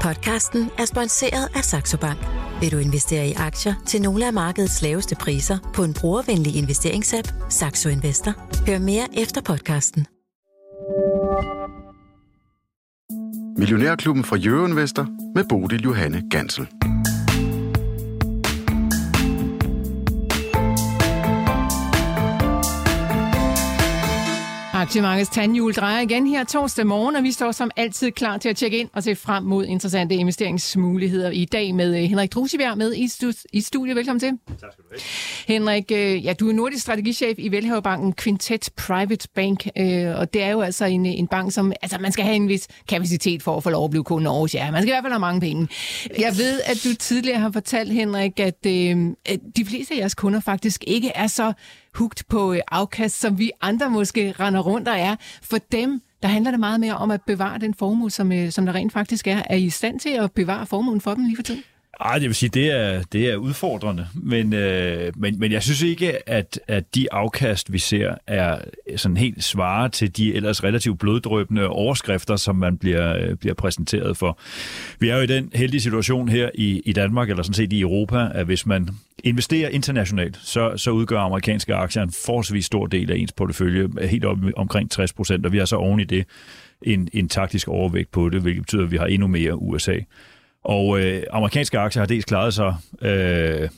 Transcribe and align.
Podcasten 0.00 0.70
er 0.78 0.84
sponsoreret 0.84 1.48
af 1.54 1.64
Saxo 1.64 1.96
Bank. 1.96 2.18
Vil 2.60 2.72
du 2.72 2.78
investere 2.78 3.28
i 3.28 3.32
aktier 3.32 3.74
til 3.86 4.02
nogle 4.02 4.26
af 4.26 4.32
markedets 4.32 4.82
laveste 4.82 5.14
priser 5.14 5.58
på 5.74 5.84
en 5.84 5.94
brugervenlig 5.94 6.56
investeringsapp, 6.56 7.28
Saxo 7.48 7.88
Investor? 7.88 8.34
Hør 8.66 8.78
mere 8.78 9.08
efter 9.16 9.40
podcasten. 9.40 10.06
Millionærklubben 13.58 14.24
fra 14.24 14.36
Jørgen 14.36 14.76
Vester 14.76 15.06
med 15.34 15.44
Bodil 15.48 15.82
Johanne 15.82 16.22
Gansel. 16.30 16.68
Aktiemarkedets 24.90 25.30
tandhjul 25.30 25.74
drejer 25.74 26.00
igen 26.00 26.26
her 26.26 26.44
torsdag 26.44 26.86
morgen, 26.86 27.16
og 27.16 27.22
vi 27.22 27.32
står 27.32 27.52
som 27.52 27.70
altid 27.76 28.10
klar 28.10 28.38
til 28.38 28.48
at 28.48 28.56
tjekke 28.56 28.78
ind 28.78 28.88
og 28.92 29.02
se 29.02 29.16
frem 29.16 29.44
mod 29.44 29.66
interessante 29.66 30.14
investeringsmuligheder 30.14 31.30
i 31.30 31.44
dag 31.44 31.74
med 31.74 31.96
øh, 31.96 32.02
Henrik 32.02 32.32
Drusibjerg 32.32 32.78
med 32.78 32.94
i, 32.94 33.04
stu- 33.04 33.44
i 33.52 33.60
studiet. 33.60 33.96
Velkommen 33.96 34.20
til. 34.20 34.30
Tak 34.30 34.56
skal 34.58 34.84
du 34.84 34.88
have. 34.90 35.00
Henrik, 35.46 35.92
øh, 35.92 36.24
ja, 36.24 36.32
du 36.32 36.48
er 36.48 36.52
nordisk 36.52 36.82
strategichef 36.82 37.34
i 37.38 37.48
Velhaverbanken 37.48 38.14
Quintet 38.14 38.68
Private 38.76 39.28
Bank, 39.34 39.66
øh, 39.78 40.18
og 40.18 40.34
det 40.34 40.42
er 40.42 40.50
jo 40.50 40.60
altså 40.60 40.84
en, 40.84 41.06
en 41.06 41.26
bank, 41.26 41.52
som 41.52 41.72
altså, 41.82 41.98
man 41.98 42.12
skal 42.12 42.24
have 42.24 42.36
en 42.36 42.48
vis 42.48 42.68
kapacitet 42.88 43.42
for 43.42 43.56
at 43.56 43.62
få 43.62 43.70
lov 43.70 43.84
at 43.84 43.90
blive 43.90 44.04
kunde 44.04 44.30
over. 44.30 44.48
Ja, 44.54 44.70
man 44.70 44.82
skal 44.82 44.88
i 44.88 44.92
hvert 44.92 45.04
fald 45.04 45.12
have 45.12 45.20
mange 45.20 45.40
penge. 45.40 45.68
Jeg 46.18 46.36
ved, 46.36 46.60
at 46.64 46.80
du 46.84 46.94
tidligere 46.94 47.38
har 47.38 47.50
fortalt, 47.52 47.92
Henrik, 47.92 48.40
at 48.40 48.66
øh, 48.66 48.96
de 49.56 49.64
fleste 49.66 49.94
af 49.94 49.98
jeres 49.98 50.14
kunder 50.14 50.40
faktisk 50.40 50.84
ikke 50.86 51.08
er 51.14 51.26
så 51.26 51.52
hugt 51.94 52.24
på 52.28 52.52
øh, 52.52 52.60
afkast, 52.68 53.20
som 53.20 53.38
vi 53.38 53.50
andre 53.60 53.90
måske 53.90 54.34
render 54.40 54.60
rundt 54.60 54.88
og 54.88 54.98
er. 54.98 55.16
For 55.42 55.58
dem, 55.72 56.02
der 56.22 56.28
handler 56.28 56.50
det 56.50 56.60
meget 56.60 56.80
mere 56.80 56.96
om 56.96 57.10
at 57.10 57.22
bevare 57.26 57.58
den 57.58 57.74
formue, 57.74 58.10
som, 58.10 58.32
øh, 58.32 58.50
som 58.50 58.66
der 58.66 58.74
rent 58.74 58.92
faktisk 58.92 59.26
er. 59.26 59.42
Er 59.50 59.56
I 59.56 59.64
i 59.64 59.70
stand 59.70 60.00
til 60.00 60.10
at 60.10 60.32
bevare 60.32 60.66
formuen 60.66 61.00
for 61.00 61.14
dem 61.14 61.24
lige 61.24 61.36
for 61.36 61.42
tiden? 61.42 61.62
Ah, 62.02 62.10
Ej, 62.10 62.18
det 62.18 62.28
vil 62.28 62.34
sige, 62.34 62.50
det 62.50 62.70
er, 62.70 63.02
det 63.12 63.30
er 63.30 63.36
udfordrende, 63.36 64.06
men, 64.14 64.52
øh, 64.52 65.12
men, 65.16 65.40
men 65.40 65.52
jeg 65.52 65.62
synes 65.62 65.82
ikke, 65.82 66.28
at, 66.28 66.60
at 66.68 66.94
de 66.94 67.12
afkast, 67.12 67.72
vi 67.72 67.78
ser, 67.78 68.14
er 68.26 68.58
sådan 68.96 69.16
helt 69.16 69.44
svare 69.44 69.88
til 69.88 70.16
de 70.16 70.34
ellers 70.34 70.64
relativt 70.64 70.98
bloddrøbende 70.98 71.68
overskrifter, 71.68 72.36
som 72.36 72.56
man 72.56 72.78
bliver, 72.78 73.16
øh, 73.16 73.36
bliver 73.36 73.54
præsenteret 73.54 74.16
for. 74.16 74.38
Vi 74.98 75.08
er 75.08 75.16
jo 75.16 75.22
i 75.22 75.26
den 75.26 75.50
heldige 75.54 75.80
situation 75.80 76.28
her 76.28 76.50
i, 76.54 76.82
i 76.84 76.92
Danmark, 76.92 77.30
eller 77.30 77.42
sådan 77.42 77.54
set 77.54 77.72
i 77.72 77.80
Europa, 77.80 78.28
at 78.34 78.46
hvis 78.46 78.66
man 78.66 78.88
investerer 79.24 79.68
internationalt, 79.68 80.38
så, 80.42 80.76
så 80.76 80.90
udgør 80.90 81.18
amerikanske 81.20 81.74
aktier 81.74 82.02
en 82.02 82.12
forholdsvis 82.26 82.64
stor 82.64 82.86
del 82.86 83.10
af 83.10 83.16
ens 83.16 83.32
portefølje, 83.32 83.88
helt 84.06 84.24
op 84.24 84.38
omkring 84.56 84.90
60 84.90 85.12
procent, 85.12 85.46
og 85.46 85.52
vi 85.52 85.58
har 85.58 85.64
så 85.64 85.76
oven 85.76 86.00
i 86.00 86.04
det 86.04 86.24
en, 86.82 87.08
en 87.12 87.28
taktisk 87.28 87.68
overvægt 87.68 88.10
på 88.10 88.28
det, 88.28 88.42
hvilket 88.42 88.62
betyder, 88.62 88.84
at 88.84 88.90
vi 88.90 88.96
har 88.96 89.06
endnu 89.06 89.26
mere 89.26 89.62
USA. 89.62 89.98
Og 90.64 91.00
øh, 91.00 91.22
amerikanske 91.32 91.78
aktier 91.78 92.00
har 92.00 92.06
dels 92.06 92.24
klaret 92.24 92.54
sig 92.54 92.74
øh, 93.02 93.68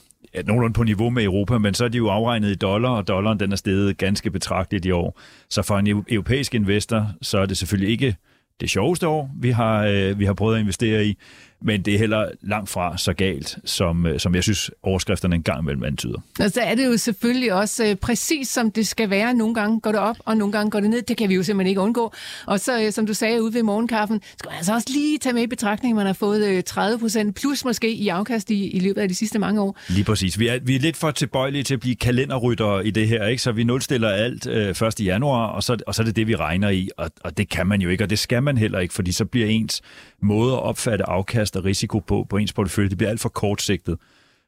nogenlunde 0.45 0.75
på 0.75 0.83
niveau 0.83 1.11
med 1.11 1.25
Europa, 1.25 1.59
men 1.59 1.75
så 1.75 1.85
er 1.85 1.89
de 1.89 1.99
jo 1.99 2.09
afregnet 2.09 2.51
i 2.51 2.55
dollar, 2.55 2.91
og 2.91 3.09
dollaren 3.09 3.41
den 3.41 3.53
er 3.53 3.57
steget 3.57 3.99
ganske 3.99 4.31
betragteligt 4.31 4.85
i 4.85 4.91
år. 4.91 5.21
Så 5.51 5.63
for 5.63 5.79
en 5.79 6.05
europæisk 6.09 6.55
investor, 6.55 7.13
så 7.23 7.39
er 7.39 7.47
det 7.47 7.59
selvfølgelig 7.59 7.93
ikke 7.93 8.17
det 8.63 8.71
sjoveste 8.71 9.09
år, 9.09 9.31
vi 9.41 9.51
har, 9.51 9.85
øh, 9.87 10.19
vi 10.19 10.25
har 10.25 10.35
prøvet 10.35 10.55
at 10.55 10.61
investere 10.61 11.07
i, 11.07 11.19
men 11.65 11.83
det 11.83 11.95
er 11.95 11.99
heller 11.99 12.29
langt 12.43 12.71
fra 12.71 12.99
så 12.99 13.13
galt, 13.13 13.59
som, 13.65 14.07
øh, 14.07 14.21
som 14.21 14.35
jeg 14.35 14.43
synes, 14.43 14.71
overskrifterne 14.83 15.35
en 15.35 15.43
gang 15.43 15.63
imellem 15.63 15.85
antyder. 15.85 16.19
Og 16.41 16.51
så 16.51 16.61
er 16.61 16.75
det 16.75 16.87
jo 16.87 16.97
selvfølgelig 16.97 17.53
også 17.53 17.85
øh, 17.85 17.97
præcis, 17.97 18.49
som 18.49 18.71
det 18.71 18.87
skal 18.87 19.11
være. 19.11 19.35
Nogle 19.35 19.55
gange 19.55 19.81
går 19.81 19.93
det 19.93 20.01
op, 20.01 20.17
og 20.19 20.37
nogle 20.37 20.53
gange 20.53 20.71
går 20.71 20.81
det 20.81 20.91
ned. 20.91 21.03
Det 21.03 21.17
kan 21.17 21.29
vi 21.29 21.35
jo 21.35 21.43
simpelthen 21.43 21.69
ikke 21.69 21.81
undgå. 21.81 22.13
Og 22.47 22.61
så, 22.61 22.83
øh, 22.83 22.93
som 22.93 23.07
du 23.07 23.15
sagde 23.15 23.43
ude 23.43 23.55
ved 23.55 23.63
morgenkaffen, 23.63 24.21
skal 24.39 24.49
man 24.49 24.57
altså 24.57 24.75
også 24.75 24.89
lige 24.93 25.19
tage 25.19 25.33
med 25.33 25.43
i 25.43 25.47
betragtning, 25.47 25.93
at 25.93 25.97
man 25.97 26.07
har 26.07 26.13
fået 26.13 26.47
øh, 26.47 26.63
30 26.63 26.99
procent 26.99 27.37
plus 27.37 27.65
måske 27.65 27.93
i 27.93 28.09
afkast 28.09 28.51
i, 28.51 28.71
i 28.71 28.81
løbet 28.81 29.01
af 29.01 29.09
de 29.09 29.15
sidste 29.15 29.39
mange 29.39 29.61
år. 29.61 29.79
Lige 29.89 30.05
præcis. 30.05 30.39
Vi 30.39 30.49
er, 30.49 30.59
vi 30.63 30.77
er 30.77 30.81
lidt 30.81 30.97
for 30.97 31.11
tilbøjelige 31.11 31.63
til 31.63 31.75
at 31.75 31.81
blive 31.81 31.95
kalenderryttere 31.95 32.87
i 32.87 32.91
det 32.91 33.09
her, 33.09 33.27
ikke? 33.27 33.43
så 33.43 33.53
vi 33.53 33.65
nulstiller 33.65 34.09
alt 34.09 34.47
øh, 34.47 34.69
1. 34.69 35.01
januar, 35.01 35.47
og 35.47 35.63
så, 35.63 35.77
og 35.87 35.95
så 35.95 36.03
er 36.03 36.07
det 36.07 36.17
det, 36.17 36.27
vi 36.27 36.37
regner 36.37 36.69
i, 36.69 36.89
og, 36.97 37.11
og 37.21 37.37
det 37.37 37.49
kan 37.49 37.67
man 37.67 37.81
jo 37.81 37.89
ikke, 37.89 38.05
og 38.05 38.11
det 38.11 38.19
skal 38.19 38.43
man 38.43 38.52
heller 38.59 38.79
ikke, 38.79 38.95
fordi 38.95 39.13
så 39.13 39.25
bliver 39.25 39.47
ens 39.47 39.83
måde 40.23 40.53
at 40.53 40.63
opfatte 40.63 41.05
afkast 41.09 41.57
og 41.57 41.65
risiko 41.65 41.99
på, 41.99 42.27
på 42.31 42.37
ens 42.37 42.53
portefølje, 42.53 42.89
det 42.89 42.99
bliver 42.99 43.11
alt 43.11 43.21
for 43.21 43.29
kortsigtet. 43.29 43.99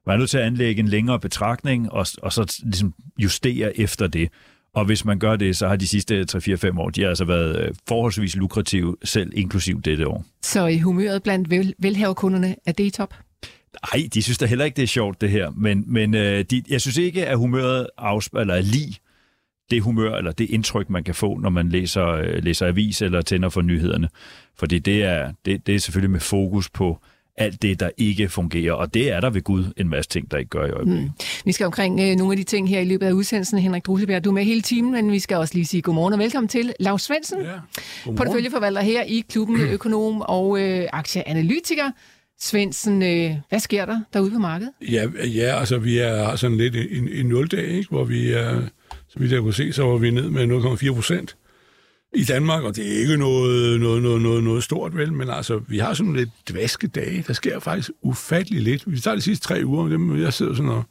Man 0.07 0.15
er 0.15 0.19
nødt 0.19 0.31
til 0.31 0.39
at 0.39 0.45
anlægge 0.45 0.81
en 0.81 0.89
længere 0.89 1.21
betragtning, 1.21 1.93
og, 1.93 2.07
og 2.23 2.33
så 2.33 2.61
ligesom 2.63 2.95
justere 3.19 3.79
efter 3.79 4.07
det. 4.07 4.29
Og 4.75 4.85
hvis 4.85 5.05
man 5.05 5.19
gør 5.19 5.37
det, 5.37 5.57
så 5.57 5.69
har 5.69 5.77
de 5.77 5.87
sidste 5.87 6.27
3-4-5 6.37 6.79
år, 6.79 6.91
de 6.91 7.03
har 7.03 7.09
altså 7.09 7.25
været 7.25 7.61
øh, 7.61 7.75
forholdsvis 7.89 8.37
lukrative, 8.37 8.97
selv 9.05 9.33
inklusiv 9.35 9.83
dette 9.83 10.09
år. 10.09 10.25
Så 10.43 10.67
i 10.67 10.79
humøret 10.79 11.23
blandt 11.23 11.51
vel, 11.51 11.75
velhaverkunderne, 11.79 12.57
er 12.67 12.73
det 12.73 12.85
i 12.85 12.91
top? 12.91 13.15
Nej, 13.93 14.09
de 14.15 14.23
synes 14.23 14.39
da 14.39 14.47
heller 14.47 14.65
ikke, 14.65 14.77
det 14.77 14.83
er 14.83 14.87
sjovt, 14.87 15.21
det 15.21 15.31
her. 15.31 15.51
Men, 15.51 15.85
men 15.87 16.15
øh, 16.15 16.45
de, 16.51 16.63
jeg 16.69 16.81
synes 16.81 16.97
ikke, 16.97 17.27
at 17.27 17.37
humøret 17.37 17.87
afspiller 17.99 18.61
lige 18.61 18.97
det 19.71 19.83
humør 19.83 20.17
eller 20.17 20.33
det 20.33 20.51
indtryk, 20.51 20.91
man 20.91 21.05
kan 21.05 21.15
få, 21.15 21.39
når 21.39 21.51
man 21.51 21.69
læser, 21.69 22.07
øh, 22.07 22.45
læser 22.45 22.67
avis 22.67 23.03
eller 23.03 23.23
tænder 23.23 23.49
for 23.49 23.63
nyhederne. 23.63 24.09
Fordi 24.59 24.79
det 24.79 25.05
er, 25.05 25.33
det, 25.45 25.67
det 25.67 25.75
er 25.75 25.79
selvfølgelig 25.79 26.11
med 26.11 26.21
fokus 26.21 26.71
på 26.71 26.99
alt 27.37 27.63
det, 27.63 27.81
der 27.81 27.91
ikke 27.97 28.29
fungerer. 28.29 28.73
Og 28.73 28.95
det 28.95 29.13
er 29.13 29.21
der 29.21 29.31
ved 29.31 29.43
Gud 29.43 29.65
en 29.77 29.89
masse 29.89 30.11
ting, 30.11 30.31
der 30.31 30.39
ikke 30.39 30.49
gør 30.49 30.67
i 30.67 30.71
øjeblikket. 30.71 31.05
Mm. 31.05 31.11
Vi 31.45 31.53
skal 31.53 31.67
omkring 31.67 32.01
øh, 32.01 32.17
nogle 32.17 32.33
af 32.33 32.37
de 32.37 32.45
ting 32.45 32.69
her 32.69 32.81
i 32.81 32.85
løbet 32.85 33.07
af 33.07 33.13
udsendelsen. 33.13 33.59
Henrik 33.59 33.87
Druseberg, 33.87 34.25
du 34.25 34.31
er 34.31 34.35
med 34.35 34.45
hele 34.45 34.63
timen, 34.63 34.93
men 34.93 35.13
vi 35.13 35.19
skal 35.19 35.37
også 35.37 35.55
lige 35.55 35.67
sige 35.67 35.83
godmorgen 35.83 36.13
og 36.13 36.19
velkommen 36.19 36.49
til 36.49 36.73
Lars 36.81 37.03
Svendsen, 37.03 37.41
ja, 37.41 38.13
porteføljeforvalter 38.17 38.81
her 38.81 39.03
i 39.03 39.25
klubben 39.29 39.61
Økonom 39.75 40.21
og 40.21 40.61
øh, 40.61 40.89
aktieanalytiker. 40.93 41.91
Svendsen, 42.41 43.03
øh, 43.03 43.37
hvad 43.49 43.59
sker 43.59 43.85
der 43.85 44.01
derude 44.13 44.31
på 44.31 44.39
markedet? 44.39 44.73
Ja, 44.91 45.07
ja 45.25 45.61
altså 45.61 45.79
vi 45.79 45.99
er 45.99 46.37
sådan 46.37 46.57
lidt 46.57 46.75
i 46.75 46.99
en, 46.99 47.09
en 47.09 47.27
nuldag, 47.27 47.65
ikke? 47.65 47.89
hvor 47.91 48.05
vi 48.05 48.33
er, 48.33 48.63
så 49.15 49.21
vidt 49.21 49.33
jeg 49.33 49.41
kunne 49.41 49.55
se, 49.55 49.73
så 49.73 49.83
var 49.83 49.97
vi 49.97 50.11
ned 50.11 50.31
med 50.31 50.79
0,4 50.89 50.95
procent 50.95 51.37
i 52.15 52.25
Danmark, 52.25 52.63
og 52.63 52.77
det 52.77 52.87
er 52.87 52.99
ikke 53.01 53.17
noget, 53.17 53.81
noget, 53.81 54.03
noget, 54.03 54.23
noget, 54.23 54.45
noget 54.45 54.65
stort, 54.65 54.97
vel, 54.97 55.13
men 55.13 55.31
altså, 55.31 55.61
vi 55.69 55.79
har 55.79 55.95
sådan 55.95 56.17
lidt 56.17 56.31
dvaske 56.49 56.87
dage. 56.87 57.25
Der 57.27 57.33
sker 57.33 57.59
faktisk 57.59 57.91
ufattelig 58.03 58.63
lidt. 58.63 58.83
Vi 58.87 59.01
tager 59.01 59.15
de 59.15 59.21
sidste 59.21 59.47
tre 59.47 59.61
uger, 59.65 59.89
dem, 59.89 60.21
jeg 60.21 60.33
sidder 60.33 60.55
sådan 60.55 60.71
og 60.71 60.85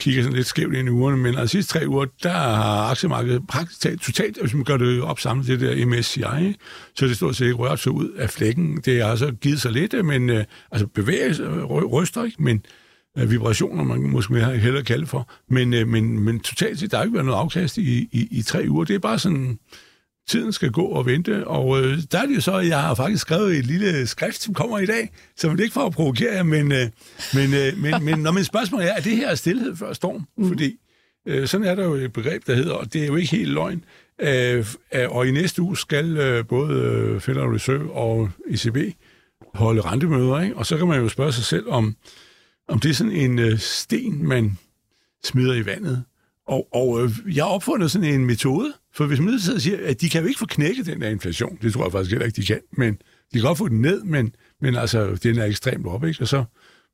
kigger 0.00 0.22
sådan 0.22 0.36
lidt 0.36 0.46
skævt 0.46 0.74
ind 0.74 0.88
i 0.88 0.90
ugerne, 0.90 1.16
men 1.16 1.26
altså, 1.26 1.42
de 1.42 1.48
sidste 1.48 1.72
tre 1.78 1.88
uger, 1.88 2.06
der 2.22 2.32
har 2.32 2.90
aktiemarkedet 2.90 3.42
praktisk 3.48 3.80
talt 3.80 4.02
totalt, 4.02 4.40
hvis 4.40 4.54
man 4.54 4.64
gør 4.64 4.76
det 4.76 5.02
op 5.02 5.20
sammen 5.20 5.46
det 5.46 5.60
der 5.60 5.86
MSCI, 5.86 6.56
så 6.96 7.06
det 7.06 7.16
stort 7.16 7.36
set 7.36 7.44
ikke 7.44 7.56
rørt 7.56 7.80
sig 7.80 7.92
ud 7.92 8.08
af 8.08 8.30
flækken. 8.30 8.80
Det 8.84 9.02
har 9.02 9.10
altså 9.10 9.32
givet 9.40 9.60
sig 9.60 9.72
lidt, 9.72 10.04
men 10.04 10.30
øh, 10.30 10.44
altså 10.72 10.86
bevægelse, 10.86 11.44
ryster 11.64 12.24
ikke, 12.24 12.42
men 12.42 12.64
øh, 13.18 13.30
vibrationer, 13.30 13.84
man 13.84 14.00
måske 14.00 14.44
hellere 14.44 14.84
kalde 14.84 15.06
for. 15.06 15.28
Men, 15.48 15.74
øh, 15.74 15.88
men, 15.88 16.20
men 16.20 16.40
totalt 16.40 16.78
set, 16.78 16.90
der 16.90 16.96
har 16.96 17.04
ikke 17.04 17.14
været 17.14 17.26
noget 17.26 17.38
afkast 17.38 17.78
i, 17.78 18.08
i, 18.12 18.28
i 18.30 18.42
tre 18.42 18.66
uger. 18.68 18.84
Det 18.84 18.94
er 18.94 18.98
bare 18.98 19.18
sådan, 19.18 19.58
tiden 20.28 20.52
skal 20.52 20.70
gå 20.70 20.82
og 20.82 21.06
vente, 21.06 21.46
og 21.46 21.82
øh, 21.82 21.98
der 22.12 22.18
er 22.18 22.26
det 22.26 22.34
jo 22.34 22.40
så, 22.40 22.52
at 22.52 22.68
jeg 22.68 22.80
har 22.80 22.94
faktisk 22.94 23.22
skrevet 23.22 23.56
et 23.56 23.66
lille 23.66 24.06
skrift, 24.06 24.42
som 24.42 24.54
kommer 24.54 24.78
i 24.78 24.86
dag, 24.86 25.10
som 25.36 25.56
det 25.56 25.64
ikke 25.64 25.74
for 25.74 25.86
at 25.86 25.92
provokere 25.92 26.34
jer, 26.34 26.42
men, 26.42 26.72
øh, 26.72 26.88
men, 27.34 27.54
øh, 27.54 27.78
men, 27.78 27.94
men 28.06 28.18
når 28.18 28.32
min 28.32 28.44
spørgsmål 28.44 28.82
er, 28.82 28.86
er 28.86 29.00
det 29.00 29.16
her 29.16 29.34
stillhed 29.34 29.76
før 29.76 29.92
storm? 29.92 30.26
Mm. 30.36 30.48
Fordi 30.48 30.76
øh, 31.28 31.48
sådan 31.48 31.66
er 31.66 31.74
der 31.74 31.84
jo 31.84 31.94
et 31.94 32.12
begreb, 32.12 32.46
der 32.46 32.54
hedder, 32.54 32.72
og 32.72 32.92
det 32.92 33.02
er 33.02 33.06
jo 33.06 33.16
ikke 33.16 33.30
helt 33.30 33.50
løgn, 33.50 33.84
øh, 34.20 34.66
og 35.08 35.26
i 35.26 35.30
næste 35.30 35.62
uge 35.62 35.76
skal 35.76 36.16
øh, 36.16 36.46
både 36.46 36.74
øh, 36.74 37.20
Federal 37.20 37.48
Reserve 37.48 37.92
og 37.92 38.30
ECB 38.50 38.76
holde 39.54 39.80
rentemøder, 39.80 40.40
ikke? 40.40 40.56
og 40.56 40.66
så 40.66 40.76
kan 40.76 40.88
man 40.88 41.00
jo 41.00 41.08
spørge 41.08 41.32
sig 41.32 41.44
selv, 41.44 41.68
om, 41.68 41.96
om 42.68 42.80
det 42.80 42.90
er 42.90 42.94
sådan 42.94 43.12
en 43.12 43.38
øh, 43.38 43.58
sten, 43.58 44.28
man 44.28 44.58
smider 45.24 45.54
i 45.54 45.66
vandet. 45.66 46.04
Og, 46.46 46.68
og 46.74 47.04
øh, 47.04 47.36
jeg 47.36 47.44
har 47.44 47.50
opfundet 47.50 47.90
sådan 47.90 48.14
en 48.14 48.26
metode, 48.26 48.72
for 48.94 49.06
hvis 49.06 49.20
man 49.20 49.38
siger, 49.38 49.78
at 49.84 50.00
de 50.00 50.08
kan 50.08 50.20
jo 50.20 50.26
ikke 50.28 50.38
få 50.38 50.46
knækket 50.46 50.86
den 50.86 51.00
der 51.00 51.08
inflation, 51.08 51.58
det 51.62 51.72
tror 51.72 51.84
jeg 51.84 51.92
faktisk 51.92 52.10
heller 52.10 52.26
ikke, 52.26 52.40
de 52.40 52.46
kan, 52.46 52.60
men 52.72 52.94
de 52.94 53.00
kan 53.32 53.42
godt 53.42 53.58
få 53.58 53.68
den 53.68 53.80
ned, 53.80 54.02
men, 54.02 54.34
men 54.60 54.76
altså, 54.76 55.14
den 55.22 55.38
er 55.38 55.44
ekstremt 55.44 55.86
op, 55.86 56.04
ikke? 56.04 56.22
og 56.22 56.28
så 56.28 56.44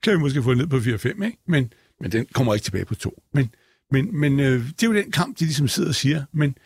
kan 0.02 0.12
vi 0.12 0.18
måske 0.18 0.42
få 0.42 0.50
den 0.50 0.58
ned 0.58 0.66
på 0.66 0.76
4-5, 0.76 1.24
ikke? 1.24 1.38
Men, 1.46 1.72
men 2.00 2.12
den 2.12 2.26
kommer 2.32 2.54
ikke 2.54 2.64
tilbage 2.64 2.84
på 2.84 2.94
2. 2.94 3.22
Men, 3.34 3.54
men, 3.90 4.20
men 4.20 4.40
øh, 4.40 4.66
det 4.66 4.82
er 4.82 4.86
jo 4.86 4.94
den 4.94 5.10
kamp, 5.10 5.38
de 5.38 5.44
ligesom 5.44 5.68
sidder 5.68 5.88
og 5.88 5.94
siger, 5.94 6.24
men 6.32 6.56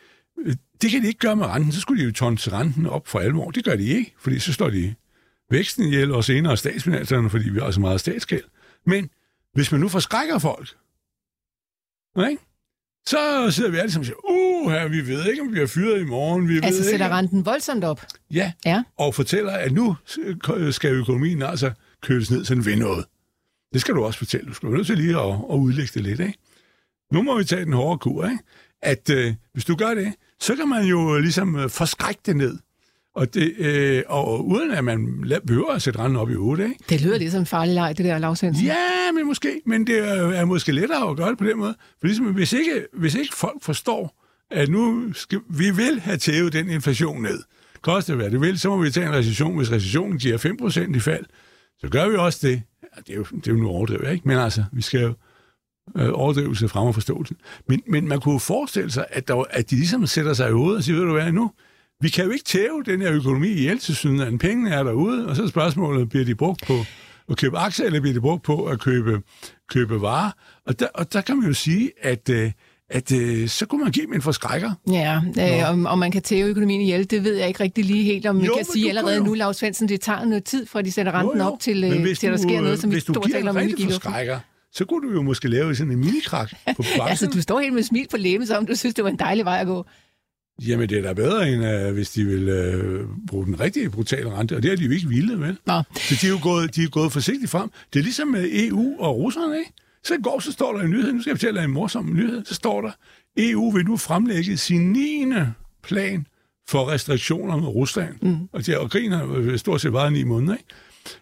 øh, 0.46 0.54
det 0.82 0.90
kan 0.90 1.02
de 1.02 1.06
ikke 1.06 1.18
gøre 1.18 1.36
med 1.36 1.46
renten, 1.46 1.72
så 1.72 1.80
skulle 1.80 2.02
de 2.02 2.06
jo 2.06 2.12
tonse 2.12 2.52
renten 2.52 2.86
op 2.86 3.08
for 3.08 3.18
alvor. 3.18 3.50
Det 3.50 3.64
gør 3.64 3.76
de 3.76 3.84
ikke, 3.84 4.14
fordi 4.18 4.38
så 4.38 4.52
står 4.52 4.70
de 4.70 4.94
væksten 5.50 5.84
ihjel, 5.84 6.12
og 6.12 6.24
senere 6.24 6.56
statsfinanserne, 6.56 7.30
fordi 7.30 7.48
vi 7.48 7.58
har 7.58 7.70
så 7.70 7.80
meget 7.80 8.00
statsgæld. 8.00 8.44
Men 8.86 9.10
hvis 9.52 9.72
man 9.72 9.80
nu 9.80 9.88
forskrækker 9.88 10.38
folk, 10.38 10.68
ikke? 12.30 12.42
så 13.06 13.46
sidder 13.50 13.70
vi 13.70 13.76
alle 13.76 13.92
sammen 13.92 14.02
og 14.02 14.06
siger, 14.06 14.30
uh, 14.30 14.72
her, 14.72 14.88
vi 14.88 15.06
ved 15.06 15.26
ikke, 15.30 15.42
om 15.42 15.48
vi 15.48 15.52
bliver 15.52 15.66
fyret 15.66 16.00
i 16.00 16.04
morgen. 16.04 16.48
Vi 16.48 16.56
altså 16.62 16.82
ved 16.82 16.90
sætter 16.90 17.06
ikke. 17.06 17.16
renten 17.16 17.46
voldsomt 17.46 17.84
op? 17.84 18.06
Ja, 18.30 18.52
Ja. 18.64 18.82
og 18.98 19.14
fortæller, 19.14 19.52
at 19.52 19.72
nu 19.72 19.96
skal 20.70 20.90
økonomien 20.90 21.42
altså 21.42 21.72
køles 22.02 22.30
ned, 22.30 22.44
så 22.44 22.54
den 22.54 22.64
vil 22.64 22.78
noget. 22.78 23.04
Det 23.72 23.80
skal 23.80 23.94
du 23.94 24.04
også 24.04 24.18
fortælle. 24.18 24.48
Du 24.48 24.54
skal 24.54 24.68
være 24.68 24.76
nødt 24.76 24.86
til 24.86 24.98
lige 24.98 25.20
at, 25.20 25.28
at 25.52 25.56
udlægge 25.56 25.90
det 25.94 26.02
lidt, 26.02 26.20
ikke? 26.20 26.38
Nu 27.12 27.22
må 27.22 27.38
vi 27.38 27.44
tage 27.44 27.64
den 27.64 27.72
hårde 27.72 27.98
kur, 27.98 28.24
ikke? 28.24 28.38
At 28.82 29.10
øh, 29.10 29.34
hvis 29.52 29.64
du 29.64 29.76
gør 29.76 29.94
det, 29.94 30.14
så 30.40 30.56
kan 30.56 30.68
man 30.68 30.84
jo 30.84 31.18
ligesom 31.18 31.56
øh, 31.56 31.70
forskrække 31.70 32.20
det 32.26 32.36
ned. 32.36 32.58
Og, 33.14 33.34
det, 33.34 33.54
øh, 33.58 34.02
og 34.06 34.46
uden 34.46 34.70
at 34.70 34.84
man 34.84 35.24
behøver 35.46 35.72
at 35.72 35.82
sætte 35.82 35.98
renten 35.98 36.16
op 36.16 36.30
i 36.30 36.34
8, 36.34 36.64
ikke? 36.64 36.76
Det 36.88 37.00
lyder 37.00 37.18
lidt 37.18 37.32
som 37.32 37.40
en 37.40 37.46
farlig 37.46 37.74
leg, 37.74 37.98
det 37.98 38.04
der 38.04 38.18
lavsvendsen. 38.18 38.66
Ja, 38.66 39.12
men 39.14 39.26
måske. 39.26 39.60
Men 39.66 39.86
det 39.86 39.98
er, 39.98 40.12
er 40.12 40.44
måske 40.44 40.72
lettere 40.72 41.10
at 41.10 41.16
gøre 41.16 41.30
det 41.30 41.38
på 41.38 41.44
den 41.44 41.58
måde. 41.58 41.74
For 42.00 42.06
ligesom, 42.06 42.26
hvis 42.26 42.52
ikke, 42.52 42.86
hvis 42.92 43.14
ikke 43.14 43.34
folk 43.34 43.62
forstår, 43.62 44.24
at 44.50 44.68
nu 44.68 45.12
skal, 45.12 45.40
vi 45.48 45.70
vil 45.70 46.00
have 46.00 46.16
tævet 46.16 46.52
den 46.52 46.68
inflation 46.68 47.22
ned, 47.22 47.42
koste 47.82 48.14
hvad 48.14 48.30
det 48.30 48.40
vil, 48.40 48.58
så 48.58 48.68
må 48.68 48.82
vi 48.82 48.90
tage 48.90 49.06
en 49.06 49.12
recession. 49.12 49.56
Hvis 49.56 49.72
recessionen 49.72 50.18
giver 50.18 50.38
5% 50.38 50.96
i 50.96 51.00
fald, 51.00 51.24
så 51.78 51.88
gør 51.88 52.08
vi 52.08 52.16
også 52.16 52.46
det. 52.46 52.62
Ja, 52.82 53.00
det, 53.06 53.12
er 53.12 53.16
jo, 53.16 53.24
det 53.24 53.48
er 53.48 53.52
jo 53.52 53.58
nu 53.58 53.68
overdrevet, 53.68 54.12
ikke? 54.12 54.28
Men 54.28 54.38
altså, 54.38 54.64
vi 54.72 54.82
skal 54.82 55.00
jo 55.00 55.14
øh, 55.98 56.10
overdrivelse 56.12 56.68
frem 56.68 56.86
og 56.86 56.94
forståelse. 56.94 57.34
Men, 57.68 57.82
men 57.86 58.08
man 58.08 58.20
kunne 58.20 58.32
jo 58.32 58.38
forestille 58.38 58.90
sig, 58.90 59.06
at, 59.10 59.28
der, 59.28 59.44
at 59.50 59.70
de 59.70 59.76
ligesom 59.76 60.06
sætter 60.06 60.32
sig 60.32 60.48
i 60.48 60.52
hovedet 60.52 60.76
og 60.76 60.84
siger, 60.84 60.96
ved 60.96 61.06
du 61.06 61.12
hvad, 61.12 61.32
nu, 61.32 61.50
vi 62.04 62.08
kan 62.08 62.24
jo 62.24 62.30
ikke 62.30 62.44
tæve 62.44 62.82
den 62.86 63.00
her 63.00 63.12
økonomi 63.12 63.48
ihjel 63.48 63.78
til 63.78 63.96
syden, 63.96 64.20
at 64.20 64.38
pengene 64.38 64.70
er 64.70 64.82
derude, 64.82 65.28
og 65.28 65.36
så 65.36 65.42
er 65.42 65.46
spørgsmålet, 65.48 66.08
bliver 66.08 66.24
de 66.24 66.34
brugt 66.34 66.62
på 66.66 66.78
at 67.30 67.36
købe 67.36 67.58
aktier, 67.58 67.86
eller 67.86 68.00
bliver 68.00 68.14
de 68.14 68.20
brugt 68.20 68.42
på 68.42 68.64
at 68.64 68.80
købe, 68.80 69.20
købe 69.70 70.00
varer? 70.00 70.30
Og 70.66 70.80
der, 70.80 70.86
og 70.94 71.12
der 71.12 71.20
kan 71.20 71.36
man 71.36 71.48
jo 71.48 71.54
sige, 71.54 71.90
at, 72.02 72.28
øh, 72.30 72.50
at 72.90 73.12
øh, 73.12 73.48
så 73.48 73.66
kunne 73.66 73.82
man 73.84 73.92
give 73.92 74.06
dem 74.06 74.14
en 74.14 74.22
forskrækker. 74.22 74.72
Ja, 74.90 75.20
øh, 75.38 75.70
om, 75.70 75.86
om 75.86 75.98
man 75.98 76.10
kan 76.10 76.22
tæve 76.22 76.48
økonomien 76.48 76.80
ihjel, 76.80 77.10
det 77.10 77.24
ved 77.24 77.34
jeg 77.36 77.48
ikke 77.48 77.60
rigtig 77.62 77.84
lige 77.84 78.02
helt, 78.04 78.26
om 78.26 78.40
Jo, 78.40 78.54
kan 78.56 78.64
sige 78.72 78.88
allerede 78.88 79.16
jo- 79.16 79.24
nu, 79.24 79.34
Lars 79.34 79.56
Svendsen, 79.56 79.88
det 79.88 80.00
tager 80.00 80.24
noget 80.24 80.44
tid, 80.44 80.66
for 80.66 80.78
at 80.78 80.84
de 80.84 80.92
sætter 80.92 81.12
renten 81.12 81.38
Jo, 81.38 81.44
jo. 81.44 81.50
op 81.52 81.60
til, 81.60 81.84
øh, 81.84 82.16
til 82.16 82.28
der 82.30 82.36
du, 82.36 82.42
sker 82.42 82.56
øh, 82.56 82.62
noget, 82.62 82.78
som 82.80 82.90
vi 82.92 83.00
stort 83.00 83.28
taler 83.32 83.50
om 83.50 83.58
i 83.58 83.74
forskrækker, 83.84 84.38
så 84.72 84.84
kunne 84.84 85.08
du 85.08 85.14
jo 85.14 85.22
måske 85.22 85.48
lave 85.48 85.74
sådan 85.74 85.92
en 85.92 85.98
minikrak 85.98 86.50
på 86.76 86.82
bakken. 86.98 87.08
Altså, 87.08 87.26
du 87.26 87.42
står 87.42 87.60
helt 87.60 87.74
med 87.74 87.82
smil 87.82 88.06
på 88.10 88.16
læben, 88.16 88.46
som 88.46 88.66
du 88.66 88.74
synes, 88.76 88.94
det 88.94 89.04
var 89.04 89.10
en 89.10 89.18
dejlig 89.18 89.44
vej 89.44 89.58
at 89.60 89.66
gå. 89.66 89.86
Jamen, 90.62 90.88
det 90.88 90.98
er 90.98 91.02
da 91.02 91.12
bedre, 91.12 91.50
end 91.50 91.88
uh, 91.88 91.94
hvis 91.94 92.10
de 92.10 92.24
vil 92.24 92.48
uh, 92.48 93.08
bruge 93.26 93.46
den 93.46 93.60
rigtige 93.60 93.90
brutale 93.90 94.30
rente, 94.30 94.56
og 94.56 94.62
det 94.62 94.70
har 94.70 94.76
de 94.76 94.84
jo 94.84 94.90
ikke 94.90 95.08
ville, 95.08 95.40
vel? 95.40 95.58
Nå, 95.66 95.82
Så 95.94 96.14
de 96.20 96.26
er 96.26 96.30
jo 96.30 96.38
gået, 96.42 96.76
de 96.76 96.82
er 96.82 96.88
gået 96.88 97.12
forsigtigt 97.12 97.50
frem. 97.50 97.70
Det 97.92 97.98
er 97.98 98.02
ligesom 98.02 98.28
med 98.28 98.48
EU 98.52 98.96
og 98.98 99.16
russerne, 99.16 99.58
ikke? 99.58 99.72
Så 100.04 100.14
i 100.14 100.22
går, 100.22 100.40
så 100.40 100.52
står 100.52 100.72
der 100.72 100.80
en 100.80 100.90
nyhed, 100.90 101.12
nu 101.12 101.20
skal 101.20 101.30
jeg 101.30 101.36
fortælle 101.36 101.60
dig 101.60 101.64
en 101.64 101.72
morsom 101.72 102.14
nyhed, 102.14 102.44
så 102.44 102.54
står 102.54 102.80
der, 102.80 102.90
EU 103.36 103.70
vil 103.70 103.84
nu 103.84 103.96
fremlægge 103.96 104.56
sin 104.56 104.92
9. 104.92 105.24
plan 105.82 106.26
for 106.68 106.90
restriktioner 106.90 107.56
med 107.56 107.68
Rusland. 107.68 108.14
Mm. 108.22 108.48
Og, 108.52 108.66
det, 108.66 108.76
og 108.78 108.90
krigen 108.90 109.12
har 109.12 109.56
stort 109.56 109.80
set 109.80 109.92
varet 109.92 110.12
ni 110.12 110.24
måneder, 110.24 110.54
ikke? 110.54 110.68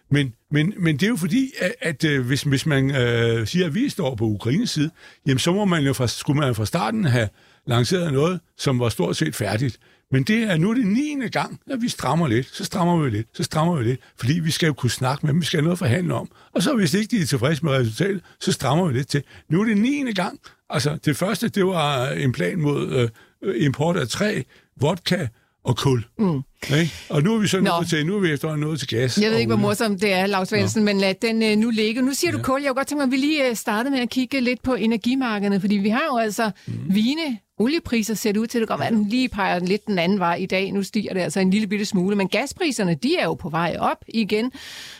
Men, 0.09 0.33
men, 0.51 0.73
men 0.77 0.95
det 0.97 1.03
er 1.03 1.09
jo 1.09 1.15
fordi, 1.15 1.51
at, 1.59 1.75
at 1.81 2.03
øh, 2.03 2.25
hvis, 2.25 2.41
hvis 2.41 2.65
man 2.65 2.95
øh, 2.95 3.47
siger, 3.47 3.65
at 3.65 3.75
vi 3.75 3.89
står 3.89 4.15
på 4.15 4.25
Ukraines 4.25 4.69
side, 4.69 4.89
jamen 5.27 5.39
så 5.39 5.53
må 5.53 5.65
man 5.65 5.83
jo 5.83 5.93
fra, 5.93 6.07
skulle 6.07 6.39
man 6.39 6.55
fra 6.55 6.65
starten 6.65 7.05
have 7.05 7.29
lanceret 7.67 8.13
noget, 8.13 8.39
som 8.57 8.79
var 8.79 8.89
stort 8.89 9.17
set 9.17 9.35
færdigt. 9.35 9.79
Men 10.11 10.23
det 10.23 10.43
er 10.43 10.57
nu 10.57 10.75
det 10.75 10.87
9. 10.87 11.27
gang, 11.31 11.59
at 11.71 11.81
vi 11.81 11.89
strammer 11.89 12.27
lidt, 12.27 12.49
så 12.55 12.65
strammer 12.65 12.97
vi 12.97 13.09
lidt, 13.09 13.27
så 13.33 13.43
strammer 13.43 13.75
vi 13.75 13.83
lidt, 13.83 13.99
fordi 14.19 14.39
vi 14.39 14.51
skal 14.51 14.67
jo 14.67 14.73
kunne 14.73 14.89
snakke 14.89 15.25
med 15.25 15.33
dem, 15.33 15.41
vi 15.41 15.45
skal 15.45 15.57
have 15.57 15.63
noget 15.63 15.75
at 15.75 15.79
forhandle 15.79 16.13
om. 16.13 16.29
Og 16.55 16.63
så 16.63 16.75
hvis 16.75 16.93
ikke 16.93 17.17
de 17.17 17.21
er 17.21 17.25
tilfredse 17.25 17.65
med 17.65 17.71
resultatet, 17.71 18.21
så 18.39 18.51
strammer 18.51 18.87
vi 18.87 18.93
lidt 18.93 19.07
til. 19.07 19.23
Nu 19.49 19.61
er 19.61 19.65
det 19.65 19.77
9. 19.77 20.13
gang. 20.13 20.39
Altså 20.69 20.97
det 21.05 21.17
første, 21.17 21.49
det 21.49 21.65
var 21.65 22.09
en 22.09 22.31
plan 22.31 22.59
mod 22.59 23.09
øh, 23.43 23.65
import 23.65 23.97
af 23.97 24.07
træ, 24.07 24.41
vodka 24.81 25.27
og 25.63 25.77
kul. 25.77 26.05
Mm. 26.19 26.41
Ikke? 26.79 26.93
Og 27.09 27.23
nu 27.23 27.35
er 27.35 27.39
vi 27.39 27.47
så 27.47 27.57
Nå. 27.57 27.63
nået 27.63 27.87
til, 27.89 28.05
nu 28.05 28.15
er 28.15 28.19
vi 28.19 28.31
efterhånden 28.31 28.67
nået 28.67 28.79
til 28.79 28.87
gas. 28.87 29.17
jeg 29.21 29.31
ved 29.31 29.37
ikke, 29.37 29.49
hvor 29.49 29.61
morsomt 29.61 30.01
det 30.01 30.13
er, 30.13 30.25
Lars 30.25 30.49
Svendsen, 30.49 30.83
men 30.83 30.97
lad 30.97 31.13
den 31.21 31.43
øh, 31.43 31.57
nu 31.57 31.69
ligge. 31.69 32.01
Nu 32.01 32.13
siger 32.13 32.31
du 32.31 32.41
kul. 32.41 32.61
Jeg 32.61 32.69
kunne 32.69 32.75
godt 32.75 32.87
tænke 32.87 32.99
mig, 32.99 33.05
at 33.05 33.11
vi 33.11 33.17
lige 33.17 33.49
øh, 33.49 33.55
startede 33.55 33.91
med 33.91 33.99
at 33.99 34.09
kigge 34.09 34.41
lidt 34.41 34.63
på 34.63 34.73
energimarkederne, 34.73 35.59
fordi 35.59 35.75
vi 35.75 35.89
har 35.89 36.03
jo 36.11 36.17
altså 36.17 36.51
mm. 36.67 36.73
vigende 36.89 37.37
oliepriser 37.57 38.13
ser 38.13 38.31
det 38.31 38.39
ud 38.39 38.47
til. 38.47 38.61
Det 38.61 38.67
kan 38.67 38.73
godt 38.73 38.79
være, 38.79 38.87
at 38.87 38.93
den 38.93 39.09
lige 39.09 39.29
peger 39.29 39.59
den 39.59 39.67
lidt 39.67 39.87
den 39.87 39.99
anden 39.99 40.19
vej 40.19 40.35
i 40.35 40.45
dag. 40.45 40.71
Nu 40.71 40.83
stiger 40.83 41.13
det 41.13 41.19
altså 41.19 41.39
en 41.39 41.49
lille 41.49 41.67
bitte 41.67 41.85
smule, 41.85 42.15
men 42.15 42.27
gaspriserne, 42.27 42.95
de 42.95 43.15
er 43.15 43.23
jo 43.23 43.33
på 43.33 43.49
vej 43.49 43.75
op 43.79 43.97
igen. 44.07 44.51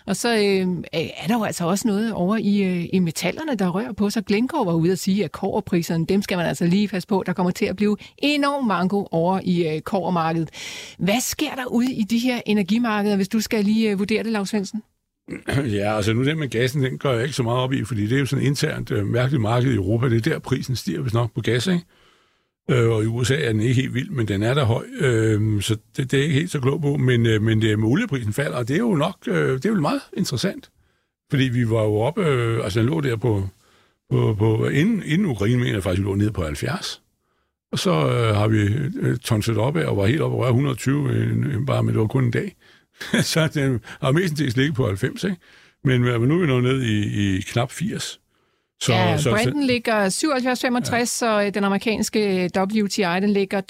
Og 0.06 0.16
så 0.16 0.30
øh, 0.30 0.68
er 0.94 1.28
der 1.28 1.38
jo 1.38 1.44
altså 1.44 1.66
også 1.66 1.88
noget 1.88 2.14
over 2.14 2.38
i, 2.38 2.64
øh, 2.64 2.86
i 2.94 3.00
metallerne, 3.00 3.56
der 3.56 3.70
rører 3.70 3.94
på 3.94 4.10
sig. 4.10 4.26
Glencore 4.26 4.66
var 4.66 4.74
ude 4.74 4.92
at 4.92 5.00
sige, 5.00 5.24
at 5.24 5.32
koverpriserne, 5.32 6.06
dem 6.06 6.22
skal 6.22 6.38
man 6.38 6.46
altså 6.46 6.66
lige 6.66 6.88
passe 6.88 7.08
på. 7.08 7.24
Der 7.26 7.34
kommer 7.34 7.52
til 7.52 7.66
at 7.66 7.76
blive 7.76 7.98
enormt 8.18 8.68
mango 8.68 9.06
over 9.12 9.40
i 9.44 9.68
øh, 9.68 9.82
kovermarkedet. 9.82 10.50
Hvad 11.00 11.22
sker 11.22 11.56
der 11.56 11.66
ude 11.66 11.94
i 11.94 12.04
de 12.04 12.20
her 12.20 12.42
energimarkeder, 12.46 13.16
hvis 13.16 13.30
du 13.30 13.42
skal 13.42 13.66
lige 13.66 13.92
øh, 13.92 14.00
vurdere 14.00 14.24
det, 14.24 14.32
Lars 14.32 14.50
Svendsen? 14.50 14.84
Ja, 15.78 15.96
altså 15.96 16.14
nu 16.14 16.24
det 16.26 16.38
med 16.38 16.48
gassen, 16.48 16.84
den 16.84 16.98
går 16.98 17.12
jeg 17.12 17.24
ikke 17.24 17.36
så 17.36 17.44
meget 17.44 17.60
op 17.60 17.74
i, 17.74 17.84
fordi 17.84 18.08
det 18.08 18.16
er 18.16 18.20
jo 18.20 18.26
sådan 18.26 18.44
et 18.44 18.48
internt 18.48 18.92
øh, 18.92 19.06
mærkeligt 19.06 19.42
marked 19.42 19.72
i 19.72 19.76
Europa. 19.76 20.10
Det 20.10 20.28
er 20.28 20.32
der, 20.32 20.40
prisen 20.40 20.76
stiger, 20.76 21.02
hvis 21.02 21.14
nok, 21.14 21.34
på 21.36 21.42
gas, 21.42 21.68
ikke? 21.68 21.86
Øh, 22.72 22.90
og 22.90 23.04
i 23.04 23.08
USA 23.08 23.36
er 23.36 23.52
den 23.52 23.62
ikke 23.62 23.82
helt 23.82 23.94
vild, 23.94 24.10
men 24.10 24.28
den 24.28 24.44
er 24.44 24.54
der 24.54 24.64
høj, 24.64 24.86
øh, 25.00 25.62
så 25.62 25.78
det, 25.98 26.12
det 26.12 26.20
er 26.20 26.24
ikke 26.24 26.36
helt 26.36 26.52
så 26.52 26.60
klog 26.60 26.82
på. 26.82 26.98
Men, 26.98 27.26
øh, 27.26 27.42
men 27.42 27.58
øh, 27.58 27.70
det 27.70 27.80
med 27.80 27.88
olieprisen 27.88 28.34
falder, 28.34 28.58
og 28.58 28.68
det 28.68 28.74
er 28.74 28.80
jo 28.80 28.96
nok 28.96 29.18
øh, 29.28 29.54
det 29.54 29.66
er 29.66 29.70
jo 29.70 29.80
meget 29.80 30.02
interessant. 30.18 30.70
Fordi 31.30 31.44
vi 31.44 31.70
var 31.70 31.84
jo 31.84 31.96
oppe, 31.96 32.26
øh, 32.26 32.64
altså 32.64 32.80
den 32.80 32.90
lå 32.90 33.02
der 33.02 33.16
på, 33.16 33.48
på, 34.12 34.36
på 34.40 34.68
inden, 34.68 35.04
inden 35.06 35.28
Ukraine, 35.28 35.58
mener 35.58 35.74
jeg 35.74 35.84
faktisk, 35.84 36.02
vi 36.02 36.06
lå 36.06 36.16
ned 36.16 36.32
på 36.32 36.44
70. 36.44 37.02
Og 37.72 37.80
så 37.80 37.92
øh, 37.92 38.36
har 38.36 38.48
vi 38.48 38.58
øh, 39.02 39.18
tonset 39.18 39.58
op 39.58 39.78
af 39.78 39.86
og 39.86 39.98
var 39.98 40.06
helt 40.06 40.22
oppe 40.22 40.38
over 40.38 40.48
120, 40.48 41.10
øh, 41.10 41.66
bare 41.66 41.84
med 41.84 41.94
det 41.94 42.02
var 42.02 42.08
kun 42.08 42.24
en 42.24 42.32
dag. 42.32 42.56
så 43.32 43.48
den 43.48 43.82
har 44.02 44.12
mestendels 44.12 44.58
ligget 44.58 44.76
på 44.76 44.86
90, 44.86 45.24
ikke? 45.24 45.38
Men, 45.84 46.04
øh, 46.04 46.22
men 46.22 46.30
nu 46.30 46.36
er 46.36 46.40
vi 46.40 46.48
nået 46.48 46.64
ned 46.64 46.82
i, 46.82 47.38
i 47.38 47.42
knap 47.42 47.72
80. 47.72 48.20
Så, 48.86 48.94
ja, 48.94 49.18
så, 49.18 49.30
Brenten 49.32 49.64
ligger 49.64 50.10
77,65, 50.10 51.26
ja. 51.26 51.32
og 51.34 51.48
øh, 51.48 51.54
den 51.54 51.64
amerikanske 51.64 52.50
WTI, 52.58 53.02
den 53.02 53.30
ligger 53.30 53.62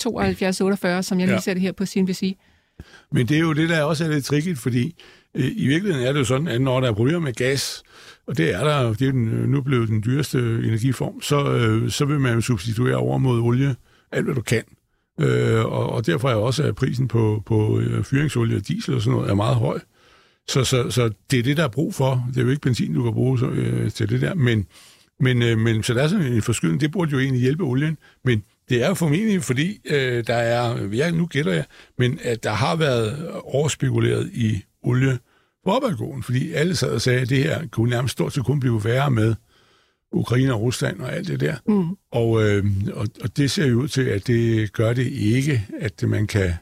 72,48, 0.97 1.01
som 1.01 1.19
jeg 1.19 1.27
lige 1.27 1.35
Ja. 1.35 1.39
ser 1.39 1.53
det 1.53 1.61
her 1.61 1.71
på 1.71 1.85
CNBC. 1.85 2.37
Men 3.11 3.27
det 3.27 3.37
er 3.37 3.41
jo 3.41 3.53
det, 3.53 3.69
der 3.69 3.83
også 3.83 4.05
er 4.05 4.09
lidt 4.09 4.25
tricky, 4.25 4.57
fordi 4.57 4.95
øh, 5.35 5.51
i 5.55 5.67
virkeligheden 5.67 6.07
er 6.07 6.11
det 6.13 6.19
jo 6.19 6.25
sådan, 6.25 6.47
at 6.47 6.61
når 6.61 6.79
der 6.79 6.87
er 6.87 6.93
problemer 6.93 7.19
med 7.19 7.33
gas, 7.33 7.83
og 8.27 8.37
det 8.37 8.53
er 8.53 8.63
der, 8.63 8.93
det 8.93 9.07
er 9.07 9.11
den, 9.11 9.27
øh, 9.27 9.49
nu 9.49 9.61
blevet 9.61 9.89
den 9.89 10.03
dyreste 10.05 10.39
energiform, 10.39 11.21
så, 11.21 11.51
øh, 11.53 11.89
så 11.91 12.05
vil 12.05 12.19
man 12.19 12.33
jo 12.33 12.41
substituere 12.41 12.95
over 12.95 13.17
mod 13.17 13.41
olie 13.41 13.75
alt, 14.11 14.25
hvad 14.25 14.35
du 14.35 14.41
kan. 14.41 14.63
Øh, 15.19 15.65
og, 15.65 15.89
og 15.89 16.05
derfor 16.05 16.29
er 16.29 16.35
også 16.35 16.63
at 16.63 16.75
prisen 16.75 17.07
på, 17.07 17.43
på 17.45 17.79
øh, 17.79 18.03
fyringsolie 18.03 18.57
og 18.57 18.67
diesel 18.67 18.95
og 18.95 19.01
sådan 19.01 19.17
noget 19.17 19.29
er 19.31 19.35
meget 19.35 19.55
høj. 19.55 19.79
Så, 20.47 20.63
så, 20.63 20.89
så 20.89 21.09
det 21.31 21.39
er 21.39 21.43
det, 21.43 21.57
der 21.57 21.63
er 21.63 21.67
brug 21.67 21.95
for. 21.95 22.25
Det 22.33 22.37
er 22.37 22.43
jo 22.43 22.49
ikke 22.49 22.61
benzin, 22.61 22.93
du 22.93 23.03
kan 23.03 23.13
bruge 23.13 23.39
så, 23.39 23.45
øh, 23.45 23.91
til 23.91 24.09
det 24.09 24.21
der. 24.21 24.33
Men, 24.33 24.65
men, 25.19 25.41
øh, 25.41 25.57
men 25.57 25.83
så 25.83 25.93
der 25.93 26.03
er 26.03 26.07
sådan 26.07 26.33
en 26.33 26.41
forskydning. 26.41 26.81
Det 26.81 26.91
burde 26.91 27.11
jo 27.11 27.19
egentlig 27.19 27.41
hjælpe 27.41 27.63
olien. 27.63 27.97
Men 28.23 28.43
det 28.69 28.83
er 28.83 28.87
jo 28.87 28.93
formentlig, 28.93 29.43
fordi 29.43 29.79
øh, 29.85 30.27
der 30.27 30.35
er, 30.35 30.87
ja, 30.93 31.11
nu 31.11 31.25
gætter 31.25 31.53
jeg, 31.53 31.65
men 31.97 32.19
at 32.23 32.43
der 32.43 32.51
har 32.51 32.75
været 32.75 33.29
overspekuleret 33.43 34.29
i 34.33 34.63
olie 34.83 35.19
på 35.65 35.71
opadgåen, 35.71 36.23
fordi 36.23 36.51
alle 36.51 36.75
sad 36.75 36.89
og 36.89 37.01
sagde, 37.01 37.19
at 37.19 37.29
det 37.29 37.37
her 37.37 37.67
kunne 37.67 37.89
nærmest 37.89 38.11
stort 38.11 38.33
set 38.33 38.45
kun 38.45 38.59
blive 38.59 38.83
værre 38.83 39.11
med 39.11 39.35
Ukraine 40.11 40.53
og 40.53 40.61
Rusland 40.61 41.01
og 41.01 41.13
alt 41.15 41.27
det 41.27 41.39
der. 41.39 41.55
Mm. 41.67 41.97
Og, 42.11 42.43
øh, 42.43 42.65
og, 42.93 43.07
og 43.21 43.37
det 43.37 43.51
ser 43.51 43.67
jo 43.67 43.79
ud 43.81 43.87
til, 43.87 44.01
at 44.01 44.27
det 44.27 44.73
gør 44.73 44.93
det 44.93 45.07
ikke, 45.07 45.67
at 45.79 46.03
man 46.07 46.27
kan 46.27 46.53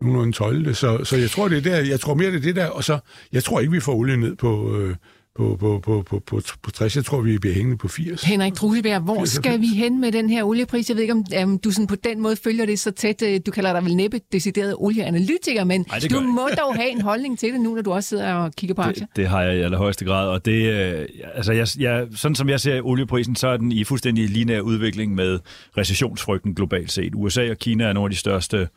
nogenlunde 0.00 0.32
tøjle 0.32 0.64
det. 0.64 0.76
Så, 0.76 1.04
så 1.04 1.16
jeg 1.16 1.30
tror, 1.30 1.48
det 1.48 1.58
er 1.58 1.62
der, 1.62 1.76
jeg 1.76 2.00
tror 2.00 2.14
mere, 2.14 2.30
det 2.30 2.36
er 2.36 2.40
det 2.40 2.56
der, 2.56 2.66
og 2.66 2.84
så, 2.84 2.98
jeg 3.32 3.44
tror 3.44 3.60
ikke, 3.60 3.72
vi 3.72 3.80
får 3.80 3.94
olie 3.94 4.16
ned 4.16 4.36
på, 4.36 4.76
øh, 4.76 4.96
på, 5.36 5.56
på, 5.60 5.80
på, 5.84 6.02
på, 6.02 6.22
på, 6.26 6.40
på 6.62 6.70
60. 6.70 6.96
Jeg 6.96 7.04
tror, 7.04 7.20
vi 7.20 7.38
bliver 7.38 7.54
hængende 7.54 7.78
på 7.78 7.88
80. 7.88 8.22
Henrik 8.22 8.54
Druseberg, 8.54 9.00
hvor 9.00 9.14
94. 9.14 9.30
skal 9.30 9.60
vi 9.60 9.66
hen 9.66 10.00
med 10.00 10.12
den 10.12 10.30
her 10.30 10.44
oliepris? 10.44 10.88
Jeg 10.88 10.96
ved 10.96 11.02
ikke, 11.02 11.14
om 11.14 11.24
um, 11.44 11.58
du 11.58 11.70
sådan 11.70 11.86
på 11.86 11.94
den 11.94 12.20
måde 12.20 12.36
følger 12.36 12.66
det 12.66 12.78
så 12.78 12.90
tæt. 12.90 13.22
Øh, 13.22 13.40
Du 13.46 13.50
kalder 13.50 13.72
dig 13.72 13.84
vel 13.84 13.96
næppe 13.96 14.20
decideret 14.32 14.74
olieanalytiker, 14.78 15.64
men 15.64 15.86
Ej, 15.90 15.98
du 15.98 16.08
gør 16.14 16.20
jeg 16.20 16.28
må 16.28 16.48
dog 16.58 16.74
have 16.76 16.90
en 16.90 17.00
holdning 17.00 17.38
til 17.38 17.52
det 17.52 17.60
nu, 17.60 17.74
når 17.74 17.82
du 17.82 17.92
også 17.92 18.08
sidder 18.08 18.34
og 18.34 18.52
kigger 18.52 18.74
på 18.74 18.82
aktier. 18.82 19.06
Det, 19.06 19.16
det 19.16 19.26
har 19.28 19.42
jeg 19.42 19.56
i 19.58 19.60
allerhøjeste 19.60 20.04
grad, 20.04 20.28
og 20.28 20.44
det, 20.44 20.72
øh, 20.72 21.06
altså 21.34 21.52
jeg, 21.52 21.66
jeg, 21.78 22.06
sådan 22.14 22.34
som 22.34 22.48
jeg 22.48 22.60
ser 22.60 22.80
olieprisen, 22.82 23.36
så 23.36 23.48
er 23.48 23.56
den 23.56 23.72
i 23.72 23.84
fuldstændig 23.84 24.28
lineær 24.28 24.60
udvikling 24.60 25.14
med 25.14 25.38
recessionsfrygten 25.78 26.54
globalt 26.54 26.92
set. 26.92 27.12
USA 27.14 27.50
og 27.50 27.56
Kina 27.58 27.84
er 27.84 27.92
nogle 27.92 28.06
af 28.06 28.10
de 28.10 28.16
største 28.16 28.68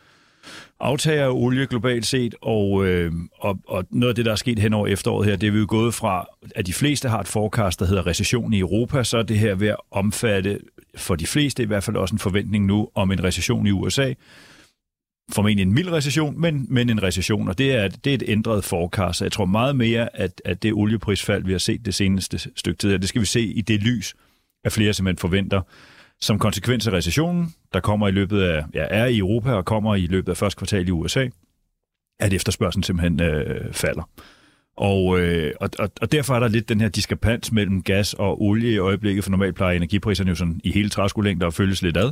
aftager 0.84 1.26
af 1.26 1.32
olie 1.32 1.68
globalt 1.68 2.06
set, 2.06 2.36
og, 2.42 2.86
øh, 2.86 3.12
og, 3.40 3.60
og 3.68 3.86
noget 3.90 4.10
af 4.10 4.16
det, 4.16 4.26
der 4.26 4.32
er 4.32 4.36
sket 4.36 4.60
hen 4.60 4.74
over 4.74 4.88
efteråret 4.88 5.28
her, 5.28 5.36
det 5.36 5.48
er 5.48 5.52
vi 5.52 5.60
jo 5.60 5.66
gået 5.70 5.94
fra, 5.94 6.28
at 6.56 6.68
de 6.68 6.74
fleste 6.74 7.10
har 7.10 7.20
et 7.20 7.28
forecast, 7.28 7.80
der 7.80 7.86
hedder 7.86 8.08
recession 8.08 8.54
i 8.54 8.60
Europa, 8.60 9.04
så 9.04 9.18
er 9.18 9.24
det 9.24 9.40
her 9.40 9.56
ved 9.56 9.68
at 9.68 9.78
omfatte, 9.92 10.60
for 10.96 11.16
de 11.16 11.28
fleste 11.28 11.64
i 11.64 11.66
hvert 11.66 11.84
fald 11.84 11.96
også 11.96 12.16
en 12.16 12.20
forventning 12.20 12.66
nu 12.66 12.90
om 12.96 13.12
en 13.12 13.24
recession 13.24 13.68
i 13.68 13.72
USA, 13.72 14.14
formentlig 15.32 15.64
en 15.64 15.74
mild 15.74 15.92
recession, 15.92 16.42
men, 16.42 16.66
men 16.70 16.90
en 16.90 17.04
recession, 17.04 17.50
og 17.50 17.58
det 17.58 17.76
er, 17.76 17.88
det 17.88 18.10
er 18.10 18.16
et 18.16 18.24
ændret 18.28 18.64
forecast. 18.64 19.18
Så 19.18 19.26
jeg 19.26 19.32
tror 19.32 19.46
meget 19.46 19.76
mere, 19.76 20.18
at, 20.18 20.42
at 20.46 20.64
det 20.64 20.74
olieprisfald, 20.74 21.44
vi 21.44 21.52
har 21.52 21.60
set 21.60 21.86
det 21.86 21.96
seneste 21.96 22.40
stykke 22.56 22.78
tid, 22.78 22.90
her, 22.90 22.98
det 22.98 23.10
skal 23.10 23.22
vi 23.22 23.26
se 23.26 23.42
i 23.42 23.62
det 23.62 23.84
lys, 23.84 24.16
at 24.66 24.72
flere 24.72 24.94
simpelthen 24.94 25.18
forventer, 25.18 25.62
som 26.24 26.40
konsekvens 26.40 26.88
af 26.88 26.92
recessionen, 26.92 27.54
der 27.74 27.80
kommer 27.80 28.08
i 28.08 28.12
løbet 28.12 28.42
af, 28.42 28.64
ja, 28.74 28.86
er 28.90 29.06
i 29.06 29.18
Europa 29.18 29.52
og 29.52 29.66
kommer 29.66 29.96
i 29.96 30.08
løbet 30.08 30.32
af 30.32 30.38
første 30.38 30.58
kvartal 30.58 30.88
i 30.88 30.92
USA, 30.92 31.28
at 32.20 32.34
efterspørgselen 32.34 32.84
simpelthen 32.84 33.22
øh, 33.22 33.74
falder. 33.74 34.10
Og, 34.78 35.20
øh, 35.20 35.54
og, 35.60 35.70
og, 35.80 35.90
og 36.02 36.12
derfor 36.12 36.36
er 36.36 36.40
der 36.40 36.48
lidt 36.48 36.70
den 36.70 36.82
her 36.82 36.90
diskrepans 36.90 37.52
mellem 37.52 37.84
gas 37.84 38.14
og 38.14 38.42
olie 38.42 38.74
i 38.74 38.78
øjeblikket, 38.78 39.24
for 39.24 39.32
normalt 39.32 39.56
plejer 39.56 39.76
energipriserne 39.76 40.30
jo 40.30 40.36
sådan 40.36 40.62
i 40.64 40.72
hele 40.72 40.90
træskolængder 40.90 41.48
at 41.48 41.54
følges 41.54 41.82
lidt 41.82 41.98
ad, 41.98 42.12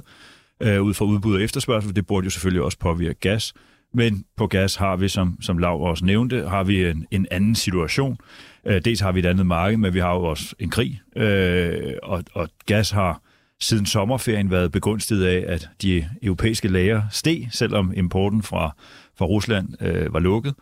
øh, 0.62 0.82
ud 0.82 0.94
fra 0.94 1.06
udbud 1.06 1.36
og 1.36 1.42
efterspørgsel. 1.42 1.96
Det 1.96 2.08
burde 2.08 2.26
jo 2.26 2.30
selvfølgelig 2.30 2.64
også 2.64 2.80
påvirke 2.80 3.20
gas. 3.20 3.54
Men 3.94 4.26
på 4.38 4.48
gas 4.48 4.76
har 4.76 4.96
vi, 4.96 5.08
som, 5.08 5.38
som 5.42 5.58
Lav 5.58 5.82
også 5.82 6.06
nævnte, 6.06 6.48
har 6.48 6.64
vi 6.64 6.86
en, 6.86 7.08
en 7.12 7.28
anden 7.32 7.56
situation. 7.56 8.18
Øh, 8.66 8.82
dels 8.86 9.00
har 9.00 9.12
vi 9.12 9.20
et 9.20 9.26
andet 9.26 9.46
marked, 9.46 9.78
men 9.78 9.94
vi 9.94 10.00
har 10.00 10.14
jo 10.14 10.24
også 10.24 10.56
en 10.60 10.70
krig. 10.70 11.02
Øh, 11.16 11.94
og, 12.04 12.24
og 12.34 12.50
gas 12.66 12.92
har 12.92 13.22
siden 13.62 13.86
sommerferien 13.86 14.52
været 14.52 14.72
begunstiget 14.72 15.26
af, 15.26 15.46
at 15.48 15.70
de 15.82 16.06
europæiske 16.24 16.68
lager 16.68 17.02
steg, 17.12 17.48
selvom 17.52 17.94
importen 17.96 18.44
fra, 18.44 18.76
fra 19.16 19.26
Rusland 19.26 19.82
øh, 19.82 20.14
var 20.14 20.20
lukket. 20.20 20.54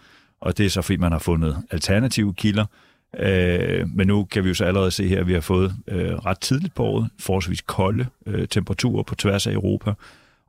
Og 0.42 0.58
det 0.58 0.66
er 0.66 0.70
så, 0.70 0.82
fordi 0.82 0.98
man 0.98 1.12
har 1.12 1.20
fundet 1.20 1.64
alternative 1.72 2.34
kilder. 2.34 2.66
Øh, 3.20 3.90
men 3.90 4.08
nu 4.08 4.24
kan 4.24 4.44
vi 4.44 4.48
jo 4.50 4.54
så 4.54 4.66
allerede 4.66 4.92
se 4.92 5.08
her, 5.08 5.20
at 5.20 5.28
vi 5.28 5.34
har 5.34 5.42
fået 5.42 5.76
øh, 5.88 6.14
ret 6.14 6.40
tidligt 6.40 6.76
på 6.76 6.84
året 6.84 7.10
forholdsvis 7.20 7.62
kolde 7.62 8.06
øh, 8.26 8.48
temperaturer 8.48 9.04
på 9.04 9.16
tværs 9.16 9.48
af 9.48 9.54
Europa 9.54 9.94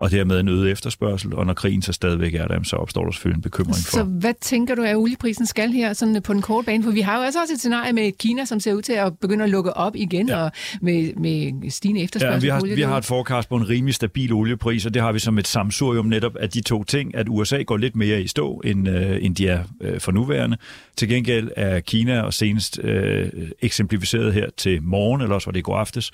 og 0.01 0.11
dermed 0.11 0.41
en 0.41 0.49
øget 0.49 0.71
efterspørgsel, 0.71 1.35
og 1.35 1.47
når 1.47 1.55
krigen 1.55 1.83
så 1.83 1.93
stadigvæk 1.93 2.35
er 2.35 2.47
der, 2.47 2.63
så 2.63 2.77
opstår 2.77 3.05
der 3.05 3.11
selvfølgelig 3.11 3.39
en 3.39 3.43
bekymring 3.43 3.77
for. 3.77 3.97
Så 3.97 4.05
hvad 4.05 4.35
tænker 4.41 4.75
du, 4.75 4.83
at 4.83 4.97
olieprisen 4.97 5.47
skal 5.47 5.73
her 5.73 5.93
sådan 5.93 6.23
på 6.23 6.33
den 6.33 6.43
korte 6.43 6.67
bane? 6.67 6.85
For 6.85 6.91
vi 6.91 7.01
har 7.01 7.17
jo 7.17 7.23
altså 7.23 7.41
også 7.41 7.55
et 7.55 7.59
scenarie 7.59 7.93
med 7.93 8.13
Kina, 8.13 8.45
som 8.45 8.61
ser 8.61 8.75
ud 8.75 8.83
til 8.83 8.93
at 8.93 9.19
begynde 9.19 9.45
at 9.45 9.51
lukke 9.51 9.77
op 9.77 9.97
igen, 9.97 10.29
ja. 10.29 10.37
og 10.37 10.53
med, 10.81 11.15
med 11.15 11.71
stigende 11.71 12.03
efterspørgsel 12.03 12.47
ja, 12.47 12.59
vi 12.59 12.69
har, 12.69 12.75
vi 12.75 12.83
har 12.83 12.97
et 12.97 13.05
forecast 13.05 13.49
på 13.49 13.57
en 13.57 13.69
rimelig 13.69 13.95
stabil 13.95 14.33
oliepris, 14.33 14.87
og 14.87 14.95
det 14.95 15.03
har 15.03 15.13
vi 15.13 15.19
som 15.19 15.39
et 15.39 15.49
samsurium 15.49 16.07
netop 16.07 16.37
af 16.37 16.51
de 16.51 16.61
to 16.61 16.85
ting, 16.85 17.15
at 17.15 17.27
USA 17.29 17.63
går 17.63 17.77
lidt 17.77 17.97
mere 17.97 18.23
i 18.23 18.27
stå, 18.27 18.61
end, 18.65 18.89
øh, 18.89 19.25
end 19.25 19.37
de 19.37 19.49
er 19.49 19.65
øh, 19.81 20.01
for 20.01 20.13
nuværende. 20.13 20.57
Til 20.97 21.09
gengæld 21.09 21.51
er 21.57 21.81
Kina, 21.81 22.21
og 22.21 22.35
senest 22.35 22.81
øh, 22.85 23.29
eksemplificeret 23.63 24.35
her 24.35 24.47
til 24.57 24.83
morgen, 24.83 25.21
eller 25.21 25.35
også 25.35 25.47
var 25.47 25.53
det 25.53 25.59
i 25.59 25.63
går 25.63 25.77
aftes, 25.77 26.11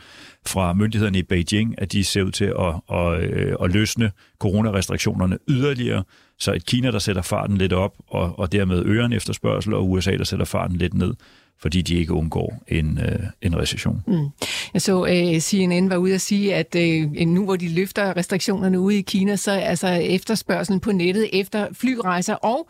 fra 0.46 0.72
myndighederne 0.72 1.18
i 1.18 1.22
Beijing, 1.22 1.74
at 1.78 1.92
de 1.92 2.04
ser 2.04 2.22
ud 2.22 2.30
til 2.30 2.44
at, 2.44 2.96
at, 2.96 3.22
øh, 3.22 3.54
at 3.62 3.70
løsne 3.76 4.12
coronarestriktionerne 4.38 5.38
yderligere. 5.48 6.04
Så 6.38 6.52
et 6.52 6.66
Kina, 6.66 6.90
der 6.90 6.98
sætter 6.98 7.22
farten 7.22 7.56
lidt 7.56 7.72
op, 7.72 7.94
og, 8.06 8.38
og 8.38 8.52
dermed 8.52 8.84
øger 8.84 9.04
en 9.04 9.12
efterspørgsel, 9.12 9.74
og 9.74 9.90
USA, 9.90 10.16
der 10.16 10.24
sætter 10.24 10.46
farten 10.46 10.76
lidt 10.76 10.94
ned 10.94 11.14
fordi 11.58 11.82
de 11.82 11.94
ikke 11.94 12.12
undgår 12.12 12.64
en, 12.68 12.98
øh, 13.02 13.18
en 13.42 13.58
recession. 13.58 14.02
Mm. 14.06 14.26
Jeg 14.74 14.82
så 14.82 15.06
øh, 15.06 15.30
uh, 15.30 15.38
CNN 15.38 15.90
var 15.90 15.96
ude 15.96 16.14
at 16.14 16.20
sige, 16.20 16.54
at 16.54 16.76
uh, 16.78 17.26
nu 17.26 17.44
hvor 17.44 17.56
de 17.56 17.68
løfter 17.68 18.16
restriktionerne 18.16 18.80
ude 18.80 18.98
i 18.98 19.02
Kina, 19.02 19.36
så 19.36 19.50
altså 19.50 19.88
efterspørgselen 19.88 20.80
på 20.80 20.92
nettet 20.92 21.28
efter 21.32 21.66
flyrejser 21.72 22.34
og 22.34 22.68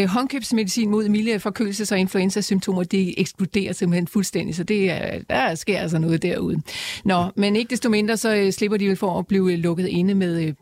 uh, 0.00 0.04
håndkøbsmedicin 0.04 0.90
mod 0.90 1.08
milde 1.08 1.34
forkølelses- 1.34 1.92
og 1.92 1.98
influenza-symptomer, 1.98 2.82
det 2.82 3.14
eksploderer 3.20 3.72
simpelthen 3.72 4.08
fuldstændig, 4.08 4.54
så 4.54 4.62
det, 4.64 4.90
uh, 4.90 5.20
der 5.30 5.54
sker 5.54 5.78
altså 5.78 5.98
noget 5.98 6.22
derude. 6.22 6.62
Nå, 7.04 7.24
men 7.36 7.56
ikke 7.56 7.70
desto 7.70 7.88
mindre, 7.88 8.16
så 8.16 8.42
uh, 8.44 8.50
slipper 8.50 8.76
de 8.76 8.88
vel 8.88 8.96
for 8.96 9.18
at 9.18 9.26
blive 9.26 9.56
lukket 9.56 9.86
inde 9.86 10.14
med 10.14 10.48
uh, 10.48 10.54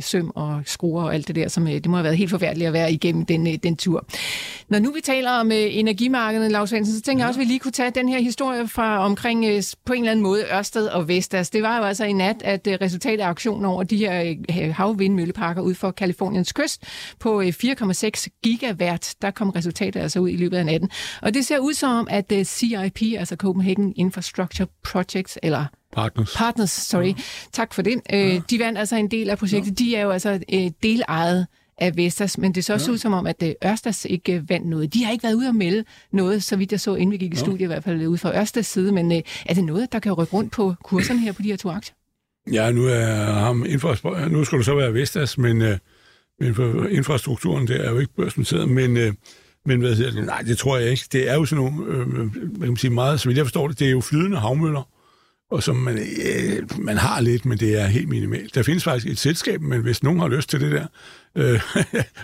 søm 0.00 0.32
og 0.34 0.62
skruer 0.64 1.02
og 1.02 1.14
alt 1.14 1.28
det 1.28 1.36
der, 1.36 1.48
som 1.48 1.64
det 1.66 1.86
må 1.86 1.96
have 1.96 2.04
været 2.04 2.16
helt 2.16 2.30
forfærdeligt 2.30 2.66
at 2.66 2.72
være 2.72 2.92
igennem 2.92 3.24
den, 3.24 3.46
den 3.46 3.76
tur. 3.76 4.06
Når 4.68 4.78
nu 4.78 4.92
vi 4.92 5.00
taler 5.00 5.30
om 5.30 5.50
energimarkedet, 5.52 6.52
Lars 6.52 6.70
Svendsen, 6.70 6.96
så 6.96 7.02
tænker 7.02 7.24
jeg 7.24 7.28
også, 7.28 7.40
at 7.40 7.46
vi 7.46 7.48
lige 7.48 7.58
kunne 7.58 7.72
tage 7.72 7.90
den 7.90 8.08
her 8.08 8.20
historie 8.20 8.68
fra 8.68 9.04
omkring 9.04 9.44
på 9.84 9.92
en 9.92 9.98
eller 9.98 10.10
anden 10.10 10.22
måde 10.22 10.44
Ørsted 10.52 10.86
og 10.86 11.08
Vestas. 11.08 11.50
Det 11.50 11.62
var 11.62 11.78
jo 11.78 11.84
altså 11.84 12.04
i 12.04 12.12
nat, 12.12 12.42
at 12.44 12.68
resultatet 12.80 13.20
af 13.20 13.28
auktionen 13.28 13.64
over 13.64 13.82
de 13.82 13.96
her 13.96 14.72
havvindmølleparker 14.72 15.62
ud 15.62 15.74
for 15.74 15.90
Kaliforniens 15.90 16.52
kyst 16.52 16.84
på 17.18 17.42
4,6 17.42 18.40
gigawatt, 18.42 19.14
der 19.22 19.30
kom 19.30 19.50
resultatet 19.50 20.00
altså 20.00 20.20
ud 20.20 20.28
i 20.28 20.36
løbet 20.36 20.56
af 20.56 20.66
natten. 20.66 20.90
Og 21.22 21.34
det 21.34 21.46
ser 21.46 21.58
ud 21.58 21.74
som, 21.74 22.08
at 22.10 22.32
CIP, 22.44 23.02
altså 23.18 23.36
Copenhagen 23.36 23.92
Infrastructure 23.96 24.68
Projects, 24.84 25.38
eller 25.42 25.64
Partners. 25.92 26.34
Partners, 26.36 26.70
sorry. 26.70 27.06
Ja. 27.06 27.14
Tak 27.52 27.74
for 27.74 27.82
det. 27.82 28.00
Øh, 28.12 28.20
ja. 28.20 28.40
De 28.50 28.58
vandt 28.58 28.78
altså 28.78 28.96
en 28.96 29.10
del 29.10 29.30
af 29.30 29.38
projektet. 29.38 29.80
Ja. 29.80 29.84
De 29.84 29.96
er 29.96 30.02
jo 30.02 30.10
altså 30.10 30.40
øh, 30.52 30.70
delejet 30.82 31.46
af 31.78 31.96
Vestas, 31.96 32.38
men 32.38 32.54
det 32.54 32.64
så 32.64 32.72
også 32.72 32.90
ja. 32.90 32.92
ud 32.92 32.98
som 32.98 33.12
om, 33.12 33.26
at 33.26 33.42
øh, 33.42 33.52
Ørstas 33.64 34.06
ikke 34.10 34.44
vandt 34.48 34.66
noget. 34.66 34.94
De 34.94 35.04
har 35.04 35.12
ikke 35.12 35.22
været 35.22 35.34
ude 35.34 35.48
at 35.48 35.54
melde 35.54 35.84
noget, 36.12 36.44
så 36.44 36.56
vidt 36.56 36.72
jeg 36.72 36.80
så, 36.80 36.94
inden 36.94 37.12
vi 37.12 37.16
gik 37.16 37.32
i 37.32 37.36
studiet, 37.36 37.60
i 37.60 37.64
hvert 37.64 37.84
fald 37.84 38.06
ude 38.06 38.18
fra 38.18 38.38
Ørstas 38.38 38.66
side, 38.66 38.92
men 38.92 39.12
er 39.46 39.54
det 39.54 39.64
noget, 39.64 39.92
der 39.92 39.98
kan 39.98 40.12
rykke 40.12 40.32
rundt 40.32 40.52
på 40.52 40.74
kurserne 40.82 41.20
her 41.20 41.32
på 41.32 41.42
de 41.42 41.48
her 41.48 41.56
to 41.56 41.70
aktier? 41.70 41.94
Ja, 42.52 42.72
nu 42.72 42.84
er 42.84 43.32
ham 43.32 43.64
infra, 43.68 44.28
nu 44.28 44.44
skal 44.44 44.58
du 44.58 44.64
så 44.64 44.74
være 44.74 44.94
Vestas, 44.94 45.38
men, 45.38 45.58
men 46.40 46.54
for 46.54 46.86
infrastrukturen, 46.86 47.68
det 47.68 47.86
er 47.86 47.90
jo 47.90 47.98
ikke 47.98 48.14
børsnoteret, 48.14 48.68
men 48.68 49.16
men 49.66 49.80
hvad 49.80 49.94
hedder 49.94 50.10
det? 50.10 50.26
Nej, 50.26 50.42
det 50.42 50.58
tror 50.58 50.78
jeg 50.78 50.90
ikke. 50.90 51.04
Det 51.12 51.30
er 51.30 51.34
jo 51.34 51.44
sådan 51.44 51.64
nogle, 51.64 51.86
øh, 51.86 52.06
hvad 52.06 52.60
kan 52.60 52.68
man 52.68 52.76
sige, 52.76 52.90
meget, 52.90 53.20
så 53.20 53.28
vidt 53.28 53.36
jeg 53.36 53.46
forstår 53.46 53.68
det, 53.68 53.78
det 53.78 53.86
er 53.86 53.90
jo 53.90 54.00
flydende 54.00 54.36
havmøller, 54.38 54.88
og 55.50 55.62
som 55.62 55.76
man, 55.76 55.98
øh, 55.98 56.62
man 56.78 56.96
har 56.96 57.20
lidt, 57.20 57.46
men 57.46 57.58
det 57.58 57.80
er 57.80 57.86
helt 57.86 58.08
minimalt. 58.08 58.54
Der 58.54 58.62
findes 58.62 58.84
faktisk 58.84 59.06
et 59.06 59.18
selskab, 59.18 59.60
men 59.60 59.80
hvis 59.80 60.02
nogen 60.02 60.20
har 60.20 60.28
lyst 60.28 60.50
til 60.50 60.60
det 60.60 60.72
der, 60.72 60.86
øh, 61.36 61.60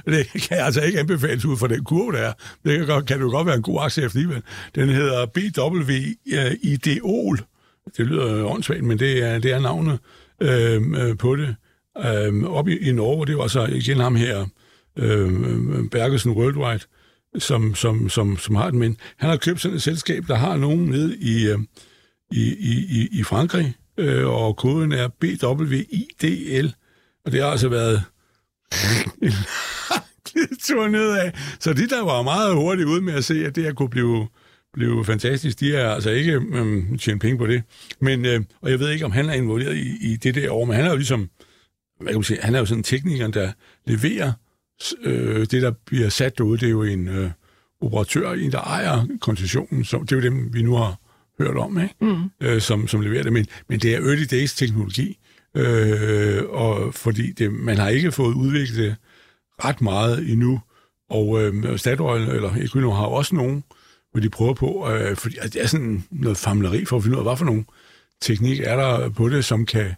det 0.14 0.26
kan 0.42 0.56
jeg 0.56 0.66
altså 0.66 0.80
ikke 0.80 1.00
anbefales 1.00 1.44
ud 1.44 1.56
fra 1.56 1.68
den 1.68 1.84
kurve, 1.84 2.12
der 2.12 2.18
er. 2.18 2.32
Det 2.64 2.78
kan, 2.78 2.86
godt, 2.86 3.06
kan 3.06 3.20
jo 3.20 3.30
godt 3.30 3.46
være 3.46 3.56
en 3.56 3.62
god 3.62 3.78
aktie 3.82 4.04
alligevel. 4.04 4.42
Den 4.74 4.88
hedder 4.88 5.26
BW 5.26 5.90
øh, 6.32 6.52
Ideol. 6.62 7.40
Det 7.96 8.06
lyder 8.06 8.44
åndssvagt, 8.44 8.84
men 8.84 8.98
det 8.98 9.22
er, 9.22 9.38
det 9.38 9.52
er 9.52 9.60
navnet 9.60 9.98
øh, 10.40 10.82
øh 10.82 11.16
på 11.18 11.36
det. 11.36 11.56
Øh, 12.04 12.44
oppe 12.44 12.72
i, 12.72 12.88
i 12.88 12.92
Norge, 12.92 13.26
det 13.26 13.38
var 13.38 13.46
så 13.46 13.66
igen 13.66 14.00
ham 14.00 14.16
her, 14.16 14.46
øh, 14.96 15.30
Bergesen 15.90 16.32
Worldwide, 16.32 16.84
som, 17.38 17.74
som, 17.74 18.08
som, 18.08 18.36
som 18.36 18.54
har 18.54 18.70
den, 18.70 18.78
men 18.78 18.96
han 19.16 19.30
har 19.30 19.36
købt 19.36 19.60
sådan 19.60 19.76
et 19.76 19.82
selskab, 19.82 20.24
der 20.28 20.34
har 20.34 20.56
nogen 20.56 20.86
nede 20.86 21.16
i, 21.16 21.48
øh, 21.48 21.58
i, 22.30 22.42
i, 22.90 23.08
i 23.12 23.22
Frankrig, 23.22 23.74
øh, 23.96 24.26
og 24.26 24.56
koden 24.56 24.92
er 24.92 25.08
BWIDL, 25.08 26.74
og 27.24 27.32
det 27.32 27.42
har 27.42 27.48
altså 27.48 27.68
været 27.68 28.02
en 29.22 29.32
tur 30.66 30.88
nedad. 30.88 31.32
Så 31.60 31.72
de, 31.72 31.88
der 31.88 32.04
var 32.04 32.22
meget 32.22 32.54
hurtigt 32.54 32.88
ude 32.88 33.00
med 33.00 33.14
at 33.14 33.24
se, 33.24 33.46
at 33.46 33.56
det 33.56 33.64
her 33.64 33.72
kunne 33.72 33.90
blive, 33.90 34.28
blive 34.72 35.04
fantastisk, 35.04 35.60
de 35.60 35.76
er 35.76 35.90
altså 35.90 36.10
ikke 36.10 36.32
øh, 36.32 36.98
tjent 36.98 37.22
penge 37.22 37.38
på 37.38 37.46
det. 37.46 37.62
Men, 38.00 38.24
øh, 38.24 38.40
og 38.60 38.70
jeg 38.70 38.80
ved 38.80 38.90
ikke, 38.90 39.04
om 39.04 39.12
han 39.12 39.30
er 39.30 39.34
involveret 39.34 39.76
i, 39.76 40.12
i 40.12 40.16
det 40.16 40.34
der 40.34 40.52
år, 40.52 40.64
men 40.64 40.76
han 40.76 40.84
er 40.84 40.90
jo 40.90 40.96
ligesom, 40.96 41.30
hvad 42.00 42.12
kan 42.12 42.16
man 42.16 42.24
sige, 42.24 42.40
han 42.42 42.54
er 42.54 42.58
jo 42.58 42.66
sådan 42.66 42.78
en 42.78 42.84
tekniker, 42.84 43.28
der 43.28 43.52
leverer 43.86 44.32
øh, 45.02 45.40
det, 45.40 45.62
der 45.62 45.72
bliver 45.86 46.08
sat 46.08 46.38
derude. 46.38 46.58
Det 46.58 46.66
er 46.66 46.70
jo 46.70 46.82
en 46.82 47.08
øh, 47.08 47.30
operatør, 47.80 48.32
en 48.32 48.52
der 48.52 48.60
ejer 48.60 49.06
koncessionen, 49.20 49.84
så 49.84 49.98
det 49.98 50.12
er 50.12 50.16
jo 50.16 50.22
dem, 50.22 50.54
vi 50.54 50.62
nu 50.62 50.74
har 50.76 51.00
hørt 51.38 51.56
om, 51.56 51.80
ikke? 51.80 51.94
Mm. 52.00 52.30
Øh, 52.40 52.60
som, 52.60 52.88
som 52.88 53.00
leverer 53.00 53.22
det. 53.22 53.32
Men, 53.32 53.46
men 53.68 53.80
det 53.80 53.94
er 53.94 53.98
early 53.98 54.24
days 54.30 54.54
teknologi, 54.54 55.18
øh, 55.56 56.42
og 56.48 56.94
fordi 56.94 57.32
det, 57.32 57.52
man 57.52 57.76
har 57.76 57.88
ikke 57.88 58.12
fået 58.12 58.34
udviklet 58.34 58.76
det 58.76 58.96
ret 59.64 59.80
meget 59.80 60.30
endnu. 60.30 60.60
Og 61.10 61.42
øh, 61.42 61.78
Statoil, 61.78 62.22
eller 62.22 62.56
Equinor, 62.56 62.94
har 62.94 63.06
også 63.06 63.34
nogen, 63.34 63.64
hvor 64.12 64.20
de 64.20 64.30
prøver 64.30 64.54
på, 64.54 64.90
øh, 64.90 65.16
fordi 65.16 65.36
altså, 65.36 65.58
det 65.58 65.62
er 65.62 65.66
sådan 65.66 66.04
noget 66.10 66.38
famleri 66.38 66.84
for 66.84 66.96
at 66.96 67.02
finde 67.02 67.16
ud 67.16 67.20
af, 67.20 67.24
hvad 67.28 67.36
for 67.36 67.44
nogle 67.44 67.64
teknik 68.20 68.60
er 68.60 68.76
der 68.76 69.08
på 69.08 69.28
det, 69.28 69.44
som 69.44 69.66
kan, 69.66 69.94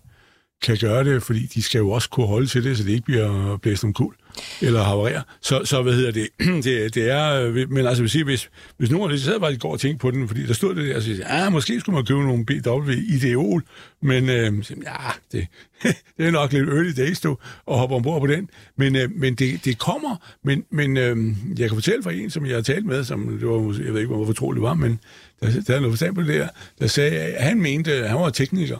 kan 0.62 0.78
gøre 0.80 1.04
det, 1.04 1.22
fordi 1.22 1.46
de 1.46 1.62
skal 1.62 1.78
jo 1.78 1.90
også 1.90 2.10
kunne 2.10 2.26
holde 2.26 2.46
til 2.46 2.64
det, 2.64 2.78
så 2.78 2.84
det 2.84 2.90
ikke 2.90 3.04
bliver 3.04 3.56
blæst 3.56 3.84
om 3.84 3.92
kul 3.92 4.14
eller 4.60 4.82
havererer. 4.82 5.22
Så, 5.40 5.64
så 5.64 5.82
hvad 5.82 5.92
hedder 5.92 6.10
det? 6.10 6.28
det, 6.64 6.94
det 6.94 7.10
er, 7.10 7.42
øh, 7.42 7.70
men 7.70 7.86
altså 7.86 8.02
vil 8.02 8.10
sige, 8.10 8.24
hvis, 8.24 8.50
hvis 8.76 8.90
nogen 8.90 9.10
af 9.10 9.16
det 9.16 9.24
sad 9.24 9.40
bare 9.40 9.52
i 9.52 9.56
går 9.56 9.72
og 9.72 9.80
tænkte 9.80 9.98
på 9.98 10.10
den, 10.10 10.28
fordi 10.28 10.46
der 10.46 10.52
stod 10.52 10.74
det 10.74 10.88
der, 10.88 10.96
og 10.96 11.02
sagde, 11.02 11.18
ja, 11.18 11.46
ah, 11.46 11.52
måske 11.52 11.80
skulle 11.80 11.94
man 11.94 12.04
købe 12.04 12.22
nogle 12.22 12.46
BW 12.46 12.90
Ideol, 12.90 13.62
men 14.02 14.28
øh, 14.28 14.52
ja, 14.84 14.92
det, 15.32 15.46
det 16.16 16.26
er 16.26 16.30
nok 16.30 16.52
lidt 16.52 16.68
early 16.68 16.92
days, 16.96 17.20
du, 17.20 17.36
at 17.70 17.78
hoppe 17.78 17.94
ombord 17.94 18.20
på 18.20 18.26
den. 18.26 18.50
Men, 18.76 18.96
øh, 18.96 19.10
men 19.16 19.34
det, 19.34 19.64
det 19.64 19.78
kommer, 19.78 20.16
men, 20.44 20.64
men 20.70 20.96
øh, 20.96 21.16
jeg 21.58 21.68
kan 21.68 21.76
fortælle 21.76 22.02
fra 22.02 22.12
en, 22.12 22.30
som 22.30 22.46
jeg 22.46 22.54
har 22.54 22.62
talt 22.62 22.86
med, 22.86 23.04
som 23.04 23.38
det 23.38 23.48
var, 23.48 23.82
jeg 23.84 23.92
ved 23.92 24.00
ikke, 24.00 24.14
hvor 24.14 24.26
fortroligt 24.26 24.62
var, 24.62 24.74
men 24.74 25.00
der, 25.40 25.60
der 25.66 25.74
er 25.74 25.80
noget 25.80 25.92
forstand 25.92 26.14
på 26.14 26.20
det 26.20 26.28
der, 26.28 26.48
der 26.78 26.86
sagde, 26.86 27.16
at 27.16 27.44
han 27.44 27.62
mente, 27.62 27.94
at 27.94 28.08
han 28.08 28.18
var 28.18 28.30
tekniker, 28.30 28.78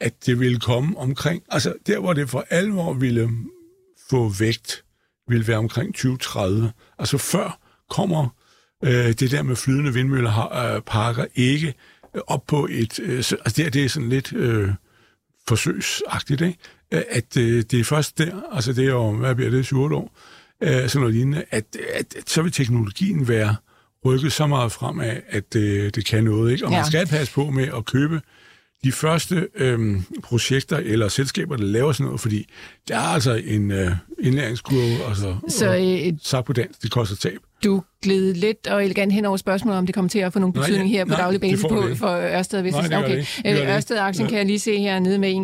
at 0.00 0.26
det 0.26 0.40
ville 0.40 0.60
komme 0.60 0.98
omkring, 0.98 1.42
altså 1.48 1.74
der, 1.86 1.98
hvor 1.98 2.12
det 2.12 2.30
for 2.30 2.44
alvor 2.50 2.92
ville 2.92 3.28
få 4.10 4.28
vægt, 4.38 4.84
vil 5.28 5.48
være 5.48 5.58
omkring 5.58 5.94
2030. 5.94 6.72
Altså 6.98 7.18
før 7.18 7.58
kommer 7.90 8.28
øh, 8.84 9.12
det 9.12 9.30
der 9.30 9.42
med 9.42 9.56
flydende 9.56 9.94
vindmøller 9.94 10.74
øh, 10.74 10.82
parker 10.82 11.24
ikke 11.34 11.74
op 12.26 12.46
på 12.46 12.68
et... 12.70 13.00
Øh, 13.00 13.16
altså 13.16 13.52
det, 13.56 13.74
det 13.74 13.84
er 13.84 13.88
sådan 13.88 14.08
lidt 14.08 14.32
øh, 14.32 14.68
forsøgsagtigt, 15.48 16.40
ikke? 16.40 16.58
At 16.90 17.36
øh, 17.36 17.62
det 17.70 17.80
er 17.80 17.84
først 17.84 18.18
der, 18.18 18.40
altså 18.52 18.72
det 18.72 18.84
er 18.84 18.90
jo, 18.90 19.16
hvad 19.16 19.34
bliver 19.34 19.50
det, 19.50 19.64
7 19.64 19.82
år, 19.82 20.16
øh, 20.60 20.88
sådan 20.88 21.00
noget 21.00 21.14
lignende, 21.14 21.44
at, 21.50 21.64
at, 21.94 22.14
at 22.16 22.30
så 22.30 22.42
vil 22.42 22.52
teknologien 22.52 23.28
være 23.28 23.56
rykket 24.04 24.32
så 24.32 24.46
meget 24.46 24.72
fremad, 24.72 25.16
at 25.28 25.56
øh, 25.56 25.90
det 25.94 26.06
kan 26.06 26.24
noget, 26.24 26.52
ikke? 26.52 26.64
Og 26.64 26.70
ja. 26.70 26.78
man 26.78 26.86
skal 26.86 27.06
passe 27.06 27.32
på 27.32 27.50
med 27.50 27.68
at 27.76 27.84
købe 27.84 28.20
de 28.84 28.92
første 28.92 29.48
øhm, 29.54 30.02
projekter 30.22 30.76
eller 30.76 31.08
selskaber, 31.08 31.56
der 31.56 31.64
laver 31.64 31.92
sådan 31.92 32.04
noget, 32.04 32.20
fordi 32.20 32.48
der 32.88 32.96
er 32.96 33.00
altså 33.00 33.34
en 33.44 33.70
øh, 33.70 33.90
indlæringskurve, 34.18 35.08
altså, 35.08 35.36
så, 35.48 35.76
øh, 35.76 36.18
sagt 36.22 36.46
på 36.46 36.52
dansk, 36.52 36.82
det 36.82 36.90
koster 36.90 37.16
tab. 37.16 37.38
Du 37.64 37.82
gled 38.02 38.34
lidt 38.34 38.66
og 38.66 38.84
elegant 38.84 39.12
hen 39.12 39.24
over 39.24 39.36
spørgsmålet, 39.36 39.78
om 39.78 39.86
det 39.86 39.94
kommer 39.94 40.08
til 40.08 40.18
at 40.18 40.32
få 40.32 40.38
nogen 40.38 40.52
Nej, 40.56 40.66
betydning 40.66 40.90
her 40.90 41.04
på 41.04 41.08
nej, 41.08 41.20
daglig 41.20 41.40
basis 41.40 41.62
på, 41.68 41.82
det 41.88 41.98
for 41.98 42.08
Ørsted 42.08 42.58
og 42.58 42.64
Vestas. 42.64 42.90
Nej, 42.90 43.04
okay. 43.04 43.24
Øh. 43.46 43.74
Ørsted-aktien 43.76 44.24
Ja. 44.26 44.28
kan 44.28 44.38
jeg 44.38 44.46
lige 44.46 44.58
se 44.58 44.78
her 44.78 44.98
nede 44.98 45.18
med 45.18 45.34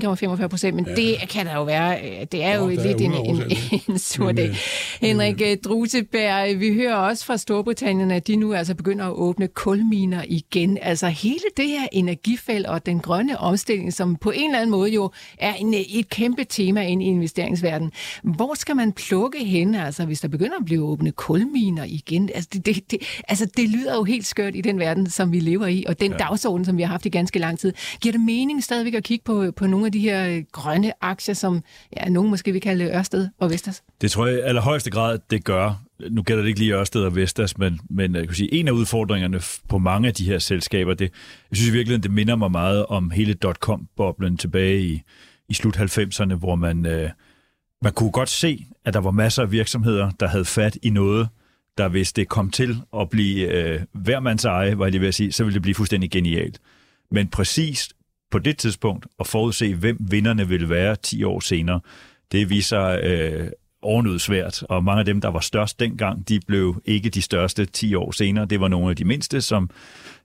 1,45 0.43 0.47
procent, 0.47 0.75
men 0.77 0.85
det 0.85 1.17
kan 1.31 1.47
der 1.47 1.55
jo 1.55 1.65
være. 1.65 1.99
øh, 2.05 2.27
Det 2.33 2.45
er 2.45 2.55
jo 2.55 2.61
Nå, 2.67 2.71
der 2.71 2.81
er 2.81 2.87
lidt 2.87 3.01
en, 3.01 3.13
100 3.13 3.51
en, 3.51 3.81
en 3.89 3.99
sur 3.99 4.33
dag. 4.33 4.49
øh, 4.49 4.57
Henrik 5.01 5.43
Druseberg, 5.65 6.61
vi 6.61 6.75
hører 6.75 6.95
også 6.95 7.25
fra 7.25 7.37
Storbritannien, 7.37 8.11
at 8.11 8.27
de 8.27 8.37
nu 8.37 8.53
altså 8.55 8.75
begynder 8.75 9.05
at 9.07 9.13
åbne 9.13 9.49
kulminer 9.49 10.23
igen. 10.29 10.79
Altså 10.83 11.07
hele 11.09 11.41
det 11.57 11.69
her 11.69 11.87
energifelt 11.93 12.67
og 12.67 12.87
den 12.87 13.01
grønne 13.01 13.39
omstilling, 13.39 13.93
som 13.93 14.17
på 14.17 14.31
en 14.31 14.45
eller 14.51 14.59
anden 14.59 14.71
måde 14.71 14.91
jo 14.91 15.11
er 15.39 15.55
en, 15.55 15.75
et 15.75 16.09
kæmpe 16.09 16.45
tema 16.45 16.83
inde 16.87 17.05
i 17.05 17.09
investeringsverdenen. 17.09 17.93
Hvor 18.23 18.55
skal 18.55 18.77
man 18.77 18.93
plukke 18.93 19.45
hen, 19.45 19.75
altså, 19.75 20.05
hvis 20.05 20.21
der 20.21 20.29
begynder 20.29 20.57
at 20.59 20.65
blive 20.65 20.85
åbne 20.85 21.11
kulminer 21.11 21.85
igen? 21.85 22.08
Altså 22.17 22.51
det, 22.53 22.67
det, 22.67 22.91
det, 22.91 23.23
altså, 23.29 23.51
det 23.57 23.69
lyder 23.69 23.95
jo 23.95 24.05
helt 24.05 24.27
skørt 24.27 24.57
i 24.57 24.61
den 24.61 24.79
verden, 24.79 25.11
som 25.11 25.33
vi 25.33 25.41
lever 25.41 25.67
i, 25.67 25.85
og 25.89 26.01
den 26.01 26.11
ja. 26.11 26.17
dagsorden, 26.17 26.65
som 26.65 26.77
vi 26.77 26.83
har 26.83 26.91
haft 26.91 27.07
i 27.07 27.09
ganske 27.09 27.39
lang 27.39 27.59
tid. 27.59 27.73
Giver 28.01 28.13
det 28.13 28.21
mening 28.21 28.65
stadigvæk 28.65 28.95
at 28.95 29.05
kigge 29.05 29.25
på, 29.25 29.53
på 29.57 29.67
nogle 29.67 29.87
af 29.87 29.93
de 29.93 29.99
her 29.99 30.29
øh, 30.29 30.43
grønne 30.53 30.93
aktier, 31.01 31.35
som 31.35 31.63
ja, 31.97 32.09
nogen 32.09 32.31
måske 32.31 32.53
vil 32.53 32.61
kalde 32.61 32.85
Ørsted 32.85 33.29
og 33.39 33.51
Vestas? 33.51 33.83
Det 34.01 34.11
tror 34.11 34.27
jeg 34.27 34.37
i 34.37 34.41
allerhøjeste 34.41 34.91
grad, 34.91 35.19
det 35.31 35.45
gør. 35.45 35.83
Nu 36.11 36.23
gælder 36.23 36.43
det 36.43 36.49
ikke 36.49 36.61
lige 36.61 36.75
Ørsted 36.75 37.03
og 37.03 37.17
Vestas, 37.17 37.59
men, 37.59 37.81
men 37.91 38.15
jeg 38.15 38.27
kan 38.27 38.37
sige, 38.37 38.55
en 38.55 38.69
af 38.69 38.73
udfordringerne 38.73 39.41
på 39.69 39.79
mange 39.79 40.09
af 40.09 40.15
de 40.15 40.25
her 40.25 40.39
selskaber, 40.39 40.95
det, 40.95 41.13
jeg 41.51 41.57
synes 41.57 41.69
i 41.69 41.73
virkeligheden, 41.73 42.03
det 42.03 42.11
minder 42.11 42.37
mig 42.37 42.51
meget 42.51 42.87
om 42.87 43.11
hele 43.11 43.35
dot-com-boblen 43.35 44.37
tilbage 44.37 44.83
i, 44.83 45.03
i 45.49 45.55
slut 45.55 45.77
90'erne, 45.77 46.35
hvor 46.35 46.55
man, 46.55 46.87
øh, 46.87 47.11
man 47.83 47.93
kunne 47.93 48.11
godt 48.11 48.29
se, 48.29 48.67
at 48.85 48.95
der 48.95 49.01
var 49.01 49.11
masser 49.11 49.43
af 49.43 49.53
virksomheder, 49.53 50.11
der 50.11 50.29
havde 50.29 50.45
fat 50.45 50.79
i 50.83 50.91
noget, 50.91 51.29
der 51.79 51.89
hvis 51.89 52.13
det 52.13 52.29
kom 52.29 52.51
til 52.51 52.77
at 52.97 53.11
blive 53.11 53.49
øh, 53.49 53.81
hvermands 53.93 54.45
eje, 54.45 54.79
var 54.79 54.85
jeg 54.85 54.93
lige 54.93 55.01
ved 55.01 55.09
at 55.09 55.15
sige, 55.15 55.33
så 55.33 55.45
ville 55.45 55.55
det 55.55 55.63
blive 55.63 55.75
fuldstændig 55.75 56.11
genialt. 56.11 56.61
Men 57.11 57.29
præcis 57.29 57.89
på 58.31 58.39
det 58.39 58.59
tidspunkt 58.59 59.07
at 59.21 59.27
forudse, 59.27 59.75
hvem 59.75 59.97
vinderne 60.01 60.49
ville 60.49 60.69
være 60.69 60.97
10 60.97 61.25
år 61.25 61.41
senere, 61.41 61.81
det 62.33 62.51
viser 62.51 62.99
øh, 63.03 63.49
ovenud 63.83 64.19
svært, 64.19 64.63
og 64.63 64.85
mange 64.85 64.99
af 64.99 65.05
dem, 65.05 65.21
der 65.21 65.29
var 65.29 65.41
størst 65.41 65.81
dengang, 65.81 66.29
de 66.29 66.41
blev 66.47 66.83
ikke 66.85 67.11
de 67.11 67.23
største 67.23 67.65
10 67.65 67.95
år 67.95 68.11
senere. 68.11 68.47
Det 68.47 68.61
var 68.61 68.69
nogle 68.69 68.91
af 68.91 68.97
de 68.97 69.05
mindste, 69.05 69.41
som, 69.41 69.71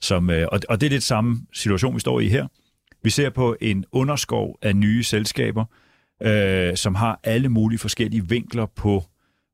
som 0.01 0.29
øh, 0.29 0.47
og, 0.51 0.59
og 0.69 0.81
det 0.81 0.87
er 0.87 0.91
lidt 0.91 1.03
samme 1.03 1.41
situation, 1.53 1.95
vi 1.95 1.99
står 1.99 2.19
i 2.19 2.27
her. 2.27 2.47
Vi 3.03 3.09
ser 3.09 3.29
på 3.29 3.55
en 3.61 3.85
underskov 3.91 4.57
af 4.61 4.75
nye 4.75 5.03
selskaber, 5.03 5.65
øh, 6.23 6.75
som 6.75 6.95
har 6.95 7.19
alle 7.23 7.49
mulige 7.49 7.79
forskellige 7.79 8.29
vinkler 8.29 8.65
på, 8.65 9.03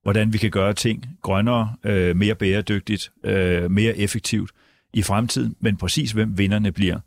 hvordan 0.04 0.34
vi 0.34 0.38
kan 0.38 0.52
gøre 0.52 0.74
ting 0.74 1.06
grønnere, 1.22 1.76
øh, 1.84 2.16
mere 2.16 2.36
bæredygtigt, 2.36 3.12
øh, 3.24 3.72
mere 3.72 3.98
effektivt 3.98 4.52
i 4.94 5.02
fremtiden. 5.02 5.56
Men 5.60 5.78
præcis 5.78 6.12
hvem 6.12 6.38
vinderne 6.38 6.72
bliver, 6.72 7.00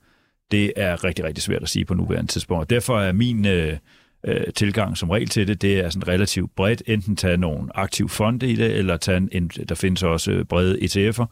det 0.50 0.72
er 0.76 1.04
rigtig, 1.04 1.24
rigtig 1.24 1.42
svært 1.42 1.62
at 1.62 1.68
sige 1.68 1.84
på 1.84 1.94
nuværende 1.94 2.32
tidspunkt. 2.32 2.60
Og 2.60 2.70
derfor 2.70 3.00
er 3.00 3.12
min 3.12 3.46
øh, 3.46 3.76
øh 4.24 4.52
tilgang 4.54 4.96
som 4.96 5.10
regel 5.10 5.28
til 5.28 5.48
det, 5.48 5.62
det 5.62 5.80
er 5.80 5.90
sådan 5.90 6.08
relativt 6.08 6.54
bredt. 6.56 6.82
Enten 6.86 7.16
tage 7.16 7.36
nogle 7.36 7.76
aktive 7.76 8.08
fonde 8.08 8.50
i 8.50 8.56
det, 8.56 8.76
eller 8.76 8.96
tage 8.96 9.16
en, 9.16 9.28
en, 9.32 9.48
der 9.48 9.74
findes 9.74 10.02
også 10.02 10.32
øh, 10.32 10.44
brede 10.44 10.78
ETF'er, 10.80 11.24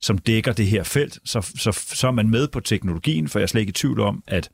som 0.00 0.18
dækker 0.18 0.52
det 0.52 0.66
her 0.66 0.82
felt. 0.82 1.18
Så, 1.24 1.40
så, 1.40 1.72
så 1.72 2.06
er 2.06 2.12
man 2.12 2.30
med 2.30 2.48
på 2.48 2.60
teknologien, 2.60 3.28
for 3.28 3.38
jeg 3.38 3.42
er 3.42 3.46
slet 3.46 3.60
ikke 3.60 3.70
i 3.70 3.72
tvivl 3.72 4.00
om, 4.00 4.22
at 4.26 4.50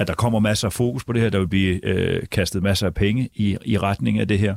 at 0.00 0.08
der 0.08 0.14
kommer 0.14 0.38
masser 0.38 0.68
af 0.68 0.72
fokus 0.72 1.04
på 1.04 1.12
det 1.12 1.22
her. 1.22 1.30
Der 1.30 1.38
vil 1.38 1.48
blive 1.48 1.84
øh, 1.86 2.26
kastet 2.30 2.62
masser 2.62 2.86
af 2.86 2.94
penge 2.94 3.28
i, 3.34 3.56
i 3.64 3.78
retning 3.78 4.20
af 4.20 4.28
det 4.28 4.38
her. 4.38 4.56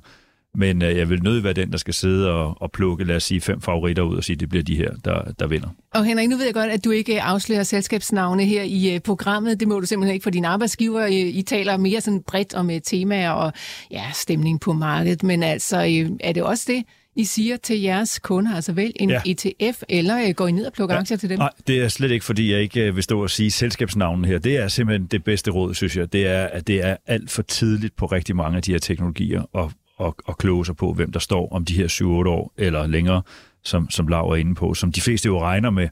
Men 0.55 0.81
øh, 0.81 0.97
jeg 0.97 1.09
vil 1.09 1.23
nødig 1.23 1.43
være 1.43 1.53
den, 1.53 1.71
der 1.71 1.77
skal 1.77 1.93
sidde 1.93 2.31
og, 2.31 2.61
og 2.61 2.71
plukke, 2.71 3.03
lad 3.03 3.15
os 3.15 3.23
sige, 3.23 3.41
fem 3.41 3.61
favoritter 3.61 4.03
ud 4.03 4.17
og 4.17 4.23
sige, 4.23 4.33
at 4.33 4.39
det 4.39 4.49
bliver 4.49 4.63
de 4.63 4.75
her, 4.75 4.91
der, 5.05 5.31
der 5.39 5.47
vinder. 5.47 5.67
Og 5.93 6.05
Henrik, 6.05 6.29
nu 6.29 6.37
ved 6.37 6.45
jeg 6.45 6.53
godt, 6.53 6.69
at 6.69 6.85
du 6.85 6.91
ikke 6.91 7.21
afslører 7.21 7.63
selskabsnavne 7.63 8.45
her 8.45 8.63
i 8.63 8.95
uh, 8.95 9.01
programmet. 9.01 9.59
Det 9.59 9.67
må 9.67 9.79
du 9.79 9.85
simpelthen 9.85 10.13
ikke 10.13 10.23
for 10.23 10.29
din 10.29 10.45
arbejdsgiver. 10.45 11.05
I, 11.05 11.29
I 11.29 11.41
taler 11.41 11.77
mere 11.77 12.01
sådan 12.01 12.23
bredt 12.27 12.53
om 12.53 12.67
uh, 12.67 12.73
temaer 12.83 13.31
og 13.31 13.53
ja, 13.91 14.03
stemning 14.13 14.61
på 14.61 14.73
markedet. 14.73 15.23
Men 15.23 15.43
altså, 15.43 15.77
uh, 15.77 16.17
er 16.19 16.31
det 16.31 16.43
også 16.43 16.65
det, 16.67 16.83
I 17.15 17.23
siger 17.23 17.57
til 17.57 17.81
jeres 17.81 18.19
kunder? 18.19 18.55
Altså 18.55 18.73
vælg 18.73 18.93
en 18.95 19.09
Ja. 19.09 19.21
ETF, 19.25 19.81
eller 19.89 20.27
uh, 20.27 20.35
går 20.35 20.47
I 20.47 20.51
ned 20.51 20.65
og 20.65 20.73
plukker 20.73 20.95
ja. 20.95 21.01
aktier 21.01 21.17
til 21.17 21.29
dem? 21.29 21.37
Nej, 21.39 21.49
det 21.67 21.77
er 21.83 21.87
slet 21.87 22.11
ikke, 22.11 22.25
fordi 22.25 22.51
jeg 22.51 22.61
ikke 22.61 22.81
øh, 22.81 22.95
vil 22.95 23.03
stå 23.03 23.23
og 23.23 23.29
sige 23.29 23.51
selskabsnavnen 23.51 24.25
her. 24.25 24.39
Det 24.39 24.57
er 24.57 24.67
simpelthen 24.67 25.07
det 25.07 25.23
bedste 25.23 25.51
råd, 25.51 25.73
synes 25.73 25.97
jeg. 25.97 26.13
Det 26.13 26.27
er, 26.27 26.43
at 26.45 26.67
det 26.67 26.85
er 26.85 26.97
alt 27.07 27.31
for 27.31 27.41
tidligt 27.41 27.95
på 27.95 28.05
rigtig 28.05 28.35
mange 28.35 28.57
af 28.57 28.63
de 28.63 28.71
her 28.71 28.79
teknologier 28.79 29.41
at, 29.55 29.69
at, 30.07 30.13
at 30.29 30.37
kloge 30.37 30.65
sig 30.65 30.75
på, 30.75 30.93
hvem 30.93 31.11
der 31.11 31.19
står 31.19 31.49
om 31.51 31.65
de 31.65 31.73
her 31.73 31.87
7-8 31.87 32.05
år 32.05 32.53
eller 32.57 32.87
længere, 32.87 33.21
som, 33.63 33.89
som 33.89 34.07
Lav 34.07 34.29
er 34.29 34.35
inde 34.35 34.55
på, 34.55 34.73
som 34.73 34.91
de 34.91 35.01
fleste 35.01 35.25
jo 35.25 35.41
regner 35.41 35.69
med 35.69 35.89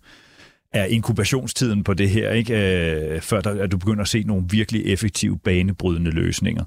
er 0.74 0.86
inkubationstiden 0.86 1.84
på 1.84 1.94
det 1.94 2.10
her, 2.10 2.32
ikke? 2.32 2.54
Øh, 3.16 3.22
før 3.22 3.42
der, 3.42 3.64
at 3.64 3.72
du 3.72 3.78
begynder 3.78 4.02
at 4.02 4.08
se 4.08 4.24
nogle 4.24 4.44
virkelig 4.50 4.86
effektive, 4.86 5.40
banebrydende 5.40 6.12
løsninger. 6.12 6.64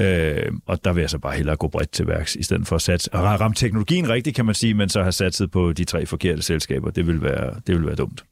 Øh, 0.00 0.52
og 0.66 0.84
der 0.84 0.92
vil 0.92 1.00
jeg 1.00 1.10
så 1.10 1.18
bare 1.18 1.36
hellere 1.36 1.56
gå 1.56 1.68
bredt 1.68 1.90
til 1.90 2.06
værks, 2.06 2.36
i 2.36 2.42
stedet 2.42 2.66
for 2.66 2.76
at 2.76 2.82
satse. 2.82 3.14
Og 3.14 3.22
ramme 3.40 3.54
teknologien 3.54 4.08
rigtigt, 4.08 4.36
kan 4.36 4.46
man 4.46 4.54
sige, 4.54 4.74
men 4.74 4.88
så 4.88 5.02
have 5.02 5.12
satset 5.12 5.50
på 5.50 5.72
de 5.72 5.84
tre 5.84 6.06
forkerte 6.06 6.42
selskaber. 6.42 6.90
Det 6.90 7.06
vil 7.06 7.22
være, 7.22 7.54
det 7.66 7.74
vil 7.74 7.86
være 7.86 7.96
dumt. 7.96 8.24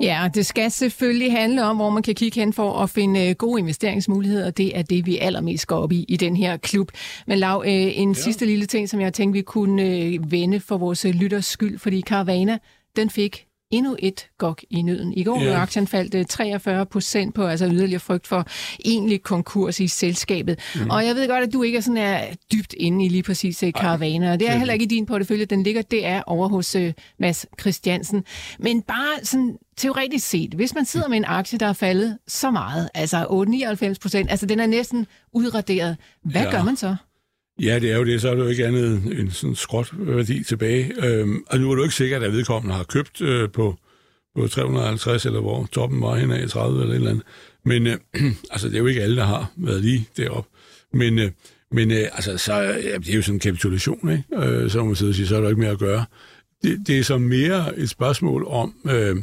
Ja, 0.00 0.28
det 0.34 0.46
skal 0.46 0.70
selvfølgelig 0.70 1.32
handle 1.32 1.64
om, 1.64 1.76
hvor 1.76 1.90
man 1.90 2.02
kan 2.02 2.14
kigge 2.14 2.40
hen 2.40 2.52
for 2.52 2.72
at 2.72 2.90
finde 2.90 3.28
øh, 3.28 3.34
gode 3.34 3.60
investeringsmuligheder. 3.60 4.50
Det 4.50 4.78
er 4.78 4.82
det, 4.82 5.06
vi 5.06 5.18
allermest 5.18 5.66
går 5.66 5.76
op 5.76 5.92
i 5.92 6.04
i 6.08 6.16
den 6.16 6.36
her 6.36 6.56
klub. 6.56 6.90
Men 7.26 7.38
Lav, 7.38 7.62
øh, 7.66 7.72
en 7.72 8.12
ja. 8.12 8.14
sidste 8.14 8.46
lille 8.46 8.66
ting, 8.66 8.88
som 8.88 9.00
jeg 9.00 9.14
tænkte, 9.14 9.36
vi 9.36 9.42
kunne 9.42 9.82
øh, 9.82 10.32
vende 10.32 10.60
for 10.60 10.76
vores 10.76 11.04
lytters 11.04 11.46
skyld, 11.46 11.78
fordi 11.78 12.02
Caravana, 12.02 12.58
den 12.96 13.10
fik 13.10 13.47
endnu 13.70 13.96
et 13.98 14.28
gok 14.38 14.62
i 14.70 14.82
nøden. 14.82 15.12
I 15.12 15.24
går 15.24 15.42
ja. 15.42 15.60
aktien 15.60 15.86
faldt 15.86 16.14
øh, 16.14 16.26
43 16.26 16.86
procent 16.86 17.34
på, 17.34 17.46
altså 17.46 17.66
yderligere 17.66 18.00
frygt 18.00 18.26
for 18.26 18.46
egentlig 18.84 19.22
konkurs 19.22 19.80
i 19.80 19.88
selskabet. 19.88 20.58
Mm. 20.74 20.90
Og 20.90 21.06
jeg 21.06 21.14
ved 21.14 21.28
godt, 21.28 21.44
at 21.44 21.52
du 21.52 21.62
ikke 21.62 21.78
er 21.78 21.82
sådan 21.82 21.96
er 21.96 22.20
dybt 22.52 22.72
inde 22.72 23.04
i 23.04 23.08
lige 23.08 23.22
præcis 23.22 23.62
uh, 23.62 23.70
Caravana, 23.70 24.32
og 24.32 24.40
det 24.40 24.48
er 24.48 24.56
heller 24.56 24.74
ikke 24.74 24.84
i 24.84 24.88
din 24.88 25.06
portefølje. 25.06 25.44
Den 25.44 25.62
ligger 25.62 25.82
der 25.82 26.22
over 26.26 26.48
hos 26.48 26.76
uh, 26.76 26.90
Mads 27.18 27.46
Christiansen. 27.60 28.24
Men 28.58 28.82
bare 28.82 29.24
sådan 29.24 29.56
teoretisk 29.76 30.28
set, 30.28 30.54
hvis 30.54 30.74
man 30.74 30.84
sidder 30.84 31.08
med 31.08 31.16
en 31.16 31.24
aktie, 31.24 31.58
der 31.58 31.66
er 31.66 31.72
faldet 31.72 32.18
så 32.28 32.50
meget, 32.50 32.88
altså 32.94 33.24
8-99 33.94 33.94
procent, 34.02 34.30
altså 34.30 34.46
den 34.46 34.60
er 34.60 34.66
næsten 34.66 35.06
udraderet, 35.32 35.96
hvad 36.22 36.42
ja. 36.42 36.50
gør 36.50 36.62
man 36.62 36.76
så? 36.76 36.96
Ja, 37.62 37.78
det 37.78 37.92
er 37.92 37.96
jo 37.96 38.04
det. 38.04 38.20
Så 38.20 38.30
er 38.30 38.34
det 38.34 38.42
jo 38.42 38.48
ikke 38.48 38.66
andet 38.66 39.02
end 39.18 39.30
sådan 39.30 39.50
en 39.50 39.56
skråt 39.56 39.90
værdi 39.92 40.44
tilbage. 40.44 40.92
Øhm, 41.04 41.44
og 41.46 41.60
nu 41.60 41.70
er 41.70 41.74
du 41.74 41.82
ikke 41.82 41.94
sikkert, 41.94 42.22
at 42.22 42.32
vedkommende 42.32 42.74
har 42.74 42.84
købt 42.84 43.20
øh, 43.20 43.50
på, 43.50 43.76
på 44.36 44.48
350, 44.48 45.26
eller 45.26 45.40
hvor 45.40 45.68
toppen 45.72 46.00
var 46.00 46.16
henad 46.16 46.44
i 46.44 46.48
30 46.48 46.80
eller 46.80 46.92
et 46.92 46.96
eller 46.96 47.10
andet. 47.10 47.24
Men 47.64 47.86
øh, 47.86 47.96
altså, 48.52 48.68
det 48.68 48.74
er 48.74 48.78
jo 48.78 48.86
ikke 48.86 49.02
alle, 49.02 49.16
der 49.16 49.24
har 49.24 49.52
været 49.56 49.80
lige 49.80 50.08
deroppe. 50.16 50.50
Men, 50.92 51.18
øh, 51.18 51.30
men 51.72 51.90
øh, 51.90 52.04
altså, 52.12 52.38
så, 52.38 52.54
ja, 52.54 52.98
det 52.98 53.08
er 53.10 53.16
jo 53.16 53.22
sådan 53.22 53.36
en 53.36 53.40
kapitulation, 53.40 54.10
ikke? 54.10 54.46
Øh, 54.46 54.70
så 54.70 54.78
må 54.78 54.84
man 54.84 54.96
sidde 54.96 55.10
og 55.10 55.14
sige, 55.14 55.26
så 55.26 55.36
er 55.36 55.40
der 55.40 55.48
ikke 55.48 55.60
mere 55.60 55.70
at 55.70 55.78
gøre. 55.78 56.04
Det, 56.62 56.86
det 56.86 56.98
er 56.98 57.02
så 57.02 57.18
mere 57.18 57.78
et 57.78 57.90
spørgsmål 57.90 58.44
om, 58.46 58.74
øh, 58.86 59.16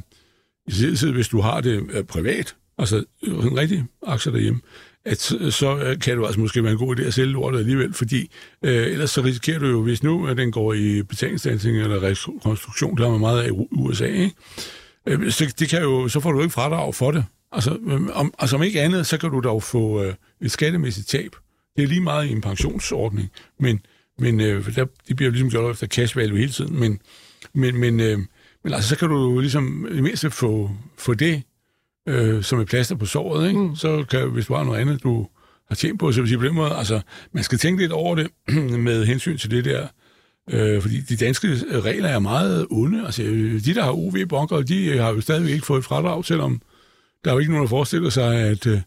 i 0.68 0.72
særdeleshed, 0.72 1.12
hvis 1.12 1.28
du 1.28 1.42
har 1.42 1.62
det 1.62 1.90
øh, 1.94 2.04
privat, 2.04 2.56
altså 2.78 2.98
en 2.98 3.42
sådan 3.42 3.58
rigtig 3.58 3.86
aktier 4.08 4.34
derhjemme, 4.34 4.62
at 5.06 5.22
så- 5.22 5.52
så 5.52 5.78
øh, 5.78 6.00
kan 6.00 6.18
du 6.18 6.26
altså 6.26 6.40
måske 6.40 6.64
være 6.64 6.72
en 6.72 6.78
god 6.78 6.96
idé 7.00 7.04
at 7.04 7.14
sælge 7.14 7.32
lortet 7.32 7.60
alligevel, 7.60 7.94
fordi 7.94 8.32
øh, 8.64 8.88
ellers 8.88 9.10
så 9.12 9.22
risikerer 9.22 9.60
du 9.60 9.68
jo, 9.68 9.82
hvis 9.84 10.04
nu 10.04 10.28
at 10.28 10.38
den 10.38 10.52
går 10.52 10.74
i 10.74 11.04
betalingsdansning 11.04 11.78
eller 11.78 12.04
rekonstruktion, 12.04 12.98
der 12.98 13.04
har 13.04 13.12
man 13.12 13.20
meget 13.20 13.42
af 13.44 13.48
i 13.48 13.52
USA, 13.72 14.06
ikke? 14.06 14.32
Øh, 15.08 15.32
så, 15.32 15.54
det 15.60 15.70
kan 15.70 15.82
jo, 15.82 16.08
så 16.08 16.20
får 16.20 16.32
du 16.32 16.42
ikke 16.42 16.54
fradrag 16.54 16.96
for 16.96 17.12
det. 17.12 17.26
Altså, 17.52 17.78
om, 18.14 18.34
altså 18.40 18.56
om 18.56 18.64
ikke 18.64 18.82
andet, 18.82 19.08
så 19.08 19.18
kan 19.18 19.30
du 19.32 19.40
dog 19.40 19.64
få 19.64 20.04
øh, 20.04 20.14
et 20.42 20.52
skattemæssigt 20.52 21.08
tab. 21.08 21.36
Det 21.76 21.84
er 21.84 21.88
lige 21.88 22.02
meget 22.02 22.28
i 22.28 22.32
en 22.32 22.42
pensionsordning, 22.42 23.30
men, 23.60 23.80
men 24.20 24.40
øh, 24.42 24.76
der, 24.76 24.86
de 25.08 25.16
bliver 25.16 25.28
jo 25.28 25.32
ligesom 25.32 25.50
gjort 25.50 25.72
efter 25.72 25.88
cash 25.88 26.18
value 26.18 26.38
hele 26.38 26.52
tiden, 26.52 26.80
men, 26.80 27.00
men, 27.54 27.78
men, 27.80 28.00
øh, 28.00 28.20
men 28.64 28.74
altså, 28.74 28.90
så 28.90 28.96
kan 28.98 29.10
du 29.10 29.16
jo 29.34 29.40
ligesom 29.40 29.88
i 29.92 30.02
mindste 30.02 30.32
få, 30.32 30.72
få 30.98 31.14
det 31.14 31.44
øh, 32.08 32.44
som 32.44 32.60
et 32.60 32.68
plaster 32.68 32.96
på 32.96 33.06
såret, 33.06 33.48
ikke? 33.48 33.60
Mm. 33.60 33.76
så 33.76 34.06
kan, 34.10 34.30
hvis 34.30 34.46
du 34.46 34.54
har 34.54 34.64
noget 34.64 34.80
andet, 34.80 35.04
du 35.04 35.28
har 35.68 35.76
tjent 35.76 36.00
på, 36.00 36.12
så 36.12 36.22
vil 36.22 36.28
sige 36.28 36.38
på 36.38 36.46
den 36.46 36.56
måde, 36.56 36.74
altså, 36.74 37.02
man 37.32 37.44
skal 37.44 37.58
tænke 37.58 37.82
lidt 37.82 37.92
over 37.92 38.16
det 38.16 38.28
med 38.88 39.06
hensyn 39.06 39.38
til 39.38 39.52
det 39.52 39.66
der, 39.66 39.88
øh, 40.50 40.82
fordi 40.82 41.02
de 41.02 41.16
danske 41.16 41.48
regler 41.72 42.10
er 42.10 42.20
meget 42.20 42.68
onde. 42.72 43.06
Altså, 43.06 43.22
de, 43.22 43.76
der 43.76 43.84
har 43.84 43.92
UV-bunker, 43.92 44.62
de 44.62 44.98
har 44.98 45.14
jo 45.14 45.22
stadigvæk 45.22 45.54
ikke 45.54 45.66
fået 45.66 45.80
et 45.80 45.86
fradrag, 45.86 46.26
selvom 46.26 46.62
der 47.24 47.32
er 47.32 47.36
jo 47.36 47.40
ikke 47.40 47.52
nogen, 47.52 47.64
der 47.64 47.70
forestiller 47.70 48.10
sig, 48.10 48.36
at, 48.36 48.68
øh, 48.68 48.82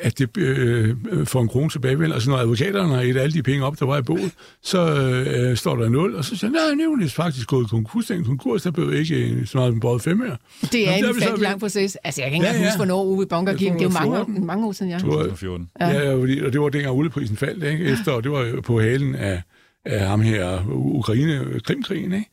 at 0.00 0.18
det 0.18 0.36
øh, 0.36 0.96
får 1.24 1.42
en 1.42 1.48
krone 1.48 1.70
tilbage. 1.70 2.14
Altså 2.14 2.30
når 2.30 2.36
advokaterne 2.36 2.94
har 2.94 3.00
et 3.00 3.16
alle 3.16 3.32
de 3.32 3.42
penge 3.42 3.64
op, 3.64 3.78
der 3.78 3.86
var 3.86 3.98
i 3.98 4.02
boet, 4.02 4.32
så 4.62 4.78
øh, 5.00 5.56
står 5.56 5.76
der 5.76 5.88
0, 5.88 6.14
og 6.14 6.24
så 6.24 6.36
siger 6.36 6.50
nej, 6.50 6.84
nu 6.84 6.92
er 6.92 6.96
det 6.96 7.12
faktisk 7.12 7.48
gået 7.48 7.70
konkurs. 7.70 8.06
Den 8.06 8.24
konkurs, 8.24 8.62
der 8.62 8.70
blev 8.70 8.94
ikke 8.94 9.46
så 9.46 9.58
meget 9.58 9.72
som 9.72 9.80
både 9.80 10.00
fem 10.00 10.22
år. 10.22 10.36
Det 10.72 10.88
er 10.88 11.02
Nå, 11.02 11.08
en 11.08 11.20
fandt 11.22 11.40
lang 11.40 11.60
proces. 11.60 11.96
Altså, 12.04 12.22
jeg 12.22 12.30
kan 12.30 12.36
ikke 12.36 12.46
ja, 12.46 12.52
ja. 12.52 12.64
huske, 12.64 12.76
hvornår 12.76 13.00
Ove 13.00 13.26
Bunker 13.26 13.52
gik. 13.52 13.72
Det 13.72 13.80
er 13.80 13.84
jo 13.84 13.88
mange, 13.88 14.18
år, 14.18 14.26
mange 14.26 14.66
år 14.66 14.72
siden, 14.72 14.92
har 14.92 14.98
2014. 14.98 15.68
Ja, 15.80 15.88
ja 15.88 16.14
fordi, 16.14 16.40
og 16.40 16.52
det 16.52 16.60
var 16.60 16.68
dengang 16.68 16.96
olieprisen 16.96 17.36
faldt, 17.36 17.64
ikke? 17.64 17.84
Efter, 17.84 18.12
og 18.12 18.22
det 18.24 18.32
var 18.32 18.60
på 18.60 18.80
halen 18.80 19.14
af, 19.14 19.42
af 19.84 20.06
ham 20.08 20.20
her, 20.20 20.58
Ukraine-Krimkrigen, 20.70 22.12
ikke? 22.12 22.30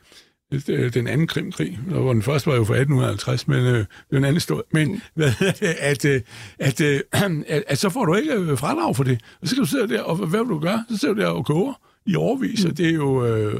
Øh, 0.68 0.94
den 0.94 1.08
anden 1.08 1.28
krimkrig, 1.28 1.80
hvor 1.88 2.14
den 2.14 2.22
første 2.22 2.48
var 2.48 2.56
jo 2.56 2.64
fra 2.64 2.74
1850, 2.74 3.48
men 3.48 3.66
øh, 3.66 3.86
den 4.12 4.24
anden 4.24 4.40
stod. 4.40 4.62
Men 4.74 5.02
hvad 5.14 5.32
det, 5.40 5.64
at, 5.80 6.06
øh, 6.06 6.22
at, 6.60 6.82
at, 6.82 7.02
at, 7.48 7.64
at, 7.68 7.78
så 7.78 7.90
får 7.90 8.06
du 8.06 8.16
ikke 8.16 8.34
øh, 8.34 8.58
fradrag 8.58 8.96
for 8.96 9.04
det. 9.04 9.22
Og 9.42 9.48
så 9.48 9.56
kan 9.56 9.64
du 9.64 9.70
sidde 9.70 9.88
der, 9.88 10.02
og 10.02 10.16
hvad 10.16 10.40
vil 10.40 10.50
du 10.50 10.60
gøre? 10.60 10.86
Så 10.90 10.98
sidder 10.98 11.14
du 11.14 11.22
der 11.22 11.28
og 11.28 11.46
koger 11.46 11.74
i 12.06 12.16
overvis, 12.16 12.66
og 12.66 12.78
det 12.78 12.90
er 12.90 12.94
jo, 12.94 13.26
øh, 13.26 13.60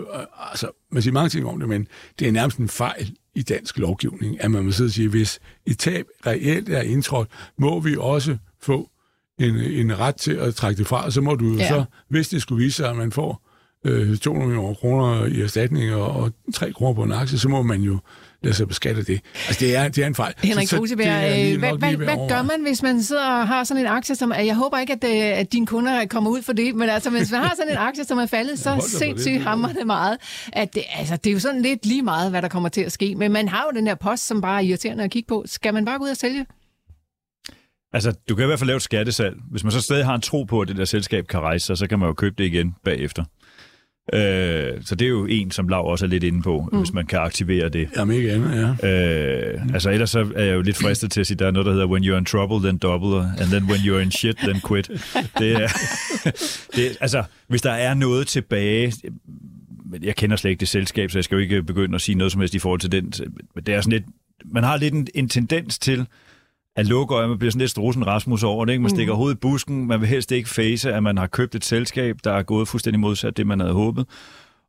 altså, 0.52 0.68
man 0.92 1.02
siger 1.02 1.14
mange 1.14 1.30
ting 1.30 1.46
om 1.46 1.60
det, 1.60 1.70
men 1.70 1.88
det 2.20 2.28
er 2.28 2.32
nærmest 2.32 2.58
en 2.58 2.70
fejl 2.70 3.12
i 3.36 3.42
dansk 3.42 3.78
lovgivning, 3.78 4.44
at 4.44 4.52
man 4.52 4.66
må 4.66 4.72
sidde 4.72 4.88
og 4.88 4.92
sige, 4.92 5.10
hvis 5.10 5.40
et 5.66 5.78
tab 5.78 6.06
reelt 6.26 6.70
er 6.70 6.82
indtrådt, 6.82 7.28
må 7.58 7.80
vi 7.80 7.96
også 8.00 8.38
få 8.62 8.90
en, 9.40 9.56
en 9.56 10.00
ret 10.00 10.16
til 10.16 10.34
at 10.34 10.56
trække 10.56 10.80
det 10.80 10.88
fra, 10.88 11.06
og 11.06 11.14
så 11.14 11.22
må 11.22 11.36
du 11.36 11.54
ja. 11.54 11.68
så, 11.68 11.84
hvis 12.10 12.30
det 12.30 12.42
skulle 12.42 12.64
vise 12.64 12.76
sig, 12.76 12.90
at 12.90 12.96
man 12.96 13.12
får 13.12 13.51
øh, 13.86 14.18
200 14.18 14.48
millioner 14.48 14.74
kroner 14.74 15.26
i 15.26 15.42
erstatning 15.42 15.94
og, 15.94 16.12
og 16.12 16.32
3 16.54 16.74
kroner 16.74 16.94
på 16.94 17.04
en 17.04 17.12
aktie, 17.12 17.40
så 17.40 17.50
må 17.50 17.62
man 17.62 17.82
jo 17.82 18.00
lade 18.44 18.56
sig 18.56 18.68
beskatte 18.68 19.04
det. 19.04 19.22
Altså, 19.48 19.66
det 19.66 19.76
er, 19.76 19.88
det 19.88 20.04
er 20.04 20.08
en 20.08 20.16
fejl. 20.16 20.34
Henrik 20.44 20.70
Fuseberg, 20.70 21.54
øh, 21.54 21.60
hvad, 21.60 21.78
hvad, 21.78 21.96
hvad 21.96 22.30
gør 22.30 22.42
man, 22.42 22.62
hvis 22.62 22.84
man 22.84 23.04
sidder 23.04 23.26
og 23.26 23.48
har 23.48 23.64
sådan 23.64 23.82
en 23.82 23.88
aktie, 23.88 24.16
som... 24.16 24.34
Jeg 24.46 24.56
håber 24.56 24.78
ikke, 24.78 24.94
at, 24.94 25.04
øh, 25.04 25.40
at 25.40 25.52
dine 25.54 25.68
kunder 25.68 26.06
kommer 26.06 26.30
ud 26.30 26.42
for 26.42 26.54
det, 26.54 26.76
men 26.76 26.90
altså, 26.90 27.10
hvis 27.10 27.32
man 27.32 27.42
har 27.42 27.54
sådan 27.56 27.72
en 27.72 27.78
aktie, 27.78 28.04
som 28.04 28.18
er 28.18 28.26
faldet 28.26 28.60
så 28.60 28.98
sindssygt 29.00 29.42
hammerne 29.42 29.86
meget, 29.86 30.18
at 30.54 30.76
det, 30.76 30.84
altså, 30.96 31.18
det 31.18 31.30
er 31.30 31.34
jo 31.34 31.40
sådan 31.40 31.62
lidt 31.62 31.86
lige 31.86 32.02
meget, 32.02 32.30
hvad 32.30 32.42
der 32.42 32.48
kommer 32.48 32.70
til 32.70 32.82
at 32.82 32.92
ske. 32.92 33.16
Men 33.16 33.32
man 33.32 33.48
har 33.48 33.66
jo 33.72 33.78
den 33.78 33.88
her 33.88 33.96
post, 33.96 34.28
som 34.28 34.42
bare 34.42 34.64
er 34.64 34.68
irriterende 34.68 35.04
at 35.04 35.12
kigge 35.12 35.28
på. 35.28 35.44
Skal 35.46 35.74
man 35.74 35.86
bare 35.86 35.98
gå 35.98 36.04
ud 36.04 36.10
og 36.10 36.18
sælge? 36.18 36.46
Altså, 37.94 38.12
du 38.30 38.36
kan 38.36 38.44
i 38.44 38.48
hvert 38.48 38.60
fald 38.60 38.68
lave 38.68 38.78
et 38.78 38.84
skattesalg. 38.84 39.36
Hvis 39.52 39.64
man 39.64 39.72
så 39.72 39.82
stadig 39.82 40.06
har 40.06 40.16
en 40.16 40.22
tro 40.22 40.44
på, 40.44 40.62
at 40.62 40.68
det 40.68 40.78
der 40.78 40.86
selskab 40.86 41.28
kan 41.28 41.40
rejse 41.40 41.66
sig, 41.66 41.78
så 41.78 41.88
kan 41.88 42.00
man 42.00 42.08
jo 42.08 42.14
købe 42.14 42.36
det 42.38 42.44
igen 42.44 42.76
bagefter. 42.84 43.24
Øh, 44.14 44.82
så 44.86 44.96
det 44.96 45.06
er 45.06 45.10
jo 45.10 45.26
en, 45.26 45.52
som 45.52 45.68
Lav 45.68 45.86
også 45.86 46.06
er 46.06 46.10
lidt 46.10 46.24
inde 46.24 46.42
på, 46.42 46.70
mm. 46.72 46.78
hvis 46.78 46.94
man 46.94 47.06
kan 47.06 47.20
aktivere 47.20 47.70
det. 47.70 47.90
Jamen 47.98 48.16
ikke 48.16 48.32
andet, 48.32 48.76
ja. 48.84 48.90
Øh, 48.90 49.62
altså 49.74 49.90
ellers 49.90 50.10
så 50.10 50.28
er 50.36 50.46
jeg 50.46 50.56
jo 50.56 50.62
lidt 50.62 50.78
fristet 50.78 51.12
til 51.12 51.20
at 51.20 51.28
sige, 51.28 51.38
der 51.38 51.48
er 51.48 51.52
noget, 51.52 51.66
der 51.66 51.72
hedder 51.72 51.88
when 51.88 52.04
you're 52.04 52.18
in 52.18 52.26
trouble, 52.26 52.70
then 52.70 52.78
double, 52.78 53.18
and 53.18 53.48
then 53.48 53.64
when 53.64 53.80
you're 53.80 54.00
in 54.00 54.12
shit, 54.12 54.38
then 54.38 54.62
quit. 54.68 54.88
Det 55.40 55.52
er, 55.52 55.68
det, 56.76 56.98
altså, 57.02 57.24
hvis 57.48 57.62
der 57.62 57.72
er 57.72 57.94
noget 57.94 58.28
tilbage, 58.28 58.94
jeg 60.02 60.16
kender 60.16 60.36
slet 60.36 60.52
ikke 60.52 60.60
det 60.60 60.68
selskab, 60.68 61.12
så 61.12 61.18
jeg 61.18 61.24
skal 61.24 61.36
jo 61.36 61.42
ikke 61.42 61.64
begynde 61.64 61.96
at 61.96 62.02
sige 62.02 62.16
noget 62.16 62.32
som 62.32 62.42
helst 62.42 62.56
i 62.56 62.60
forhold 62.60 62.80
til 62.80 62.92
den. 62.92 63.12
Det 63.66 63.70
er 63.70 63.82
sådan 63.82 63.92
lidt, 63.92 64.06
man 64.46 64.64
har 64.64 64.78
lidt 64.78 64.94
en, 64.94 65.08
en 65.16 65.30
tendens 65.30 65.80
til, 65.80 66.06
at 66.76 66.86
lukke 66.86 67.16
øjnene, 67.16 67.30
man 67.30 67.40
bliver 67.40 67.52
sådan 67.52 67.60
lidt 67.60 67.72
strusen 67.72 68.08
Rasmus 68.08 68.44
over 68.44 68.66
det. 68.66 68.74
Ikke? 68.74 68.82
Man 68.82 68.90
mm. 68.90 68.96
stikker 68.96 69.14
hovedet 69.14 69.36
i 69.36 69.40
busken, 69.40 69.88
man 69.88 70.02
vil 70.02 70.10
helst 70.10 70.32
ikke 70.32 70.50
face, 70.50 70.94
at 70.94 71.04
man 71.04 71.18
har 71.18 71.28
købt 71.28 71.56
et 71.56 71.66
selskab, 71.66 72.18
der 72.24 72.32
er 72.32 72.44
gået 72.44 72.68
fuldstændig 72.68 73.00
modsat 73.00 73.38
det, 73.38 73.48
man 73.48 73.60
havde 73.60 73.74
håbet. 73.74 74.06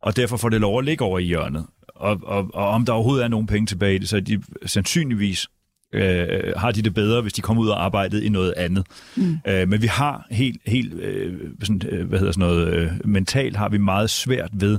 Og 0.02 0.16
derfor 0.16 0.36
får 0.36 0.48
det 0.48 0.60
lov 0.60 0.78
at 0.78 0.84
ligge 0.84 1.04
over 1.04 1.18
i 1.18 1.24
hjørnet. 1.24 1.66
Og, 1.88 2.20
og, 2.22 2.50
og 2.54 2.68
om 2.68 2.84
der 2.84 2.92
overhovedet 2.92 3.24
er 3.24 3.28
nogen 3.28 3.46
penge 3.46 3.66
tilbage 3.66 3.94
i 3.94 3.98
det, 3.98 4.08
så 4.08 4.20
de 4.20 4.42
sandsynligvis 4.66 5.46
øh, 5.92 6.52
har 6.56 6.70
de 6.70 6.82
det 6.82 6.94
bedre, 6.94 7.22
hvis 7.22 7.32
de 7.32 7.40
kommer 7.40 7.62
ud 7.62 7.68
og 7.68 7.84
arbejder 7.84 8.22
i 8.22 8.28
noget 8.28 8.54
andet. 8.56 8.86
Mm. 9.16 9.38
Øh, 9.46 9.68
men 9.68 9.82
vi 9.82 9.86
har 9.86 10.26
helt, 10.30 10.60
helt 10.66 10.94
øh, 10.94 11.34
sådan, 11.62 11.82
øh, 11.88 12.08
hvad 12.08 12.18
hedder 12.18 12.32
sådan 12.32 12.48
noget, 12.48 12.74
øh, 12.74 12.90
mentalt 13.04 13.56
har 13.56 13.68
vi 13.68 13.78
meget 13.78 14.10
svært 14.10 14.50
ved 14.52 14.78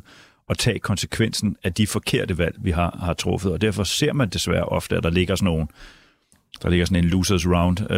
at 0.49 0.57
tage 0.57 0.79
konsekvensen 0.79 1.55
af 1.63 1.73
de 1.73 1.87
forkerte 1.87 2.37
valg, 2.37 2.55
vi 2.61 2.71
har, 2.71 2.97
har 3.03 3.13
truffet. 3.13 3.51
Og 3.51 3.61
derfor 3.61 3.83
ser 3.83 4.13
man 4.13 4.29
desværre 4.29 4.65
ofte, 4.65 4.97
at 4.97 5.03
der 5.03 5.09
ligger 5.09 5.35
sådan 5.35 5.45
nogle 5.45 5.67
der 6.61 6.69
ligger 6.69 6.85
sådan 6.85 7.03
en 7.03 7.09
losers 7.09 7.47
round 7.47 7.91
øh, 7.91 7.97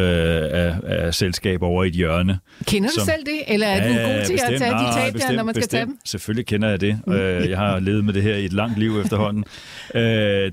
af, 0.52 0.76
af 0.82 1.14
selskaber 1.14 1.66
over 1.66 1.84
i 1.84 1.88
et 1.88 1.94
hjørne. 1.94 2.38
Kender 2.64 2.88
du 2.88 2.94
som, 2.94 3.04
selv 3.04 3.26
det, 3.26 3.54
eller 3.54 3.66
er 3.66 3.86
ja, 3.86 4.02
du 4.02 4.08
god 4.08 4.24
til 4.26 4.32
bestemt, 4.32 4.52
at 4.52 4.60
tage 4.60 4.72
de 4.72 4.94
tab 4.94 5.12
bestemt, 5.12 5.30
der, 5.30 5.36
når 5.36 5.44
man 5.44 5.54
skal 5.54 5.60
bestemt. 5.60 5.70
tage 5.70 5.86
dem? 5.86 5.98
Selvfølgelig 6.04 6.46
kender 6.46 6.68
jeg 6.68 6.80
det. 6.80 7.00
Mm. 7.06 7.12
Øh, 7.12 7.50
jeg 7.50 7.58
har 7.58 7.80
levet 7.80 8.04
med 8.04 8.14
det 8.14 8.22
her 8.22 8.36
i 8.36 8.44
et 8.44 8.52
langt 8.52 8.78
liv 8.78 9.00
efterhånden. 9.00 9.44
øh, 9.94 10.02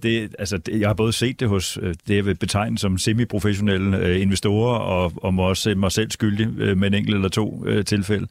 det, 0.03 0.35
altså, 0.39 0.57
det, 0.57 0.79
jeg 0.79 0.89
har 0.89 0.93
både 0.93 1.13
set 1.13 1.39
det 1.39 1.49
hos 1.49 1.77
øh, 1.81 1.95
det, 2.07 2.15
jeg 2.15 2.25
vil 2.25 2.35
betegne 2.35 2.77
som 2.77 2.97
semi-professionelle 2.97 3.97
øh, 3.97 4.21
investorer, 4.21 4.79
og, 4.79 5.13
og 5.15 5.33
må 5.33 5.49
også 5.49 5.75
mig 5.75 5.91
selv 5.91 6.11
skyldig 6.11 6.47
øh, 6.57 6.77
med 6.77 6.87
en 6.87 6.93
enkelt 6.93 7.15
eller 7.15 7.29
to 7.29 7.63
øh, 7.65 7.85
tilfælde. 7.85 8.27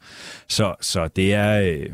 Så, 0.49 0.75
så 0.81 1.07
det 1.07 1.33
er... 1.33 1.61
Øh, 1.61 1.85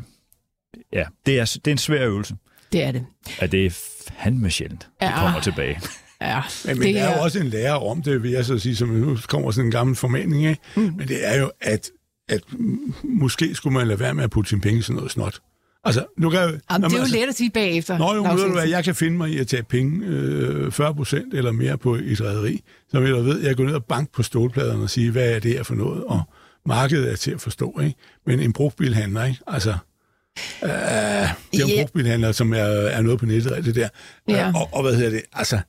ja, 0.93 1.03
det 1.25 1.39
er, 1.39 1.57
det 1.65 1.67
er 1.67 1.71
en 1.71 1.77
svær 1.77 2.05
øvelse. 2.05 2.35
Det 2.71 2.83
er 2.83 2.91
det. 2.91 3.05
At 3.39 3.51
det 3.51 3.65
er 3.65 3.69
fandme 4.11 4.49
sjældent, 4.49 4.87
ja. 5.01 5.07
det 5.07 5.15
kommer 5.15 5.39
tilbage. 5.39 5.79
Ja, 6.21 6.41
men, 6.65 6.79
men 6.79 6.87
det 6.87 6.95
der 6.95 7.03
er 7.03 7.17
jo 7.17 7.23
også 7.23 7.39
en 7.39 7.47
lærer 7.47 7.73
om 7.73 8.01
det, 8.01 8.23
vil 8.23 8.31
jeg 8.31 8.45
så 8.45 8.59
sige, 8.59 8.75
som 8.75 8.87
nu 8.87 9.17
kommer 9.27 9.51
sådan 9.51 9.67
en 9.67 9.71
gammel 9.71 9.95
formaning 9.95 10.45
af. 10.45 10.57
Mm. 10.75 10.81
Men 10.81 11.07
det 11.07 11.27
er 11.27 11.39
jo, 11.39 11.51
at, 11.61 11.89
at 12.29 12.41
måske 13.03 13.55
skulle 13.55 13.73
man 13.73 13.87
lade 13.87 13.99
være 13.99 14.13
med 14.13 14.23
at 14.23 14.29
putte 14.29 14.49
sine 14.49 14.61
penge 14.61 14.79
i 14.79 14.81
sådan 14.81 14.95
noget 14.95 15.11
snot. 15.11 15.39
Altså, 15.83 16.05
nu 16.17 16.29
kan, 16.29 16.39
Jamen, 16.39 16.51
det 16.51 16.71
er 16.71 16.97
jo 16.97 17.03
altså, 17.03 17.15
let 17.15 17.29
at 17.29 17.35
sige 17.35 17.49
bagefter. 17.49 17.97
Nå, 17.97 18.15
jo, 18.15 18.23
ved 18.23 18.45
du 18.45 18.51
hvad, 18.51 18.67
jeg 18.67 18.83
kan 18.83 18.95
finde 18.95 19.17
mig 19.17 19.29
i 19.29 19.37
at 19.37 19.47
tage 19.47 19.63
penge 19.63 20.05
øh, 20.05 20.71
40 20.71 20.95
procent 20.95 21.33
eller 21.33 21.51
mere 21.51 21.77
på 21.77 21.95
et 21.95 22.21
rederi. 22.21 22.63
Så 22.91 22.99
vil 22.99 23.11
jeg 23.11 23.25
ved, 23.25 23.39
jeg 23.39 23.55
går 23.55 23.63
ned 23.63 23.73
og 23.73 23.85
bank 23.85 24.11
på 24.11 24.23
stålpladerne 24.23 24.83
og 24.83 24.89
sige, 24.89 25.11
hvad 25.11 25.35
er 25.35 25.39
det 25.39 25.51
her 25.51 25.63
for 25.63 25.75
noget? 25.75 26.03
Og 26.03 26.21
markedet 26.65 27.11
er 27.11 27.15
til 27.15 27.31
at 27.31 27.41
forstå, 27.41 27.79
ikke? 27.83 27.95
Men 28.25 28.39
en 28.39 28.53
brugtbilhandler, 28.53 29.25
ikke? 29.25 29.39
Altså, 29.47 29.69
øh, 30.63 30.69
det 30.69 30.71
er 30.71 31.33
en 31.53 31.59
yeah. 31.59 31.79
brugtbilhandler, 31.79 32.31
som 32.31 32.53
er, 32.53 32.57
er 32.57 33.01
noget 33.01 33.19
på 33.19 33.25
nettet, 33.25 33.65
det 33.65 33.75
der. 33.75 33.89
Ja. 34.27 34.51
Og, 34.55 34.69
og 34.71 34.81
hvad 34.83 34.95
hedder 34.95 35.09
det? 35.09 35.21
Altså, 35.33 35.59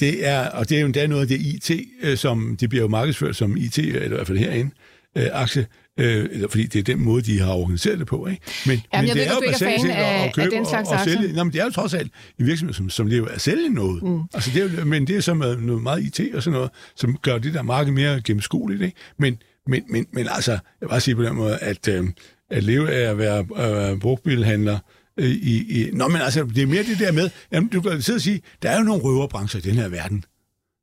det 0.00 0.26
er, 0.26 0.48
og 0.48 0.68
det 0.68 0.76
er 0.76 0.80
jo 0.80 0.86
endda 0.86 1.06
noget 1.06 1.22
af 1.22 1.28
det 1.28 1.40
IT, 1.40 1.70
øh, 2.02 2.16
som 2.16 2.56
det 2.60 2.68
bliver 2.68 2.82
jo 2.82 2.88
markedsført 2.88 3.36
som 3.36 3.56
IT, 3.56 3.78
eller 3.78 4.04
i 4.04 4.08
hvert 4.08 4.26
fald 4.26 4.38
herinde, 4.38 4.70
øh, 5.16 5.26
aktie, 5.32 5.66
øh, 5.98 6.48
fordi 6.50 6.66
det 6.66 6.78
er 6.78 6.82
den 6.82 7.04
måde, 7.04 7.22
de 7.22 7.40
har 7.40 7.52
organiseret 7.52 7.98
det 7.98 8.06
på. 8.06 8.26
Ikke? 8.26 8.42
Men, 8.66 8.82
Jamen, 8.92 9.08
men 9.08 9.08
det 9.08 9.16
ved, 9.16 9.26
er 9.26 9.34
jo 9.34 9.40
basalt 9.46 9.80
set 9.80 9.90
at 9.90 10.34
købe 10.34 10.44
af 10.44 10.50
den 10.50 10.66
slags 10.66 10.88
og, 10.88 10.94
og 10.94 11.00
sælge. 11.04 11.32
Nå, 11.32 11.44
men 11.44 11.52
det 11.52 11.60
er 11.60 11.64
jo 11.64 11.70
trods 11.70 11.94
alt 11.94 12.12
en 12.38 12.46
virksomhed, 12.46 12.74
som, 12.74 12.90
som 12.90 13.06
lever 13.06 13.28
af 13.28 13.34
at 13.34 13.40
sælge 13.40 13.68
noget. 13.70 14.02
Mm. 14.02 14.20
Altså, 14.34 14.50
det 14.54 14.62
er 14.62 14.80
jo, 14.80 14.84
men 14.84 15.06
det 15.06 15.16
er 15.16 15.20
så 15.20 15.34
noget, 15.34 15.62
noget 15.62 15.82
meget 15.82 16.20
IT 16.20 16.34
og 16.34 16.42
sådan 16.42 16.54
noget, 16.54 16.70
som 16.96 17.18
gør 17.22 17.38
det 17.38 17.54
der 17.54 17.62
marked 17.62 17.92
mere 17.92 18.20
gennemskueligt. 18.20 18.82
Ikke? 18.82 18.96
Men, 19.18 19.38
men, 19.66 19.82
men, 19.88 20.06
men 20.12 20.26
altså, 20.30 20.52
jeg 20.52 20.60
vil 20.80 20.88
bare 20.88 21.00
sige 21.00 21.14
på 21.14 21.22
den 21.22 21.34
måde, 21.34 21.58
at, 21.58 21.88
øh, 21.88 22.04
at 22.50 22.62
leve 22.62 22.92
af 22.92 23.10
at 23.10 23.18
være 23.18 23.92
øh, 23.92 23.98
brugtbilhandler, 23.98 24.74
Øh, 24.74 24.80
i, 25.18 25.82
i... 25.82 25.90
Nå, 25.92 26.08
men 26.08 26.20
altså, 26.20 26.44
det 26.44 26.62
er 26.62 26.66
mere 26.66 26.82
det 26.82 26.98
der 26.98 27.12
med, 27.12 27.30
jamen, 27.52 27.68
du 27.68 27.80
kan 27.80 28.02
sidde 28.02 28.16
og 28.16 28.20
sige, 28.20 28.42
der 28.62 28.70
er 28.70 28.78
jo 28.78 28.84
nogle 28.84 29.02
røverbrancher 29.02 29.58
i 29.58 29.62
den 29.62 29.74
her 29.74 29.88
verden. 29.88 30.24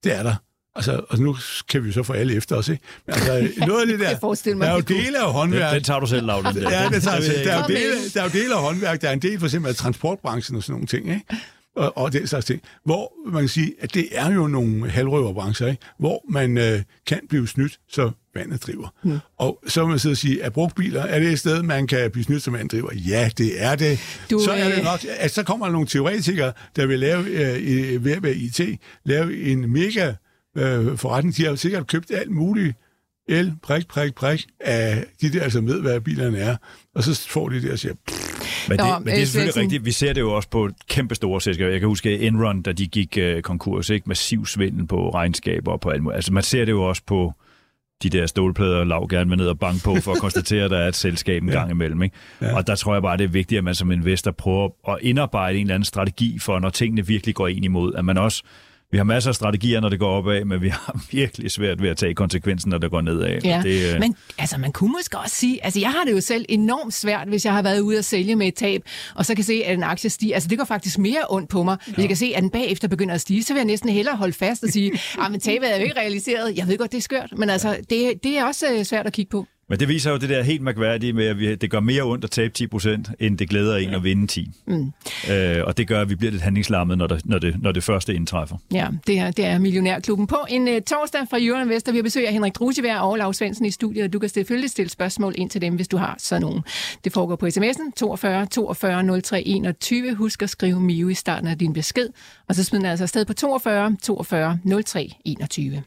Det 0.04 0.16
er 0.16 0.24
der. 0.24 0.36
Altså, 0.76 1.02
og 1.10 1.20
nu 1.20 1.36
kan 1.70 1.84
vi 1.84 1.88
jo 1.88 1.94
så 1.94 2.04
få 2.04 2.14
alle 2.14 2.36
efter 2.36 2.56
os, 2.56 2.70
ikke? 2.70 2.84
Men 3.06 3.14
altså, 3.16 3.52
noget 3.68 3.82
af 3.82 3.88
det 3.88 4.00
der, 4.00 4.18
der 4.60 4.68
er 4.68 4.74
jo 4.74 4.80
dele 4.80 5.20
af 5.20 5.34
håndværk. 5.34 5.70
Den, 5.70 5.76
den 5.76 5.84
tager 5.84 6.00
du 6.00 6.08
selv, 6.08 6.26
Laura. 6.26 6.54
Ja, 6.70 6.90
det 6.90 7.04
tager 7.04 7.22
selv. 7.22 7.46
Der 7.46 7.54
er, 7.54 7.58
jo 7.58 7.68
dele, 7.68 8.10
der 8.14 8.20
er 8.20 8.24
jo 8.24 8.30
dele 8.30 8.56
af 8.56 8.62
håndværk, 8.62 9.02
der 9.02 9.10
er 9.10 9.14
en 9.14 9.22
del 9.22 9.40
for 9.40 9.46
eksempel 9.46 9.70
af 9.70 9.76
transportbranchen 9.76 10.58
og 10.58 10.64
sådan 10.64 10.74
nogle 10.74 10.88
ting, 10.88 11.10
ikke? 11.10 11.26
Og, 11.76 11.98
og 11.98 12.14
den 12.14 12.28
slags 12.28 12.46
ting. 12.46 12.62
Hvor 12.86 13.32
man 13.32 13.42
kan 13.42 13.50
sige, 13.50 13.74
at 13.80 13.94
det 13.94 14.08
er 14.12 14.32
jo 14.32 14.48
nogle 14.48 14.90
halvrøverbrancher, 14.90 15.68
ikke? 15.68 15.82
Hvor 16.00 16.24
man 16.30 16.58
øh, 16.58 16.82
kan 17.08 17.20
blive 17.30 17.48
snydt, 17.48 17.80
så 17.90 18.12
vandet 18.36 18.64
driver. 18.64 18.94
Mm. 19.04 19.20
Og 19.38 19.64
så 19.68 19.82
vil 19.82 19.90
man 19.90 20.00
sidde 20.00 20.14
og 20.14 20.18
sige, 20.18 20.44
at 20.44 20.54
brugtbiler, 20.54 21.04
er 21.04 21.20
det 21.20 21.32
et 21.32 21.40
sted, 21.40 21.64
man 21.64 21.88
kan 21.88 22.12
blive 22.12 22.24
snydt, 22.24 22.44
som 22.44 22.54
vandet 22.54 22.72
driver? 22.72 22.90
Ja, 22.94 23.30
det 23.38 23.64
er 23.64 23.76
det. 23.76 24.00
Du, 24.32 24.40
så 24.40 24.52
er 24.52 24.70
det 24.70 24.78
øh, 24.78 24.84
nok, 24.84 25.06
at 25.20 25.32
så 25.32 25.44
kommer 25.44 25.66
der 25.66 25.74
nogle 25.74 25.88
teoretikere, 25.88 26.54
der 26.76 26.86
vil 26.86 27.00
lave, 27.00 27.26
øh, 27.26 28.06
ved 28.06 28.12
at 28.12 28.24
være 28.24 28.36
IT, 28.36 28.62
lave 29.04 29.44
en 29.44 29.72
mega 29.72 30.14
øh, 30.58 30.98
forretning. 30.98 31.38
De 31.38 31.46
har 31.46 31.56
sikkert 31.56 31.88
købt 31.88 32.12
alt 32.12 32.32
muligt 32.32 32.76
el, 33.28 33.54
prik, 33.64 33.88
prik, 33.88 34.16
prik, 34.16 34.46
af 34.60 35.06
de 35.22 35.34
der, 35.34 35.50
som 35.50 35.68
ved, 35.68 35.82
hvad 35.82 36.02
bilerne 36.02 36.38
er. 36.38 36.56
Og 36.96 37.04
så 37.04 37.28
får 37.30 37.50
de 37.50 37.62
det 37.62 37.72
og 37.72 37.80
siger... 37.80 37.94
Men 38.70 38.80
det, 38.80 38.86
Nå, 38.88 39.00
men 39.00 39.08
det 39.08 39.22
er 39.22 39.26
selvfølgelig 39.26 39.62
rigtigt. 39.62 39.86
Vi 39.86 39.92
ser 39.92 40.14
det 40.14 40.22
jo 40.22 40.34
også 40.34 40.50
på 40.50 40.70
kæmpe 40.90 41.16
store 41.16 41.42
selskaber. 41.42 41.72
Jeg 41.72 41.80
kan 41.80 41.90
huske 41.90 42.20
Enron, 42.20 42.62
da 42.62 42.72
de 42.72 42.88
gik 42.88 43.18
uh, 43.22 43.42
konkurs, 43.42 43.90
ikke? 43.90 44.10
Massiv 44.10 44.46
svindel 44.46 44.88
på 44.88 45.10
regnskaber 45.10 45.72
og 45.72 45.82
på 45.82 45.90
alt 45.90 46.04
muligt. 46.04 46.16
Altså 46.16 46.34
man 46.34 46.44
ser 46.44 46.66
det 46.66 46.72
jo 46.72 46.84
også 46.84 47.02
på 47.08 47.34
de 48.04 48.10
der 48.10 48.26
stålplader, 48.26 48.84
lav 48.84 49.08
gerne 49.10 49.30
med 49.30 49.38
ned 49.38 49.48
og 49.48 49.60
bank 49.60 49.84
på, 49.84 49.96
for 49.96 50.12
at 50.12 50.20
konstatere, 50.20 50.64
at 50.64 50.72
der 50.76 50.78
er 50.78 50.88
et 50.88 50.96
selskab 50.96 51.44
en 51.44 51.50
ja. 51.50 51.56
gang 51.56 51.72
imellem. 51.72 52.04
Ikke? 52.04 52.16
Ja. 52.42 52.56
Og 52.56 52.68
der 52.68 52.76
tror 52.76 52.94
jeg 52.94 53.02
bare, 53.02 53.18
det 53.18 53.24
er 53.24 53.28
vigtigt, 53.28 53.58
at 53.58 53.64
man 53.64 53.76
som 53.76 53.92
investor 53.92 54.32
prøver 54.32 54.70
at 54.90 54.98
indarbejde 55.02 55.58
en 55.58 55.62
eller 55.62 55.76
anden 55.76 55.86
strategi 55.86 56.40
for, 56.40 56.60
når 56.60 56.70
tingene 56.70 57.08
virkelig 57.08 57.36
går 57.36 57.48
ind 57.48 57.66
imod, 57.66 57.94
at 57.96 58.06
man 58.06 58.18
også 58.18 58.44
vi 58.96 58.98
har 58.98 59.04
masser 59.04 59.30
af 59.30 59.36
strategier, 59.36 59.80
når 59.80 59.90
det 59.90 60.00
går 60.00 60.10
opad, 60.10 60.46
men 60.46 60.62
vi 60.62 60.70
har 60.70 61.02
virkelig 61.12 61.52
svært 61.52 61.82
ved 61.82 61.90
at 61.90 61.98
tage 61.98 62.14
konsekvensen, 62.14 62.70
når 62.70 62.78
det 62.78 62.92
går 62.92 63.02
nedad. 63.02 63.40
Ja, 63.44 63.62
det, 63.64 63.94
øh... 63.94 64.00
men 64.00 64.16
altså, 64.38 64.58
man 64.58 64.72
kunne 64.72 64.92
måske 64.92 65.18
også 65.18 65.36
sige, 65.36 65.66
altså 65.66 65.80
jeg 65.80 65.90
har 65.90 66.04
det 66.04 66.12
jo 66.12 66.22
selv 66.22 66.46
enormt 66.50 66.94
svært, 66.94 67.28
hvis 67.28 67.46
jeg 67.46 67.54
har 67.54 67.62
været 67.62 67.80
ude 67.80 67.98
at 67.98 68.06
sælge 68.06 68.36
med 68.36 68.48
et 68.48 68.56
tab, 68.56 68.82
og 69.16 69.26
så 69.26 69.36
kan 69.36 69.44
se, 69.44 69.62
at 69.66 69.74
en 69.74 69.84
aktie 69.84 70.10
stiger. 70.10 70.36
Altså 70.36 70.50
det 70.50 70.58
går 70.58 70.66
faktisk 70.66 70.98
mere 70.98 71.22
ondt 71.30 71.50
på 71.50 71.64
mig. 71.64 71.78
Hvis 71.86 71.98
jeg 71.98 72.08
kan 72.08 72.18
se, 72.18 72.34
at 72.36 72.42
den 72.42 72.50
bagefter 72.50 72.88
begynder 72.88 73.16
at 73.16 73.22
stige, 73.22 73.44
så 73.44 73.54
vil 73.54 73.60
jeg 73.60 73.66
næsten 73.66 73.90
hellere 73.90 74.16
holde 74.16 74.34
fast 74.34 74.64
og 74.64 74.70
sige, 74.70 74.92
at 74.94 75.00
ah, 75.34 75.40
tabet 75.40 75.74
er 75.74 75.78
jo 75.78 75.84
ikke 75.84 76.00
realiseret. 76.00 76.58
Jeg 76.58 76.68
ved 76.68 76.78
godt, 76.78 76.92
det 76.92 76.98
er 76.98 77.02
skørt, 77.02 77.34
men 77.38 77.50
altså 77.50 77.78
det, 77.90 78.24
det 78.24 78.38
er 78.38 78.46
også 78.46 78.66
øh, 78.74 78.84
svært 78.86 79.08
at 79.08 79.14
kigge 79.14 79.30
på. 79.30 79.46
Men 79.70 79.80
det 79.80 79.88
viser 79.88 80.12
jo 80.12 80.18
det 80.18 80.30
der 80.30 80.44
helt 80.44 80.62
mærkværdige 80.62 81.14
med, 81.14 81.26
at 81.28 81.40
vi, 81.40 81.56
det 81.56 81.72
gør 81.72 81.80
mere 81.80 82.04
ondt 82.04 82.24
at 82.24 82.32
tabe 82.32 82.54
10 82.54 82.68
procent, 82.68 83.10
end 83.20 83.38
det 83.38 83.50
glæder 83.50 83.78
en 83.78 83.94
at 83.94 84.04
vinde 84.04 84.28
10. 84.28 84.52
Mm. 84.68 84.92
Øh, 85.32 85.64
og 85.66 85.78
det 85.78 85.88
gør, 85.88 86.02
at 86.02 86.10
vi 86.10 86.16
bliver 86.16 86.32
lidt 86.32 86.42
handlingslammet, 86.44 86.98
når, 86.98 87.08
der, 87.08 87.20
når, 87.26 87.40
det, 87.40 87.62
når 87.62 87.72
det 87.72 87.84
første 87.84 88.14
indtræffer. 88.14 88.58
Ja, 88.74 88.88
det 89.08 89.20
er, 89.20 89.32
det 89.32 89.46
er 89.46 89.60
Millionærklubben. 89.60 90.28
På 90.28 90.38
en 90.50 90.68
uh, 90.68 90.74
torsdag 90.88 91.22
fra 91.30 91.38
Jørgen 91.38 91.70
Vester, 91.70 91.92
vi 91.92 91.98
har 91.98 92.04
besøg 92.04 92.28
af 92.28 92.34
Henrik 92.34 92.56
Drusjevær 92.56 92.98
og 92.98 93.18
Lars 93.18 93.38
Svendsen 93.38 93.66
i 93.66 93.72
studiet, 93.72 94.04
og 94.04 94.14
du 94.14 94.20
kan 94.20 94.30
selvfølgelig 94.30 94.70
stille 94.70 94.90
spørgsmål 94.90 95.34
ind 95.38 95.50
til 95.50 95.62
dem, 95.62 95.76
hvis 95.76 95.88
du 95.88 95.98
har 95.98 96.16
sådan 96.20 96.42
nogen. 96.42 96.62
Det 97.04 97.14
foregår 97.14 97.36
på 97.36 97.46
sms'en 97.46 97.92
42 97.98 98.46
42 98.46 99.22
03 99.22 99.44
21. 99.46 100.14
Husk 100.16 100.42
at 100.42 100.50
skrive 100.50 100.80
Mio 100.80 101.10
i 101.10 101.14
starten 101.14 101.48
af 101.48 101.58
din 101.58 101.74
besked, 101.74 102.10
og 102.48 102.56
så 102.56 102.64
smider 102.64 102.84
den 102.84 102.92
altså 102.92 103.04
afsted 103.04 103.26
på 103.26 103.34
42 103.34 103.96
42 104.04 104.60
03 104.86 105.10
21. 105.26 105.84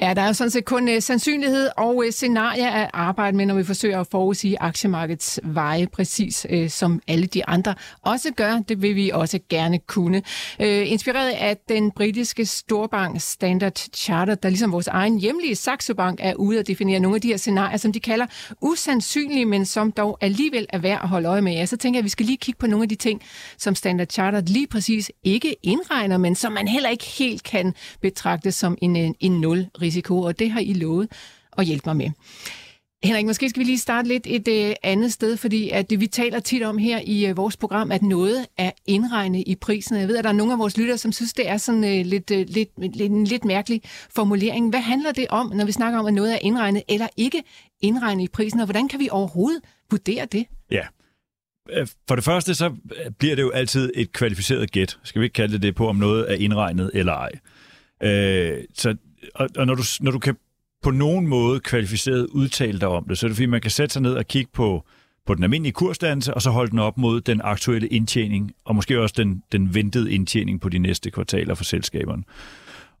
Ja, 0.00 0.14
der 0.14 0.22
er 0.22 0.32
sådan 0.32 0.50
set 0.50 0.64
kun 0.64 0.88
uh, 0.88 0.94
sandsynlighed 1.00 1.68
og 1.76 1.92
øh, 1.92 2.08
uh, 2.08 2.12
scenarier 2.12 2.70
at 2.70 2.90
arbejde 2.92 3.36
med, 3.36 3.46
når 3.46 3.54
vi 3.54 3.64
forsøger 3.64 4.00
at 4.00 4.06
forudsige 4.10 4.62
aktiemarkedets 4.62 5.40
veje, 5.42 5.86
præcis 5.86 6.46
uh, 6.52 6.68
som 6.68 7.00
alle 7.08 7.26
de 7.26 7.46
andre 7.46 7.74
også 8.02 8.30
gør. 8.36 8.58
Det 8.68 8.82
vil 8.82 8.94
vi 8.96 9.10
også 9.10 9.38
gerne 9.48 9.78
kunne. 9.78 10.22
Uh, 10.60 10.66
inspireret 10.66 11.30
af 11.30 11.56
den 11.68 11.90
britiske 11.90 12.46
storbank 12.46 13.20
Standard 13.20 13.88
Chartered, 13.94 14.36
der 14.36 14.48
ligesom 14.48 14.72
vores 14.72 14.86
egen 14.86 15.18
hjemlige 15.18 15.56
Saxo 15.56 15.94
Bank 15.94 16.18
er 16.22 16.34
ude 16.34 16.58
at 16.58 16.66
definere 16.66 17.00
nogle 17.00 17.14
af 17.14 17.20
de 17.20 17.28
her 17.28 17.36
scenarier, 17.36 17.76
som 17.76 17.92
de 17.92 18.00
kalder 18.00 18.26
usandsynlige, 18.60 19.44
men 19.44 19.64
som 19.64 19.92
dog 19.92 20.18
alligevel 20.20 20.66
er 20.68 20.78
værd 20.78 21.00
at 21.02 21.08
holde 21.08 21.28
øje 21.28 21.42
med. 21.42 21.52
Ja, 21.52 21.66
så 21.66 21.76
tænker 21.76 21.98
jeg, 21.98 22.00
at 22.00 22.04
vi 22.04 22.10
skal 22.10 22.26
lige 22.26 22.38
kigge 22.38 22.58
på 22.58 22.66
nogle 22.66 22.82
af 22.82 22.88
de 22.88 22.94
ting, 22.94 23.22
som 23.56 23.74
Standard 23.74 24.08
Chartered 24.10 24.46
lige 24.46 24.66
præcis 24.66 25.10
ikke 25.24 25.56
indregner, 25.62 26.18
men 26.18 26.34
som 26.34 26.52
man 26.52 26.68
heller 26.68 26.88
ikke 26.88 27.04
helt 27.04 27.42
kan 27.42 27.74
betragte 28.02 28.52
som 28.52 28.78
en, 28.82 29.14
en 29.20 29.40
nul 29.40 29.66
risiko, 29.88 30.20
og 30.20 30.38
det 30.38 30.50
har 30.50 30.60
I 30.60 30.72
lovet 30.72 31.08
at 31.58 31.64
hjælpe 31.64 31.82
mig 31.86 31.96
med. 31.96 32.10
Henrik, 33.04 33.26
måske 33.26 33.48
skal 33.48 33.60
vi 33.60 33.64
lige 33.64 33.78
starte 33.78 34.08
lidt 34.08 34.26
et 34.26 34.48
øh, 34.48 34.74
andet 34.82 35.12
sted, 35.12 35.36
fordi 35.36 35.70
at 35.70 35.90
det, 35.90 36.00
vi 36.00 36.06
taler 36.06 36.40
tit 36.40 36.62
om 36.62 36.78
her 36.78 37.00
i 37.04 37.26
øh, 37.26 37.36
vores 37.36 37.56
program, 37.56 37.92
at 37.92 38.02
noget 38.02 38.46
er 38.56 38.70
indregnet 38.86 39.44
i 39.46 39.54
prisen. 39.54 39.96
Jeg 39.96 40.08
ved, 40.08 40.16
at 40.16 40.24
der 40.24 40.30
er 40.30 40.34
nogle 40.34 40.52
af 40.52 40.58
vores 40.58 40.76
lyttere, 40.76 40.98
som 40.98 41.12
synes, 41.12 41.32
det 41.32 41.48
er 41.48 41.56
sådan 41.56 41.84
øh, 41.84 42.06
lidt, 42.06 42.30
øh, 42.30 42.46
lidt, 42.48 42.96
lidt, 42.96 43.12
en 43.12 43.24
lidt 43.24 43.44
mærkelig 43.44 43.80
formulering. 44.14 44.70
Hvad 44.70 44.80
handler 44.80 45.12
det 45.12 45.26
om, 45.28 45.52
når 45.54 45.64
vi 45.64 45.72
snakker 45.72 45.98
om, 45.98 46.06
at 46.06 46.14
noget 46.14 46.34
er 46.34 46.38
indregnet 46.42 46.82
eller 46.88 47.06
ikke 47.16 47.42
indregnet 47.80 48.24
i 48.24 48.28
prisen, 48.28 48.60
og 48.60 48.66
hvordan 48.66 48.88
kan 48.88 49.00
vi 49.00 49.08
overhovedet 49.10 49.62
vurdere 49.90 50.26
det? 50.32 50.44
Ja, 50.70 50.86
øh, 51.70 51.86
for 52.08 52.14
det 52.14 52.24
første, 52.24 52.54
så 52.54 52.66
øh, 52.66 53.10
bliver 53.18 53.34
det 53.36 53.42
jo 53.42 53.50
altid 53.50 53.92
et 53.94 54.12
kvalificeret 54.12 54.72
gæt. 54.72 54.98
Skal 55.04 55.20
vi 55.20 55.24
ikke 55.24 55.34
kalde 55.34 55.52
det 55.52 55.62
det 55.62 55.74
på, 55.74 55.88
om 55.88 55.96
noget 55.96 56.32
er 56.32 56.34
indregnet 56.34 56.90
eller 56.94 57.12
ej. 57.12 57.30
Øh, 58.02 58.64
så, 58.74 58.96
og, 59.34 59.48
og 59.56 59.66
når, 59.66 59.74
du, 59.74 59.82
når 60.00 60.10
du 60.10 60.18
kan 60.18 60.36
på 60.82 60.90
nogen 60.90 61.26
måde 61.26 61.60
kvalificeret 61.60 62.26
udtale 62.26 62.80
dig 62.80 62.88
om 62.88 63.04
det, 63.08 63.18
så 63.18 63.26
er 63.26 63.28
det 63.28 63.36
fordi, 63.36 63.46
man 63.46 63.60
kan 63.60 63.70
sætte 63.70 63.92
sig 63.92 64.02
ned 64.02 64.12
og 64.12 64.26
kigge 64.26 64.50
på, 64.52 64.84
på 65.26 65.34
den 65.34 65.42
almindelige 65.42 65.72
kursdannelse, 65.72 66.34
og 66.34 66.42
så 66.42 66.50
holde 66.50 66.70
den 66.70 66.78
op 66.78 66.98
mod 66.98 67.20
den 67.20 67.40
aktuelle 67.44 67.88
indtjening, 67.88 68.52
og 68.64 68.74
måske 68.74 69.00
også 69.00 69.14
den, 69.18 69.42
den 69.52 69.74
ventede 69.74 70.12
indtjening 70.12 70.60
på 70.60 70.68
de 70.68 70.78
næste 70.78 71.10
kvartaler 71.10 71.54
for 71.54 71.64
selskaberne. 71.64 72.22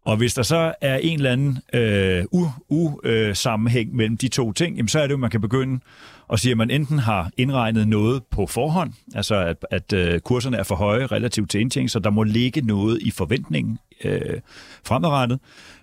Og 0.04 0.16
hvis 0.16 0.34
der 0.34 0.42
så 0.42 0.74
er 0.80 0.96
en 0.96 1.18
eller 1.18 1.32
anden 1.32 1.58
øh, 1.74 2.24
u-sammenhæng 2.68 3.88
øh, 3.88 3.92
uh, 3.92 3.92
uh, 3.92 3.96
mellem 3.96 4.16
de 4.16 4.28
to 4.28 4.52
ting, 4.52 4.76
jamen, 4.76 4.88
så 4.88 5.00
er 5.00 5.06
det 5.06 5.12
jo, 5.12 5.16
man 5.16 5.30
kan 5.30 5.40
begynde 5.40 5.80
og 6.28 6.38
siger, 6.38 6.54
at 6.54 6.58
man 6.58 6.70
enten 6.70 6.98
har 6.98 7.30
indregnet 7.36 7.88
noget 7.88 8.22
på 8.30 8.46
forhånd, 8.46 8.92
altså 9.14 9.34
at, 9.34 9.66
at 9.70 9.92
øh, 9.92 10.20
kurserne 10.20 10.56
er 10.56 10.62
for 10.62 10.74
høje 10.74 11.06
relativt 11.06 11.50
til 11.50 11.60
indtjening, 11.60 11.90
så 11.90 11.98
der 11.98 12.10
må 12.10 12.22
ligge 12.22 12.60
noget 12.60 13.02
i 13.02 13.10
forventningen 13.10 13.78
øh, 14.04 14.40
fremadrettet. 14.84 15.38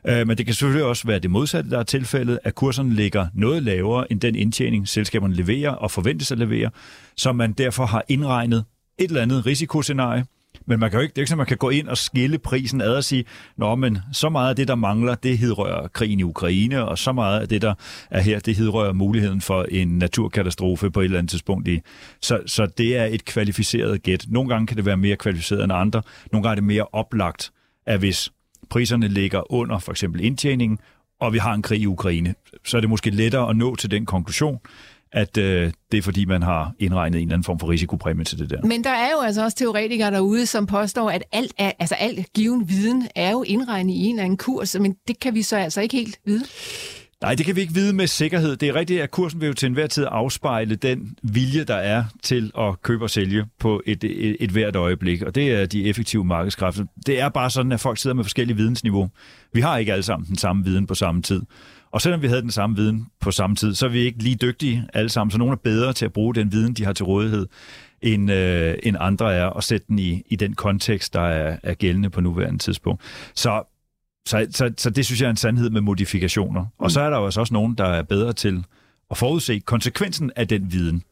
Øh, 0.07 0.27
men 0.27 0.37
det 0.37 0.45
kan 0.45 0.55
selvfølgelig 0.55 0.85
også 0.85 1.07
være 1.07 1.19
det 1.19 1.31
modsatte, 1.31 1.69
der 1.69 1.79
er 1.79 1.83
tilfældet, 1.83 2.39
at 2.43 2.55
kurserne 2.55 2.93
ligger 2.93 3.27
noget 3.33 3.63
lavere 3.63 4.11
end 4.11 4.19
den 4.21 4.35
indtjening, 4.35 4.87
selskaberne 4.87 5.33
leverer 5.33 5.71
og 5.71 5.91
forventes 5.91 6.31
at 6.31 6.37
levere, 6.37 6.69
så 7.15 7.33
man 7.33 7.53
derfor 7.53 7.85
har 7.85 8.03
indregnet 8.07 8.65
et 8.97 9.07
eller 9.07 9.21
andet 9.21 9.45
risikoscenarie, 9.45 10.25
men 10.67 10.79
man 10.79 10.91
kan 10.91 10.97
jo 10.97 11.01
ikke, 11.01 11.11
det 11.11 11.17
er 11.17 11.21
ikke 11.21 11.29
sådan, 11.29 11.37
man 11.37 11.47
kan 11.47 11.57
gå 11.57 11.69
ind 11.69 11.87
og 11.87 11.97
skille 11.97 12.37
prisen 12.37 12.81
ad 12.81 12.95
og 12.95 13.03
sige, 13.03 13.25
Nå, 13.57 13.75
men 13.75 13.97
så 14.11 14.29
meget 14.29 14.49
af 14.49 14.55
det, 14.55 14.67
der 14.67 14.75
mangler, 14.75 15.15
det 15.15 15.37
hedrører 15.37 15.87
krigen 15.87 16.19
i 16.19 16.23
Ukraine, 16.23 16.85
og 16.85 16.97
så 16.97 17.11
meget 17.11 17.41
af 17.41 17.47
det, 17.49 17.61
der 17.61 17.73
er 18.09 18.21
her, 18.21 18.39
det 18.39 18.55
hedrører 18.55 18.93
muligheden 18.93 19.41
for 19.41 19.63
en 19.63 19.87
naturkatastrofe 19.87 20.91
på 20.91 20.99
et 20.99 21.05
eller 21.05 21.17
andet 21.17 21.29
tidspunkt. 21.29 21.67
I. 21.67 21.81
Så, 22.21 22.39
så 22.45 22.65
det 22.65 22.97
er 22.97 23.05
et 23.05 23.25
kvalificeret 23.25 24.03
gæt. 24.03 24.25
Nogle 24.29 24.49
gange 24.49 24.67
kan 24.67 24.77
det 24.77 24.85
være 24.85 24.97
mere 24.97 25.15
kvalificeret 25.15 25.63
end 25.63 25.73
andre. 25.73 26.01
Nogle 26.31 26.43
gange 26.43 26.51
er 26.51 26.55
det 26.55 26.63
mere 26.63 26.85
oplagt, 26.91 27.51
at 27.85 27.99
hvis 27.99 28.29
priserne 28.69 29.07
ligger 29.07 29.51
under 29.53 29.79
for 29.79 29.91
eksempel 29.91 30.23
indtjeningen, 30.23 30.79
og 31.19 31.33
vi 31.33 31.37
har 31.37 31.53
en 31.53 31.61
krig 31.61 31.81
i 31.81 31.85
Ukraine, 31.85 32.35
så 32.65 32.77
er 32.77 32.81
det 32.81 32.89
måske 32.89 33.09
lettere 33.09 33.49
at 33.49 33.55
nå 33.55 33.75
til 33.75 33.91
den 33.91 34.05
konklusion, 34.05 34.59
at 35.15 35.37
øh, 35.37 35.71
det 35.91 35.97
er 35.97 36.01
fordi, 36.01 36.25
man 36.25 36.43
har 36.43 36.73
indregnet 36.79 37.17
en 37.17 37.27
eller 37.27 37.33
anden 37.33 37.43
form 37.43 37.59
for 37.59 37.69
risikopræmie 37.69 38.25
til 38.25 38.39
det 38.39 38.49
der. 38.49 38.61
Men 38.61 38.83
der 38.83 38.89
er 38.89 39.11
jo 39.11 39.19
altså 39.19 39.43
også 39.43 39.57
teoretikere 39.57 40.11
derude, 40.11 40.45
som 40.45 40.65
påstår, 40.65 41.09
at 41.09 41.23
alt, 41.31 41.53
er, 41.57 41.71
altså 41.79 41.95
alt 41.95 42.33
given 42.33 42.69
viden 42.69 43.07
er 43.15 43.31
jo 43.31 43.43
indregnet 43.43 43.93
i 43.93 43.97
en 43.97 44.15
eller 44.15 44.23
anden 44.23 44.37
kurs, 44.37 44.79
men 44.79 44.95
det 45.07 45.19
kan 45.19 45.33
vi 45.33 45.41
så 45.41 45.57
altså 45.57 45.81
ikke 45.81 45.95
helt 45.95 46.19
vide. 46.25 46.45
Nej, 47.21 47.35
det 47.35 47.45
kan 47.45 47.55
vi 47.55 47.61
ikke 47.61 47.73
vide 47.73 47.93
med 47.93 48.07
sikkerhed. 48.07 48.55
Det 48.55 48.69
er 48.69 48.75
rigtigt, 48.75 49.01
at 49.01 49.11
kursen 49.11 49.41
vil 49.41 49.47
jo 49.47 49.53
til 49.53 49.67
enhver 49.67 49.87
tid 49.87 50.05
afspejle 50.11 50.75
den 50.75 51.17
vilje, 51.23 51.63
der 51.63 51.75
er 51.75 52.03
til 52.23 52.51
at 52.57 52.81
købe 52.81 53.03
og 53.03 53.09
sælge 53.09 53.45
på 53.59 53.81
et, 53.85 54.03
et, 54.03 54.37
et 54.39 54.49
hvert 54.49 54.75
øjeblik. 54.75 55.21
Og 55.21 55.35
det 55.35 55.51
er 55.51 55.65
de 55.65 55.85
effektive 55.85 56.25
markedskræfter. 56.25 56.85
Det 57.05 57.19
er 57.19 57.29
bare 57.29 57.49
sådan, 57.49 57.71
at 57.71 57.79
folk 57.79 57.97
sidder 57.97 58.15
med 58.15 58.23
forskellige 58.23 58.57
vidensniveau. 58.57 59.09
Vi 59.53 59.61
har 59.61 59.77
ikke 59.77 59.91
alle 59.91 60.03
sammen 60.03 60.27
den 60.27 60.37
samme 60.37 60.65
viden 60.65 60.87
på 60.87 60.95
samme 60.95 61.21
tid. 61.21 61.41
Og 61.95 62.01
selvom 62.01 62.21
vi 62.21 62.27
havde 62.27 62.41
den 62.41 62.51
samme 62.51 62.75
viden 62.75 63.07
på 63.19 63.31
samme 63.31 63.55
tid, 63.55 63.75
så 63.75 63.85
er 63.85 63.89
vi 63.89 63.99
ikke 63.99 64.23
lige 64.23 64.35
dygtige 64.35 64.87
alle 64.93 65.09
sammen. 65.09 65.31
Så 65.31 65.37
nogle 65.37 65.51
er 65.51 65.57
bedre 65.63 65.93
til 65.93 66.05
at 66.05 66.13
bruge 66.13 66.35
den 66.35 66.51
viden, 66.51 66.73
de 66.73 66.85
har 66.85 66.93
til 66.93 67.05
rådighed, 67.05 67.47
end, 68.01 68.31
øh, 68.31 68.75
end 68.83 68.97
andre 68.99 69.33
er, 69.33 69.45
og 69.45 69.63
sætte 69.63 69.87
den 69.87 69.99
i, 69.99 70.23
i 70.27 70.35
den 70.35 70.53
kontekst, 70.53 71.13
der 71.13 71.21
er, 71.21 71.57
er 71.63 71.73
gældende 71.73 72.09
på 72.09 72.21
nuværende 72.21 72.59
tidspunkt. 72.59 73.01
Så, 73.35 73.63
så, 74.27 74.47
så, 74.49 74.73
så 74.77 74.89
det 74.89 75.05
synes 75.05 75.21
jeg 75.21 75.27
er 75.27 75.29
en 75.29 75.37
sandhed 75.37 75.69
med 75.69 75.81
modifikationer. 75.81 76.65
Og 76.77 76.91
så 76.91 77.01
er 77.01 77.09
der 77.09 77.17
jo 77.17 77.25
altså 77.25 77.39
også 77.39 77.53
nogen, 77.53 77.75
der 77.75 77.85
er 77.85 78.03
bedre 78.03 78.33
til 78.33 78.63
at 79.11 79.17
forudse 79.17 79.59
konsekvensen 79.59 80.31
af 80.35 80.47
den 80.47 80.71
viden, 80.71 81.03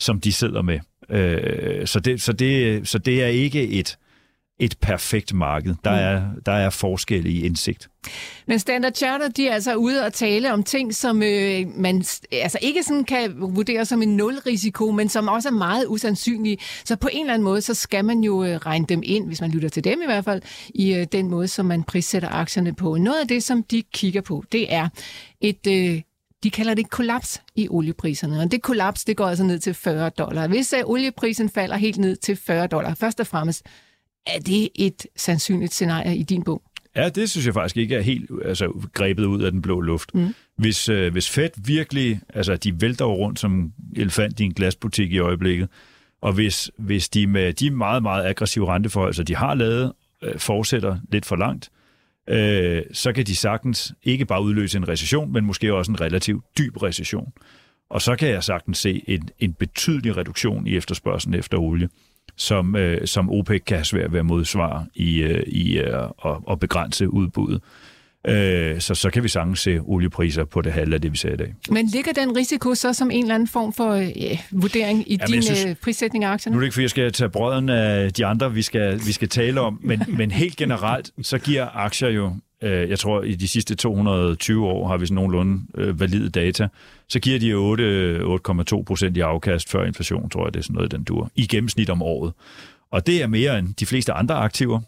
som 0.00 0.20
de 0.20 0.32
sidder 0.32 0.62
med. 0.62 0.80
Øh, 1.10 1.86
så, 1.86 2.00
det, 2.00 2.22
så, 2.22 2.32
det, 2.32 2.88
så 2.88 2.98
det 2.98 3.22
er 3.22 3.28
ikke 3.28 3.68
et 3.68 3.98
et 4.58 4.78
perfekt 4.80 5.34
marked. 5.34 5.74
Der 5.84 5.90
er, 5.90 6.22
der 6.46 6.52
er 6.52 6.70
forskel 6.70 7.26
i 7.26 7.44
indsigt. 7.44 7.88
Men 8.46 8.58
Standard 8.58 8.94
Charter, 8.94 9.28
de 9.28 9.48
er 9.48 9.54
altså 9.54 9.74
ude 9.74 10.04
og 10.06 10.12
tale 10.12 10.52
om 10.52 10.62
ting, 10.62 10.94
som 10.94 11.22
øh, 11.22 11.66
man 11.76 12.04
altså 12.32 12.58
ikke 12.62 12.82
sådan 12.82 13.04
kan 13.04 13.34
vurdere 13.36 13.84
som 13.84 14.02
en 14.02 14.16
nulrisiko, 14.16 14.90
men 14.90 15.08
som 15.08 15.28
også 15.28 15.48
er 15.48 15.52
meget 15.52 15.86
usandsynlige. 15.88 16.58
Så 16.84 16.96
på 16.96 17.08
en 17.12 17.20
eller 17.20 17.34
anden 17.34 17.44
måde, 17.44 17.60
så 17.60 17.74
skal 17.74 18.04
man 18.04 18.20
jo 18.20 18.44
øh, 18.44 18.56
regne 18.56 18.86
dem 18.86 19.02
ind, 19.04 19.26
hvis 19.26 19.40
man 19.40 19.50
lytter 19.50 19.68
til 19.68 19.84
dem 19.84 20.02
i 20.02 20.06
hvert 20.06 20.24
fald, 20.24 20.42
i 20.74 20.94
øh, 20.94 21.06
den 21.12 21.28
måde, 21.28 21.48
som 21.48 21.66
man 21.66 21.82
prissætter 21.82 22.28
aktierne 22.28 22.74
på. 22.74 22.96
Noget 22.96 23.20
af 23.20 23.28
det, 23.28 23.42
som 23.42 23.62
de 23.62 23.82
kigger 23.82 24.20
på, 24.20 24.44
det 24.52 24.74
er 24.74 24.88
et... 25.40 25.66
Øh, 25.68 26.00
de 26.42 26.50
kalder 26.50 26.74
det 26.74 26.90
kollaps 26.90 27.42
i 27.56 27.68
oliepriserne, 27.70 28.40
og 28.40 28.50
det 28.50 28.62
kollaps, 28.62 29.04
det 29.04 29.16
går 29.16 29.26
altså 29.26 29.44
ned 29.44 29.58
til 29.58 29.74
40 29.74 30.10
dollar. 30.10 30.48
Hvis 30.48 30.74
uh, 30.82 30.90
olieprisen 30.90 31.48
falder 31.48 31.76
helt 31.76 31.98
ned 31.98 32.16
til 32.16 32.36
40 32.36 32.66
dollar, 32.66 32.94
først 32.94 33.20
og 33.20 33.26
fremmest, 33.26 33.66
er 34.26 34.38
det 34.38 34.68
et 34.74 35.06
sandsynligt 35.16 35.72
scenarie 35.72 36.16
i 36.16 36.22
din 36.22 36.42
bog? 36.42 36.62
Ja, 36.96 37.08
det 37.08 37.30
synes 37.30 37.46
jeg 37.46 37.54
faktisk 37.54 37.76
ikke 37.76 37.94
er 37.96 38.00
helt 38.00 38.30
altså, 38.44 38.88
grebet 38.92 39.24
ud 39.24 39.42
af 39.42 39.52
den 39.52 39.62
blå 39.62 39.80
luft. 39.80 40.14
Mm. 40.14 40.34
Hvis, 40.56 40.88
øh, 40.88 41.12
hvis 41.12 41.30
Fed 41.30 41.50
virkelig, 41.64 42.20
altså 42.34 42.56
de 42.56 42.80
vælter 42.80 43.04
rundt 43.04 43.40
som 43.40 43.72
elefant 43.96 44.40
i 44.40 44.44
en 44.44 44.54
glasbutik 44.54 45.12
i 45.12 45.18
øjeblikket, 45.18 45.68
og 46.20 46.32
hvis, 46.32 46.70
hvis 46.78 47.08
de 47.08 47.26
med 47.26 47.52
de 47.52 47.70
meget, 47.70 48.02
meget 48.02 48.26
aggressive 48.26 48.68
renteforhold, 48.68 49.14
så 49.14 49.22
de 49.22 49.36
har 49.36 49.54
lavet, 49.54 49.92
øh, 50.22 50.38
fortsætter 50.38 50.98
lidt 51.12 51.26
for 51.26 51.36
langt, 51.36 51.70
øh, 52.28 52.82
så 52.92 53.12
kan 53.12 53.26
de 53.26 53.36
sagtens 53.36 53.92
ikke 54.02 54.24
bare 54.24 54.42
udløse 54.42 54.78
en 54.78 54.88
recession, 54.88 55.32
men 55.32 55.44
måske 55.44 55.74
også 55.74 55.92
en 55.92 56.00
relativt 56.00 56.44
dyb 56.58 56.82
recession. 56.82 57.32
Og 57.90 58.02
så 58.02 58.16
kan 58.16 58.28
jeg 58.28 58.44
sagtens 58.44 58.78
se 58.78 59.04
en, 59.06 59.28
en 59.38 59.52
betydelig 59.52 60.16
reduktion 60.16 60.66
i 60.66 60.76
efterspørgselen 60.76 61.38
efter 61.38 61.58
olie 61.58 61.88
som, 62.36 62.76
øh, 62.76 63.06
som 63.06 63.30
OPEC 63.30 63.64
kan 63.64 63.76
have 63.76 63.84
svært 63.84 64.12
ved 64.12 64.18
at 64.18 64.26
modsvare 64.26 64.86
i, 64.94 65.22
øh, 65.22 65.42
i 65.46 65.78
øh, 65.78 66.02
at, 66.24 66.32
at 66.50 66.60
begrænse 66.60 67.08
udbuddet. 67.08 67.60
Øh, 68.28 68.80
så, 68.80 68.94
så 68.94 69.10
kan 69.10 69.22
vi 69.22 69.28
sagtens 69.28 69.60
se 69.60 69.78
oliepriser 69.80 70.44
på 70.44 70.60
det 70.60 70.72
halve 70.72 70.94
af 70.94 71.00
det, 71.00 71.12
vi 71.12 71.16
ser 71.16 71.32
i 71.32 71.36
dag. 71.36 71.54
Men 71.70 71.86
ligger 71.86 72.12
den 72.12 72.36
risiko 72.36 72.74
så 72.74 72.92
som 72.92 73.10
en 73.10 73.22
eller 73.22 73.34
anden 73.34 73.48
form 73.48 73.72
for 73.72 73.90
øh, 73.92 74.38
vurdering 74.50 75.10
i 75.12 75.16
Jamen, 75.20 75.32
din 75.32 75.42
synes- 75.42 75.64
øh, 75.64 75.74
prissætning 75.74 76.24
af 76.24 76.28
Nu 76.28 76.32
aktierne? 76.34 76.56
er 76.56 76.60
det 76.60 76.66
ikke, 76.66 76.74
fordi 76.74 76.82
jeg 76.82 76.90
skal 76.90 77.12
tage 77.12 77.30
brøden 77.30 77.68
af 77.68 78.12
de 78.12 78.26
andre, 78.26 78.54
vi 78.54 78.62
skal, 78.62 79.00
vi 79.06 79.12
skal 79.12 79.28
tale 79.28 79.60
om, 79.60 79.78
men, 79.82 80.02
men 80.18 80.30
helt 80.30 80.56
generelt, 80.56 81.10
så 81.22 81.38
giver 81.38 81.66
aktier 81.76 82.08
jo, 82.08 82.34
Øh, 82.62 82.90
jeg 82.90 82.98
tror 82.98 83.22
i 83.22 83.34
de 83.34 83.48
sidste 83.48 83.74
220 83.74 84.66
år 84.66 84.88
har 84.88 84.96
vi 84.96 85.06
sådan 85.06 85.14
nogenlunde 85.14 85.62
øh, 85.74 86.00
valide 86.00 86.28
data, 86.28 86.68
så 87.08 87.20
giver 87.20 87.38
de 87.38 87.52
8 87.52 88.18
8,2 88.78 88.82
procent 88.82 89.16
i 89.16 89.20
afkast 89.20 89.70
før 89.70 89.84
inflation, 89.84 90.30
tror 90.30 90.46
jeg, 90.46 90.54
det 90.54 90.60
er 90.60 90.64
sådan 90.64 90.74
noget, 90.74 90.90
den 90.90 91.04
dur, 91.04 91.30
i 91.34 91.46
gennemsnit 91.46 91.90
om 91.90 92.02
året. 92.02 92.32
Og 92.90 93.06
det 93.06 93.22
er 93.22 93.26
mere 93.26 93.58
end 93.58 93.74
de 93.74 93.86
fleste 93.86 94.12
andre 94.12 94.34
aktiver. 94.34 94.80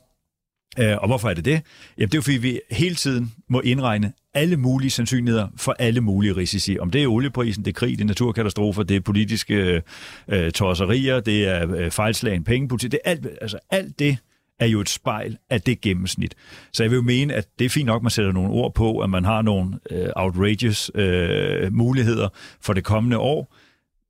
Øh, 0.78 0.96
og 0.98 1.06
hvorfor 1.06 1.28
er 1.28 1.34
det 1.34 1.44
det? 1.44 1.62
Jamen 1.98 2.08
det 2.08 2.14
er 2.14 2.18
jo 2.18 2.22
fordi, 2.22 2.36
vi 2.36 2.60
hele 2.70 2.94
tiden 2.94 3.32
må 3.48 3.60
indregne 3.60 4.12
alle 4.34 4.56
mulige 4.56 4.90
sandsynligheder 4.90 5.48
for 5.56 5.76
alle 5.78 6.00
mulige 6.00 6.36
risici. 6.36 6.78
Om 6.78 6.90
det 6.90 7.02
er 7.02 7.06
olieprisen, 7.06 7.64
det 7.64 7.70
er 7.70 7.74
krig, 7.74 7.98
det 7.98 8.00
er 8.00 8.06
naturkatastrofer, 8.06 8.82
det 8.82 8.96
er 8.96 9.00
politiske 9.00 9.54
øh, 9.54 9.80
øh 10.28 10.52
tosserier, 10.52 11.20
det 11.20 11.48
er 11.48 11.74
øh, 11.74 11.90
fejlslagen 11.90 12.44
pengepolitik, 12.44 12.92
det 12.92 13.00
er 13.04 13.10
alt, 13.10 13.26
altså 13.40 13.58
alt 13.70 13.98
det 13.98 14.18
er 14.60 14.66
jo 14.66 14.80
et 14.80 14.88
spejl 14.88 15.36
af 15.50 15.60
det 15.62 15.80
gennemsnit. 15.80 16.34
Så 16.72 16.82
jeg 16.82 16.90
vil 16.90 16.96
jo 16.96 17.02
mene, 17.02 17.34
at 17.34 17.46
det 17.58 17.64
er 17.64 17.68
fint 17.68 17.86
nok, 17.86 17.98
at 18.00 18.02
man 18.02 18.10
sætter 18.10 18.32
nogle 18.32 18.50
ord 18.50 18.74
på, 18.74 18.98
at 18.98 19.10
man 19.10 19.24
har 19.24 19.42
nogle 19.42 19.78
øh, 19.90 20.08
outrageous 20.16 20.90
øh, 20.94 21.72
muligheder 21.72 22.28
for 22.60 22.72
det 22.72 22.84
kommende 22.84 23.18
år, 23.18 23.54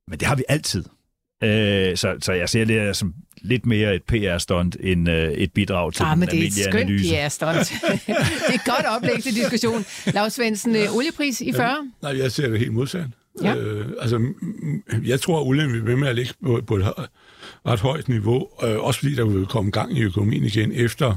men 0.09 0.19
det 0.19 0.27
har 0.27 0.35
vi 0.35 0.43
altid. 0.49 0.83
Øh, 1.43 1.97
så, 1.97 2.15
så 2.21 2.33
jeg 2.33 2.49
ser 2.49 2.65
det 2.65 2.95
som 2.95 3.13
lidt 3.41 3.65
mere 3.65 3.95
et 3.95 4.03
PR-stunt 4.03 4.77
end 4.79 5.09
øh, 5.09 5.31
et 5.31 5.53
bidrag 5.53 5.93
til 5.93 6.03
Ah, 6.03 6.11
den 6.11 6.19
men 6.19 6.29
det 6.29 6.39
er 6.43 6.47
et 6.47 6.53
skønt. 6.53 6.89
PR-stunt. 7.01 7.73
det 8.07 8.15
er 8.49 8.53
et 8.53 8.61
godt 8.65 8.85
oplæg 8.97 9.23
til 9.23 9.35
diskussion. 9.35 9.85
Lars 10.13 10.33
Svendsen, 10.33 10.75
øh, 10.75 10.95
oliepris 10.95 11.41
i 11.41 11.53
40? 11.53 11.91
Nej, 12.01 12.17
jeg 12.17 12.31
ser 12.31 12.49
det 12.49 12.59
helt 12.59 12.73
modsat. 12.73 13.05
Ja. 13.43 13.55
Øh, 13.55 13.85
altså, 14.01 14.27
jeg 15.05 15.19
tror, 15.21 15.39
at 15.41 15.47
olien 15.47 15.73
vil 15.73 15.85
ved 15.85 15.95
med 15.95 16.07
at 16.07 16.15
ligge 16.15 16.33
på, 16.43 16.61
på 16.67 16.75
et 16.75 16.83
ret 17.67 17.79
højt 17.79 18.07
niveau, 18.07 18.47
øh, 18.63 18.79
også 18.79 18.99
fordi 18.99 19.15
der 19.15 19.25
vil 19.25 19.45
komme 19.45 19.71
gang 19.71 19.97
i 19.97 20.01
økonomien 20.01 20.43
igen 20.43 20.71
efter 20.71 21.15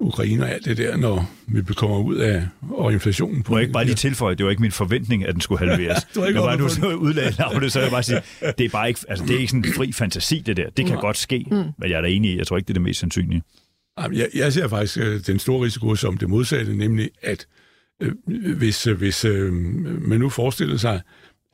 Ukraine 0.00 0.42
og 0.42 0.50
alt 0.50 0.64
det 0.64 0.76
der, 0.76 0.96
når 0.96 1.30
vi 1.46 1.74
kommer 1.74 1.98
ud 1.98 2.16
af 2.16 2.48
og 2.70 2.92
inflationen 2.92 3.42
på. 3.42 3.52
Må 3.52 3.58
jeg 3.58 3.62
ikke 3.62 3.72
bare 3.72 3.84
lige 3.84 3.94
tilføje, 3.94 4.34
det 4.34 4.44
var 4.44 4.50
ikke 4.50 4.62
min 4.62 4.72
forventning, 4.72 5.26
at 5.26 5.34
den 5.34 5.40
skulle 5.40 5.58
halveres. 5.68 6.04
Du 6.14 6.20
har 6.20 6.26
ikke 6.26 6.40
Når 6.40 6.46
bare 6.46 6.58
på 6.58 6.68
så 6.68 6.94
udlagde 6.94 7.60
det, 7.60 7.72
så 7.72 7.80
jeg 7.80 7.90
bare 7.90 8.02
sige, 8.02 8.22
det 8.58 8.64
er 8.64 8.68
bare 8.68 8.88
ikke, 8.88 9.00
altså, 9.08 9.24
det 9.26 9.34
er 9.36 9.38
ikke 9.38 9.50
sådan 9.50 9.64
en 9.64 9.74
fri 9.74 9.92
fantasi, 9.92 10.42
det 10.46 10.56
der. 10.56 10.70
Det 10.70 10.86
kan 10.86 10.96
godt 10.96 11.16
ske, 11.16 11.46
men 11.50 11.74
jeg 11.90 11.92
er 11.92 12.00
da 12.00 12.08
enig 12.08 12.30
i, 12.30 12.38
jeg 12.38 12.46
tror 12.46 12.56
ikke, 12.56 12.66
det 12.66 12.72
er 12.72 12.74
det 12.74 12.82
mest 12.82 13.00
sandsynlige. 13.00 13.42
Jeg, 14.12 14.28
jeg 14.34 14.52
ser 14.52 14.68
faktisk 14.68 14.98
øh, 14.98 15.20
den 15.26 15.38
store 15.38 15.64
risiko 15.64 15.94
som 15.94 16.16
det 16.16 16.30
modsatte, 16.30 16.76
nemlig 16.76 17.10
at 17.22 17.46
øh, 18.02 18.12
hvis, 18.56 18.86
øh, 18.86 18.98
hvis 18.98 19.24
øh, 19.24 19.52
man 20.02 20.20
nu 20.20 20.28
forestiller 20.28 20.76
sig, 20.76 21.00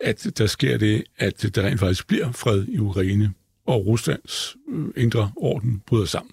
at 0.00 0.26
der 0.38 0.46
sker 0.46 0.78
det, 0.78 1.04
at 1.18 1.50
der 1.54 1.62
rent 1.62 1.80
faktisk 1.80 2.06
bliver 2.06 2.32
fred 2.32 2.64
i 2.68 2.78
Ukraine, 2.78 3.32
og 3.68 3.86
Ruslands 3.86 4.56
øh, 4.72 4.84
indre 4.96 5.32
orden 5.36 5.82
bryder 5.86 6.06
sammen. 6.06 6.32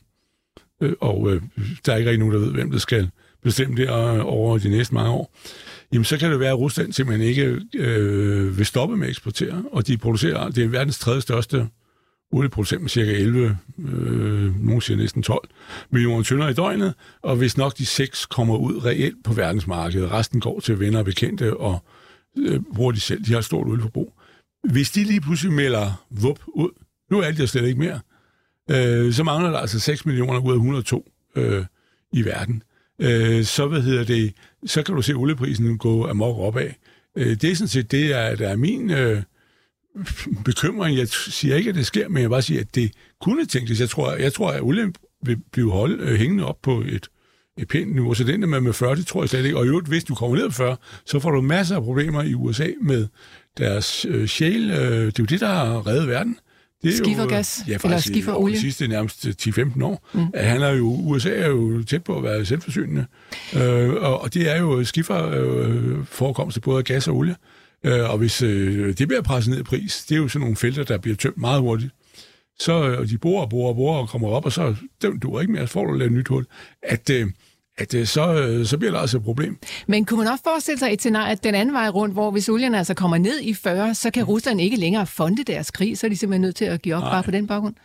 Øh, 0.81 0.93
og 1.01 1.33
øh, 1.33 1.41
der 1.85 1.93
er 1.93 1.97
ikke 1.97 2.09
rigtig 2.09 2.19
nogen, 2.19 2.33
der 2.33 2.39
ved, 2.39 2.51
hvem 2.51 2.71
der 2.71 2.79
skal 2.79 3.09
bestemme 3.43 3.75
det 3.75 3.83
øh, 3.83 4.25
over 4.25 4.57
de 4.57 4.69
næste 4.69 4.93
mange 4.93 5.11
år. 5.11 5.35
Jamen, 5.93 6.05
så 6.05 6.17
kan 6.17 6.31
det 6.31 6.39
være, 6.39 6.49
at 6.49 6.59
Rusland 6.59 6.93
simpelthen 6.93 7.27
ikke 7.27 7.61
øh, 7.75 8.57
vil 8.57 8.65
stoppe 8.65 8.97
med 8.97 9.07
at 9.07 9.09
eksportere, 9.09 9.63
og 9.71 9.87
de 9.87 9.97
producerer, 9.97 10.49
det 10.49 10.63
er 10.63 10.67
verdens 10.67 10.99
tredje 10.99 11.21
største 11.21 11.67
olieproducent 12.31 12.81
med 12.81 12.89
cirka 12.89 13.11
11, 13.11 13.57
øh, 13.79 14.65
nogen 14.65 14.81
siger 14.81 14.97
næsten 14.97 15.23
12 15.23 15.49
millioner 15.91 16.23
tønder 16.23 16.49
i 16.49 16.53
døgnet, 16.53 16.93
og 17.23 17.35
hvis 17.35 17.57
nok 17.57 17.77
de 17.77 17.85
seks 17.85 18.25
kommer 18.25 18.57
ud 18.57 18.85
reelt 18.85 19.23
på 19.23 19.33
verdensmarkedet, 19.33 20.11
resten 20.11 20.39
går 20.39 20.59
til 20.59 20.79
venner 20.79 20.99
og 20.99 21.05
bekendte 21.05 21.57
og 21.57 21.83
øh, 22.37 22.61
bruger 22.75 22.91
de 22.91 22.99
selv. 22.99 23.25
De 23.25 23.31
har 23.31 23.39
et 23.39 23.45
stort 23.45 23.67
olieforbrug. 23.67 24.13
Hvis 24.63 24.91
de 24.91 25.03
lige 25.03 25.21
pludselig 25.21 25.53
melder 25.53 26.05
vup 26.09 26.39
ud, 26.47 26.69
nu 27.11 27.19
er 27.19 27.31
de 27.31 27.37
der 27.37 27.45
slet 27.45 27.67
ikke 27.67 27.79
mere, 27.79 27.99
øh, 28.71 29.13
så 29.13 29.23
mangler 29.23 29.51
der 29.51 29.57
altså 29.57 29.79
6 29.79 30.05
millioner 30.05 30.39
ud 30.39 30.51
af 30.51 30.55
102 30.55 31.11
øh, 31.35 31.65
i 32.11 32.25
verden. 32.25 32.63
Øh, 32.99 33.43
så, 33.43 33.67
hvad 33.67 33.81
hedder 33.81 34.03
det, 34.03 34.33
så 34.65 34.83
kan 34.83 34.95
du 34.95 35.01
se 35.01 35.13
olieprisen 35.13 35.77
gå 35.77 36.07
amok 36.07 36.37
opad. 36.37 36.69
Øh, 37.15 37.41
det 37.41 37.43
er 37.43 37.55
sådan 37.55 37.67
set 37.67 37.91
det, 37.91 38.11
er, 38.11 38.35
der 38.35 38.49
er 38.49 38.55
min 38.55 38.91
øh, 38.91 39.21
bekymring. 40.45 40.97
Jeg 40.97 41.07
siger 41.07 41.55
ikke, 41.55 41.69
at 41.69 41.75
det 41.75 41.85
sker, 41.85 42.09
men 42.09 42.21
jeg 42.21 42.29
bare 42.29 42.41
sige, 42.41 42.59
at 42.59 42.75
det 42.75 42.91
kunne 43.21 43.45
tænkes. 43.45 43.79
Jeg 43.79 43.89
tror, 43.89 44.13
jeg 44.13 44.33
tror 44.33 44.51
at 44.51 44.61
olien 44.61 44.95
vil 45.25 45.37
blive 45.51 45.71
holdt 45.71 46.01
øh, 46.01 46.19
hængende 46.19 46.45
op 46.45 46.61
på 46.61 46.81
et, 46.81 47.07
et 47.57 47.67
pænt 47.67 47.93
niveau. 47.93 48.13
Så 48.13 48.23
den 48.23 48.41
der 48.41 48.47
med, 48.47 48.61
med 48.61 48.73
40, 48.73 48.95
det 48.95 49.07
tror 49.07 49.21
jeg 49.21 49.29
slet 49.29 49.45
ikke. 49.45 49.57
Og 49.57 49.65
i 49.65 49.67
øvrigt, 49.67 49.87
hvis 49.87 50.03
du 50.03 50.15
kommer 50.15 50.37
ned 50.37 50.49
på 50.49 50.53
40, 50.53 50.77
så 51.05 51.19
får 51.19 51.31
du 51.31 51.41
masser 51.41 51.75
af 51.75 51.83
problemer 51.83 52.23
i 52.23 52.33
USA 52.33 52.67
med 52.81 53.07
deres 53.57 54.05
øh, 54.05 54.27
shale. 54.27 54.79
Øh, 54.79 55.05
det 55.05 55.19
er 55.19 55.23
jo 55.23 55.25
det, 55.25 55.39
der 55.39 55.47
har 55.47 55.87
reddet 55.87 56.07
verden. 56.07 56.37
Det 56.85 56.93
er 56.93 56.97
Skifergas, 56.97 57.59
jo, 57.59 57.63
ja, 57.67 57.73
eller 57.73 57.79
faktisk 57.79 58.07
skiferolie. 58.07 58.55
de 58.55 58.61
sidste 58.61 58.87
nærmest 58.87 59.27
10-15 59.27 59.83
år. 59.83 60.09
Mm. 60.13 60.25
At 60.33 60.45
han 60.45 60.61
er 60.61 60.69
jo, 60.69 60.85
USA 60.85 61.29
er 61.29 61.47
jo 61.47 61.83
tæt 61.83 62.03
på 62.03 62.17
at 62.17 62.23
være 62.23 62.45
selvforsynende. 62.45 63.05
Øh, 63.55 63.93
og, 63.93 64.21
og 64.21 64.33
det 64.33 64.51
er 64.51 64.59
jo 64.59 64.83
skifer 64.83 65.29
øh, 65.29 66.61
både 66.61 66.77
af 66.77 66.83
gas 66.83 67.07
og 67.07 67.15
olie. 67.15 67.35
Øh, 67.83 68.09
og 68.09 68.17
hvis 68.17 68.41
øh, 68.41 68.97
det 68.97 69.07
bliver 69.07 69.21
presset 69.21 69.51
ned 69.51 69.59
i 69.59 69.63
pris, 69.63 70.05
det 70.09 70.15
er 70.15 70.19
jo 70.19 70.27
sådan 70.27 70.41
nogle 70.41 70.55
felter, 70.55 70.83
der 70.83 70.97
bliver 70.97 71.17
tømt 71.17 71.37
meget 71.37 71.61
hurtigt. 71.61 71.91
Så 72.59 72.89
øh, 72.89 73.09
de 73.09 73.17
borer 73.17 73.43
og 73.43 73.49
borer 73.49 73.69
og 73.69 73.75
borer 73.75 73.97
og 73.97 74.09
kommer 74.09 74.27
op, 74.27 74.45
og 74.45 74.51
så 74.51 74.75
den 75.01 75.19
du 75.19 75.39
ikke 75.39 75.53
mere, 75.53 75.67
så 75.67 75.73
får 75.73 75.85
du 75.85 75.93
lavet 75.93 76.11
et 76.11 76.17
nyt 76.17 76.27
hul. 76.27 76.45
At, 76.83 77.09
øh, 77.09 77.27
at 77.77 77.93
øh, 77.93 78.07
så, 78.07 78.33
øh, 78.33 78.65
så 78.65 78.77
bliver 78.77 78.91
der 78.91 78.99
altså 78.99 79.17
et 79.17 79.23
problem. 79.23 79.57
Men 79.87 80.05
kunne 80.05 80.17
man 80.17 80.27
også 80.27 80.43
forestille 80.43 80.79
sig 80.79 80.93
et 80.93 80.99
scenarie, 80.99 81.31
at 81.31 81.43
den 81.43 81.55
anden 81.55 81.73
vej 81.73 81.89
rundt, 81.89 82.13
hvor 82.13 82.31
hvis 82.31 82.49
olien 82.49 82.75
altså 82.75 82.93
kommer 82.93 83.17
ned 83.17 83.41
i 83.41 83.53
40, 83.53 83.95
så 83.95 84.11
kan 84.11 84.23
Rusland 84.23 84.61
ikke 84.61 84.77
længere 84.77 85.07
fonde 85.07 85.43
deres 85.43 85.71
krig, 85.71 85.97
så 85.97 86.07
er 86.07 86.09
de 86.09 86.17
simpelthen 86.17 86.41
nødt 86.41 86.55
til 86.55 86.65
at 86.65 86.81
give 86.81 86.95
op 86.95 87.01
Nej. 87.01 87.11
bare 87.11 87.23
på 87.23 87.31
den 87.31 87.47
baggrund? 87.47 87.75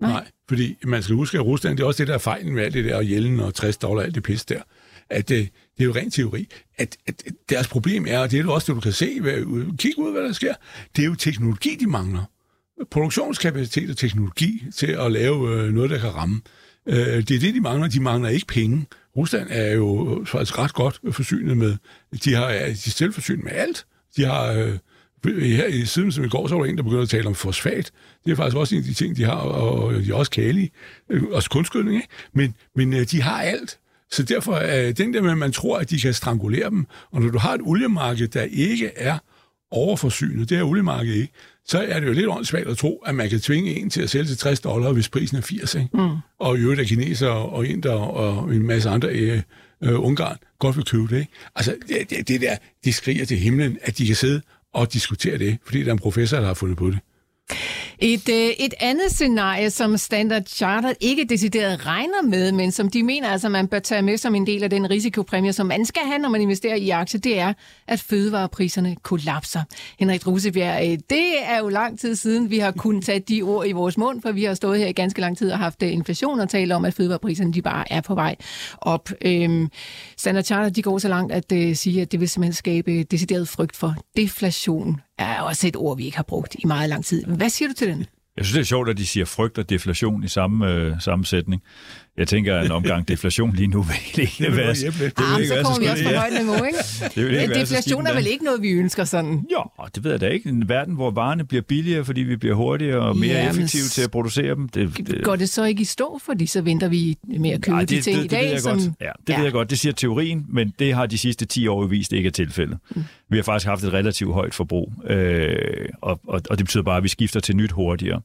Nej. 0.00 0.10
Nej. 0.10 0.24
Fordi 0.48 0.76
man 0.84 1.02
skal 1.02 1.16
huske, 1.16 1.38
at 1.38 1.44
Rusland, 1.44 1.76
det 1.76 1.82
er 1.82 1.86
også 1.86 2.02
det 2.02 2.08
der 2.08 2.14
er 2.14 2.18
fejlen 2.18 2.54
med 2.54 2.64
alt 2.64 2.74
det 2.74 2.84
der, 2.84 2.96
og 2.96 3.10
Jellen 3.10 3.40
og 3.40 3.54
60 3.54 3.76
dollar, 3.76 4.02
alt 4.02 4.14
det 4.14 4.22
pis 4.22 4.44
der, 4.44 4.60
at 5.10 5.28
det, 5.28 5.48
det 5.76 5.82
er 5.82 5.84
jo 5.84 5.94
ren 5.94 6.10
teori, 6.10 6.48
at, 6.78 6.96
at 7.06 7.22
deres 7.48 7.68
problem 7.68 8.06
er, 8.08 8.18
og 8.18 8.30
det 8.30 8.38
er 8.38 8.42
jo 8.42 8.52
også 8.52 8.72
det, 8.72 8.76
du 8.76 8.80
kan 8.80 8.92
se, 8.92 9.20
hvad, 9.20 9.76
kig 9.76 9.98
ud, 9.98 10.12
hvad 10.12 10.22
der 10.22 10.32
sker, 10.32 10.54
det 10.96 11.02
er 11.02 11.06
jo 11.06 11.14
teknologi, 11.14 11.76
de 11.80 11.86
mangler. 11.86 12.24
Produktionskapacitet 12.90 13.90
og 13.90 13.96
teknologi 13.96 14.64
til 14.76 14.86
at 14.86 15.12
lave 15.12 15.50
øh, 15.50 15.72
noget, 15.72 15.90
der 15.90 15.98
kan 15.98 16.14
ramme. 16.14 16.36
Øh, 16.36 16.63
Øh, 16.88 16.96
det 16.96 17.30
er 17.30 17.40
det, 17.40 17.54
de 17.54 17.60
mangler. 17.60 17.88
De 17.88 18.00
mangler 18.00 18.28
ikke 18.28 18.46
penge. 18.46 18.86
Rusland 19.16 19.48
er 19.50 19.72
jo 19.72 20.22
faktisk 20.26 20.58
ret 20.58 20.74
godt 20.74 21.00
forsynet 21.12 21.56
med, 21.56 21.76
de 22.24 22.34
har 22.34 22.48
de 22.48 22.54
er 22.56 22.74
selvforsynet 22.74 23.44
med 23.44 23.52
alt. 23.52 23.86
De 24.16 24.24
har 24.24 24.52
øh, 24.52 24.78
her 25.42 25.66
i 25.66 25.84
siden 25.84 26.12
som 26.12 26.24
i 26.24 26.28
går, 26.28 26.46
så 26.48 26.54
var 26.54 26.62
der 26.62 26.70
en, 26.70 26.76
der 26.76 26.82
begyndte 26.82 27.02
at 27.02 27.08
tale 27.08 27.26
om 27.26 27.34
fosfat. 27.34 27.90
Det 28.24 28.32
er 28.32 28.36
faktisk 28.36 28.56
også 28.56 28.74
en 28.74 28.80
af 28.80 28.84
de 28.84 28.94
ting, 28.94 29.16
de 29.16 29.24
har, 29.24 29.34
og 29.36 29.92
de 29.94 30.10
er 30.10 30.14
også 30.14 30.30
kælige. 30.30 30.70
Øh, 31.10 31.22
Også 31.30 31.50
kunstgødning, 31.50 31.96
ikke? 31.96 32.08
Men, 32.34 32.54
men 32.76 32.92
øh, 32.92 33.06
de 33.10 33.22
har 33.22 33.42
alt. 33.42 33.78
Så 34.10 34.22
derfor 34.22 34.54
er 34.54 34.92
den 34.92 35.14
der 35.14 35.22
med, 35.22 35.30
at 35.30 35.38
man 35.38 35.52
tror, 35.52 35.78
at 35.78 35.90
de 35.90 36.00
kan 36.00 36.14
strangulere 36.14 36.70
dem, 36.70 36.86
og 37.12 37.20
når 37.22 37.30
du 37.30 37.38
har 37.38 37.54
et 37.54 37.60
oliemarked, 37.64 38.28
der 38.28 38.42
ikke 38.42 38.90
er 38.96 39.18
overforsynet, 39.70 40.50
det 40.50 40.58
er 40.58 40.62
oliemarkedet 40.62 41.16
ikke, 41.16 41.32
så 41.66 41.84
er 41.88 42.00
det 42.00 42.06
jo 42.06 42.12
lidt 42.12 42.28
åndssvagt 42.28 42.68
at 42.68 42.78
tro, 42.78 43.02
at 43.06 43.14
man 43.14 43.30
kan 43.30 43.40
tvinge 43.40 43.80
en 43.80 43.90
til 43.90 44.02
at 44.02 44.10
sælge 44.10 44.26
til 44.26 44.38
60 44.38 44.60
dollar, 44.60 44.92
hvis 44.92 45.08
prisen 45.08 45.36
er 45.36 45.40
80. 45.40 45.74
Ikke? 45.74 45.88
Mm. 45.92 46.16
Og 46.38 46.58
i 46.58 46.60
øvrigt 46.60 46.80
er 46.80 46.84
kineser 46.84 47.28
og 47.28 47.66
inder 47.66 47.92
og 47.92 48.54
en 48.54 48.66
masse 48.66 48.88
andre 48.88 49.08
øh, 49.08 49.42
øh, 49.82 50.00
Ungarn 50.00 50.36
godt 50.58 50.76
vil 50.76 50.84
købe 50.84 51.06
det. 51.14 51.20
Ikke? 51.20 51.32
Altså, 51.54 51.76
det, 51.88 52.10
det, 52.10 52.28
det 52.28 52.40
der, 52.40 52.56
de 52.84 52.92
skriger 52.92 53.24
til 53.24 53.36
himlen, 53.38 53.78
at 53.82 53.98
de 53.98 54.06
kan 54.06 54.16
sidde 54.16 54.42
og 54.72 54.92
diskutere 54.92 55.38
det, 55.38 55.58
fordi 55.64 55.80
der 55.82 55.88
er 55.88 55.92
en 55.92 55.98
professor, 55.98 56.36
der 56.36 56.46
har 56.46 56.54
fundet 56.54 56.78
på 56.78 56.90
det. 56.90 56.98
Et, 57.98 58.28
øh, 58.28 58.50
et 58.66 58.74
andet 58.80 59.10
scenarie, 59.10 59.70
som 59.70 59.96
Standard 59.96 60.42
Chartered 60.46 60.94
ikke 61.00 61.24
decideret 61.24 61.86
regner 61.86 62.22
med, 62.22 62.52
men 62.52 62.72
som 62.72 62.90
de 62.90 63.02
mener, 63.02 63.28
altså 63.28 63.48
man 63.48 63.68
bør 63.68 63.78
tage 63.78 64.02
med 64.02 64.16
som 64.16 64.34
en 64.34 64.46
del 64.46 64.62
af 64.62 64.70
den 64.70 64.90
risikopræmie, 64.90 65.52
som 65.52 65.66
man 65.66 65.86
skal 65.86 66.02
have, 66.06 66.18
når 66.18 66.28
man 66.28 66.40
investerer 66.40 66.74
i 66.74 66.90
aktier, 66.90 67.20
det 67.20 67.38
er, 67.38 67.52
at 67.88 68.00
fødevarepriserne 68.00 68.96
kollapser. 69.02 69.62
Henrik 69.98 70.24
Drusebjerg, 70.24 70.90
øh, 70.90 70.98
det 71.10 71.42
er 71.44 71.58
jo 71.58 71.68
lang 71.68 71.98
tid 71.98 72.16
siden, 72.16 72.50
vi 72.50 72.58
har 72.58 72.70
kunnet 72.70 73.04
tage 73.04 73.20
de 73.20 73.42
ord 73.42 73.66
i 73.66 73.72
vores 73.72 73.98
mund, 73.98 74.22
for 74.22 74.32
vi 74.32 74.44
har 74.44 74.54
stået 74.54 74.78
her 74.78 74.86
i 74.86 74.92
ganske 74.92 75.20
lang 75.20 75.38
tid 75.38 75.52
og 75.52 75.58
haft 75.58 75.82
øh, 75.82 75.92
inflation 75.92 76.40
og 76.40 76.48
talt 76.48 76.72
om, 76.72 76.84
at 76.84 76.94
fødevarepriserne 76.94 77.52
de 77.52 77.62
bare 77.62 77.92
er 77.92 78.00
på 78.00 78.14
vej 78.14 78.36
op. 78.78 79.10
Øhm, 79.22 79.68
Standard 80.16 80.44
Chartered 80.44 80.70
de 80.70 80.82
går 80.82 80.98
så 80.98 81.08
langt 81.08 81.32
at 81.32 81.52
øh, 81.52 81.76
sige, 81.76 82.02
at 82.02 82.12
det 82.12 82.20
vil 82.20 82.28
simpelthen 82.28 82.54
skabe 82.54 83.02
decideret 83.02 83.48
frygt 83.48 83.76
for 83.76 83.94
deflation. 84.16 85.00
Er 85.18 85.40
også 85.40 85.68
et 85.68 85.76
ord, 85.76 85.96
vi 85.96 86.04
ikke 86.04 86.16
har 86.16 86.24
brugt 86.24 86.56
i 86.58 86.66
meget 86.66 86.88
lang 86.88 87.04
tid. 87.04 87.24
Hvad 87.24 87.48
siger 87.48 87.68
du 87.68 87.74
til 87.74 87.83
den? 87.86 88.06
Jeg 88.36 88.44
synes, 88.44 88.54
det 88.54 88.60
er 88.60 88.64
sjovt, 88.64 88.88
at 88.88 88.98
de 88.98 89.06
siger 89.06 89.26
frygt 89.26 89.58
og 89.58 89.70
deflation 89.70 90.24
i 90.24 90.28
samme, 90.28 90.72
øh, 90.72 91.00
sammensætning. 91.00 91.62
Jeg 92.16 92.28
tænker, 92.28 92.56
at 92.56 92.64
en 92.66 92.70
omgang 92.72 93.08
deflation 93.08 93.54
lige 93.56 93.66
nu 93.66 93.82
vil 93.82 93.96
ikke 94.14 94.34
Det 94.44 94.50
vil 94.50 94.56
være... 94.56 94.74
lidt. 94.74 94.84
det 94.94 95.00
vil 95.00 95.12
Ah, 95.16 95.46
så 95.46 95.54
kommer 95.64 95.80
vi 95.80 95.86
også 95.86 96.04
på 96.04 96.10
Ja. 96.10 96.18
højt 96.18 96.32
niveau, 96.32 96.54
ikke? 96.64 96.78
Det 97.14 97.24
vil 97.24 97.34
ikke 97.34 97.46
Men 97.48 97.56
deflation 97.58 98.06
er 98.06 98.14
vel 98.14 98.26
ikke 98.26 98.44
noget, 98.44 98.62
vi 98.62 98.70
ønsker 98.70 99.04
sådan? 99.04 99.44
Jo, 99.52 99.64
det 99.94 100.04
ved 100.04 100.10
jeg 100.10 100.20
da 100.20 100.28
ikke. 100.28 100.48
En 100.48 100.68
verden, 100.68 100.94
hvor 100.94 101.10
varerne 101.10 101.44
bliver 101.44 101.62
billigere, 101.62 102.04
fordi 102.04 102.20
vi 102.20 102.36
bliver 102.36 102.54
hurtigere 102.54 102.98
og 103.00 103.16
mere 103.16 103.30
Ja, 103.32 103.42
men 103.42 103.50
effektive 103.50 103.82
til 103.82 104.02
at 104.02 104.10
producere 104.10 104.54
dem. 104.54 104.68
Det, 104.68 104.96
det, 105.06 105.24
Går 105.24 105.36
det 105.36 105.48
så 105.48 105.64
ikke 105.64 105.80
i 105.80 105.84
stå, 105.84 106.20
fordi 106.24 106.46
så 106.46 106.60
venter 106.62 106.88
vi 106.88 107.16
med 107.38 107.50
at 107.50 107.62
købe 107.62 107.76
Ej, 107.76 107.84
de 107.84 108.00
ting 108.00 108.24
i 108.24 108.26
dag, 108.28 108.38
det 108.40 108.44
ved 108.46 108.50
jeg 108.52 108.60
som... 108.60 108.78
godt. 108.78 108.90
Ja, 109.00 109.10
det 109.26 109.32
ja. 109.32 109.36
ved 109.36 109.44
jeg 109.44 109.52
godt. 109.52 109.70
Det 109.70 109.78
siger 109.78 109.92
teorien, 109.92 110.46
men 110.48 110.72
det 110.78 110.94
har 110.94 111.06
de 111.06 111.18
sidste 111.18 111.44
10 111.44 111.66
år 111.66 111.86
vist 111.86 112.12
ikke 112.12 112.26
er 112.26 112.30
tilfældet. 112.30 112.78
Mm. 112.96 113.04
Vi 113.30 113.36
har 113.36 113.42
faktisk 113.42 113.66
haft 113.66 113.84
et 113.84 113.92
relativt 113.92 114.32
højt 114.34 114.54
forbrug, 114.54 114.92
øh, 115.06 115.56
og, 116.02 116.20
og, 116.28 116.40
og 116.50 116.58
det 116.58 116.66
betyder 116.66 116.82
bare, 116.82 116.96
at 116.96 117.02
vi 117.02 117.08
skifter 117.08 117.40
til 117.40 117.56
nyt 117.56 117.70
hurtigere. 117.72 118.20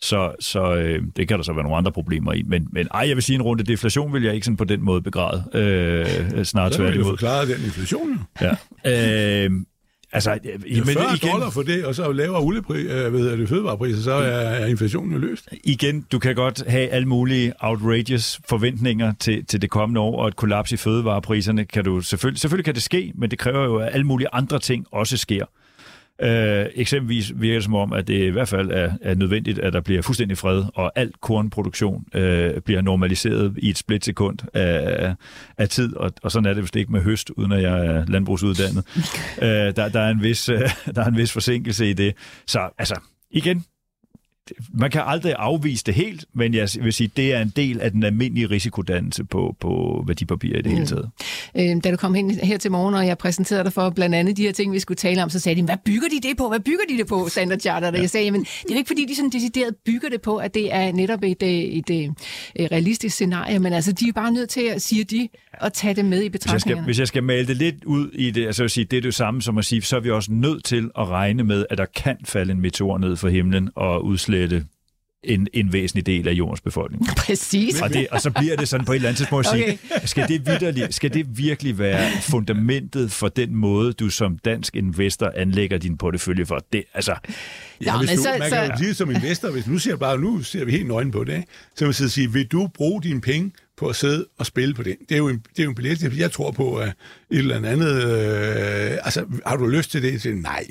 Så, 0.00 0.32
så 0.40 0.74
øh, 0.74 1.02
det 1.16 1.28
kan 1.28 1.36
der 1.38 1.44
så 1.44 1.52
være 1.52 1.62
nogle 1.62 1.76
andre 1.76 1.92
problemer 1.92 2.32
i. 2.32 2.42
Men, 2.42 2.68
men 2.72 2.88
ej, 2.94 3.04
jeg 3.08 3.16
vil 3.16 3.22
sige, 3.22 3.34
en 3.34 3.42
runde 3.42 3.64
deflation 3.64 4.12
vil 4.12 4.22
jeg 4.22 4.34
ikke 4.34 4.44
sådan 4.44 4.56
på 4.56 4.64
den 4.64 4.82
måde 4.82 5.02
begræde. 5.02 5.44
Øh, 5.54 6.44
snart 6.44 6.74
Så 6.74 6.82
vil 6.82 6.88
du 6.88 6.92
tværtimod. 6.94 7.12
forklare 7.18 7.46
den 7.46 7.64
inflation. 7.64 8.20
Ja. 8.40 8.50
Øh, 9.44 9.50
altså, 10.12 10.38
Det 10.42 10.50
er 10.78 10.84
men 10.84 10.94
40 10.94 11.04
igen, 11.16 11.30
dollar 11.32 11.50
for 11.50 11.62
det, 11.62 11.84
og 11.84 11.94
så 11.94 12.12
lavere 12.12 12.40
oliepris, 12.40 12.84
øh, 12.86 13.14
hedder 13.14 13.36
det, 13.36 13.48
fødevarepriser, 13.48 14.02
så 14.02 14.12
er, 14.12 14.20
er 14.30 14.66
inflationen 14.66 15.12
jo 15.12 15.18
løst. 15.18 15.48
igen, 15.64 16.06
du 16.12 16.18
kan 16.18 16.34
godt 16.34 16.62
have 16.68 16.88
alle 16.88 17.08
mulige 17.08 17.52
outrageous 17.60 18.40
forventninger 18.48 19.12
til, 19.20 19.44
til 19.46 19.62
det 19.62 19.70
kommende 19.70 20.00
år, 20.00 20.20
og 20.22 20.28
et 20.28 20.36
kollaps 20.36 20.72
i 20.72 20.76
fødevarepriserne 20.76 21.64
kan 21.64 21.84
du 21.84 22.00
selvfølgelig, 22.00 22.40
selvfølgelig 22.40 22.64
kan 22.64 22.74
det 22.74 22.82
ske, 22.82 23.12
men 23.14 23.30
det 23.30 23.38
kræver 23.38 23.64
jo, 23.64 23.76
at 23.76 23.88
alle 23.92 24.04
mulige 24.06 24.28
andre 24.32 24.58
ting 24.58 24.86
også 24.92 25.16
sker. 25.16 25.44
Øh, 26.22 26.66
eksempelvis 26.74 27.32
virker 27.36 27.56
det 27.56 27.64
som 27.64 27.74
om, 27.74 27.92
at 27.92 28.08
det 28.08 28.22
i 28.22 28.28
hvert 28.28 28.48
fald 28.48 28.70
er, 28.70 28.92
er 29.00 29.14
nødvendigt, 29.14 29.58
at 29.58 29.72
der 29.72 29.80
bliver 29.80 30.02
fuldstændig 30.02 30.38
fred, 30.38 30.64
og 30.74 30.92
al 30.94 31.12
kornproduktion 31.20 32.04
øh, 32.14 32.60
bliver 32.60 32.82
normaliseret 32.82 33.54
i 33.58 33.70
et 33.70 33.78
splitsekund 33.78 34.38
af, 34.54 35.14
af 35.58 35.68
tid, 35.68 35.96
og, 35.96 36.10
og 36.22 36.32
sådan 36.32 36.46
er 36.46 36.54
det 36.54 36.62
vist 36.62 36.76
ikke 36.76 36.92
med 36.92 37.00
høst, 37.00 37.30
uden 37.30 37.52
at 37.52 37.62
jeg 37.62 37.86
er 37.86 38.04
landbrugsuddannet. 38.06 38.84
øh, 39.42 39.76
der, 39.76 39.88
der, 39.88 40.00
er 40.00 40.10
en 40.10 40.22
vis, 40.22 40.48
øh, 40.48 40.60
der 40.94 41.02
er 41.02 41.06
en 41.08 41.16
vis 41.16 41.32
forsinkelse 41.32 41.90
i 41.90 41.92
det. 41.92 42.14
Så 42.46 42.68
altså, 42.78 43.00
igen, 43.30 43.64
man 44.74 44.90
kan 44.90 45.02
aldrig 45.04 45.34
afvise 45.38 45.84
det 45.84 45.94
helt, 45.94 46.24
men 46.34 46.54
jeg 46.54 46.68
vil 46.80 46.92
sige, 46.92 47.10
det 47.16 47.34
er 47.34 47.42
en 47.42 47.52
del 47.56 47.80
af 47.80 47.90
den 47.90 48.02
almindelige 48.02 48.46
risikodannelse 48.46 49.24
på, 49.24 49.56
på 49.60 50.04
værdipapirer 50.06 50.58
i 50.58 50.62
det 50.62 50.72
hele 50.72 50.86
taget. 50.86 51.10
Øh, 51.56 51.84
da 51.84 51.90
du 51.90 51.96
kom 51.96 52.14
hen 52.14 52.30
her 52.30 52.58
til 52.58 52.70
morgen, 52.70 52.94
og 52.94 53.06
jeg 53.06 53.18
præsenterede 53.18 53.64
dig 53.64 53.72
for 53.72 53.90
blandt 53.90 54.14
andet 54.14 54.36
de 54.36 54.42
her 54.42 54.52
ting, 54.52 54.72
vi 54.72 54.78
skulle 54.78 54.96
tale 54.96 55.22
om, 55.22 55.30
så 55.30 55.38
sagde 55.38 55.60
de, 55.60 55.64
hvad 55.64 55.76
bygger 55.84 56.08
de 56.08 56.28
det 56.28 56.36
på? 56.36 56.48
Hvad 56.48 56.60
bygger 56.60 56.84
de 56.88 56.98
det 56.98 57.06
på, 57.06 57.28
Standard 57.28 57.60
Charter? 57.60 57.92
Og 57.92 58.00
jeg 58.00 58.10
sagde, 58.10 58.24
jamen, 58.24 58.40
det 58.40 58.70
er 58.70 58.74
jo 58.74 58.76
ikke 58.76 58.88
fordi, 58.88 59.06
de 59.08 59.16
sådan 59.16 59.30
decideret 59.30 59.76
bygger 59.86 60.08
det 60.08 60.20
på, 60.22 60.36
at 60.36 60.54
det 60.54 60.74
er 60.74 60.92
netop 60.92 61.22
et, 61.22 61.42
øh, 61.42 61.48
et, 61.48 61.90
et, 61.90 62.12
et 62.54 62.72
realistisk 62.72 63.14
scenarie, 63.14 63.58
men 63.58 63.72
altså, 63.72 63.92
de 63.92 64.08
er 64.08 64.12
bare 64.12 64.32
nødt 64.32 64.48
til 64.48 64.60
at, 64.60 64.82
siger 64.82 65.04
de, 65.04 65.28
at 65.60 65.72
tage 65.72 65.94
det 65.94 66.04
med 66.04 66.22
i 66.22 66.28
Hvis 66.28 66.32
jeg, 66.32 66.40
skal, 66.40 66.52
betragtningerne. 66.52 66.84
hvis 66.84 66.98
jeg 66.98 67.08
skal 67.08 67.22
male 67.22 67.46
det 67.46 67.56
lidt 67.56 67.84
ud 67.84 68.10
i 68.12 68.30
det, 68.30 68.46
altså 68.46 68.68
sige, 68.68 68.84
det 68.84 68.96
er 68.96 69.00
det 69.00 69.14
samme 69.14 69.42
som 69.42 69.58
at 69.58 69.64
sige, 69.64 69.82
så 69.82 69.96
er 69.96 70.00
vi 70.00 70.10
også 70.10 70.32
nødt 70.32 70.64
til 70.64 70.90
at 70.98 71.08
regne 71.08 71.44
med, 71.44 71.66
at 71.70 71.78
der 71.78 71.86
kan 71.96 72.16
falde 72.24 72.52
en 72.52 72.60
meteor 72.60 72.98
ned 72.98 73.16
fra 73.16 73.28
himlen 73.28 73.70
og 73.74 74.04
udslette 74.42 74.66
en, 75.24 75.48
en 75.52 75.72
væsentlig 75.72 76.06
del 76.06 76.28
af 76.28 76.32
jordens 76.32 76.60
befolkning. 76.60 77.06
Præcis. 77.26 77.80
Og, 77.82 77.92
det, 77.92 78.08
og 78.10 78.20
så 78.20 78.30
bliver 78.30 78.56
det 78.56 78.68
sådan 78.68 78.86
på 78.86 78.92
et 78.92 78.96
eller 78.96 79.08
andet 79.08 79.16
tidspunkt 79.16 79.46
at 79.46 79.52
sige, 79.52 79.64
Okay. 79.96 80.06
skal, 80.06 80.28
det 80.28 80.46
vitterlig, 80.46 80.94
skal 80.94 81.14
det 81.14 81.38
virkelig 81.38 81.78
være 81.78 82.10
fundamentet 82.22 83.12
for 83.12 83.28
den 83.28 83.54
måde, 83.54 83.92
du 83.92 84.08
som 84.10 84.38
dansk 84.38 84.76
investor 84.76 85.32
anlægger 85.36 85.78
din 85.78 85.98
portefølje 85.98 86.46
for? 86.46 86.66
Det, 86.72 86.84
altså, 86.94 87.14
Nå, 87.80 87.92
hvis 87.98 88.10
men 88.10 88.16
du, 88.16 88.22
så- 88.22 88.36
man 88.38 88.50
så- 88.50 88.56
kan 88.56 88.70
jo 88.70 88.76
sige 88.78 88.94
som 88.94 89.10
investor, 89.10 89.50
hvis 89.50 89.66
nu 89.66 89.78
siger 89.78 89.96
bare, 89.96 90.18
nu 90.18 90.42
ser 90.42 90.64
vi 90.64 90.70
helt 90.70 90.86
nøgen 90.86 91.10
på 91.10 91.24
det, 91.24 91.36
ikke? 91.36 91.48
så 91.76 91.84
man 91.84 91.94
sidder 91.94 92.08
og 92.08 92.12
sige, 92.12 92.32
vil 92.32 92.46
du 92.46 92.68
bruge 92.74 93.02
dine 93.02 93.20
penge 93.20 93.52
på 93.76 93.86
at 93.86 93.96
sidde 93.96 94.26
og 94.38 94.46
spille 94.46 94.74
på 94.74 94.82
det? 94.82 94.96
Det 95.08 95.14
er 95.14 95.18
jo 95.18 95.28
en, 95.28 95.38
det 95.38 95.58
er 95.60 95.64
jo 95.64 95.70
en 95.70 95.76
billet, 95.76 96.18
jeg 96.18 96.32
tror 96.32 96.50
på 96.50 96.76
at 96.76 96.88
et 96.88 97.38
eller 97.38 97.56
andet, 97.70 98.04
øh, 98.04 98.98
altså 99.04 99.24
har 99.46 99.56
du 99.56 99.66
lyst 99.66 99.90
til 99.90 100.02
det? 100.02 100.22
Så 100.22 100.28
nej, 100.34 100.64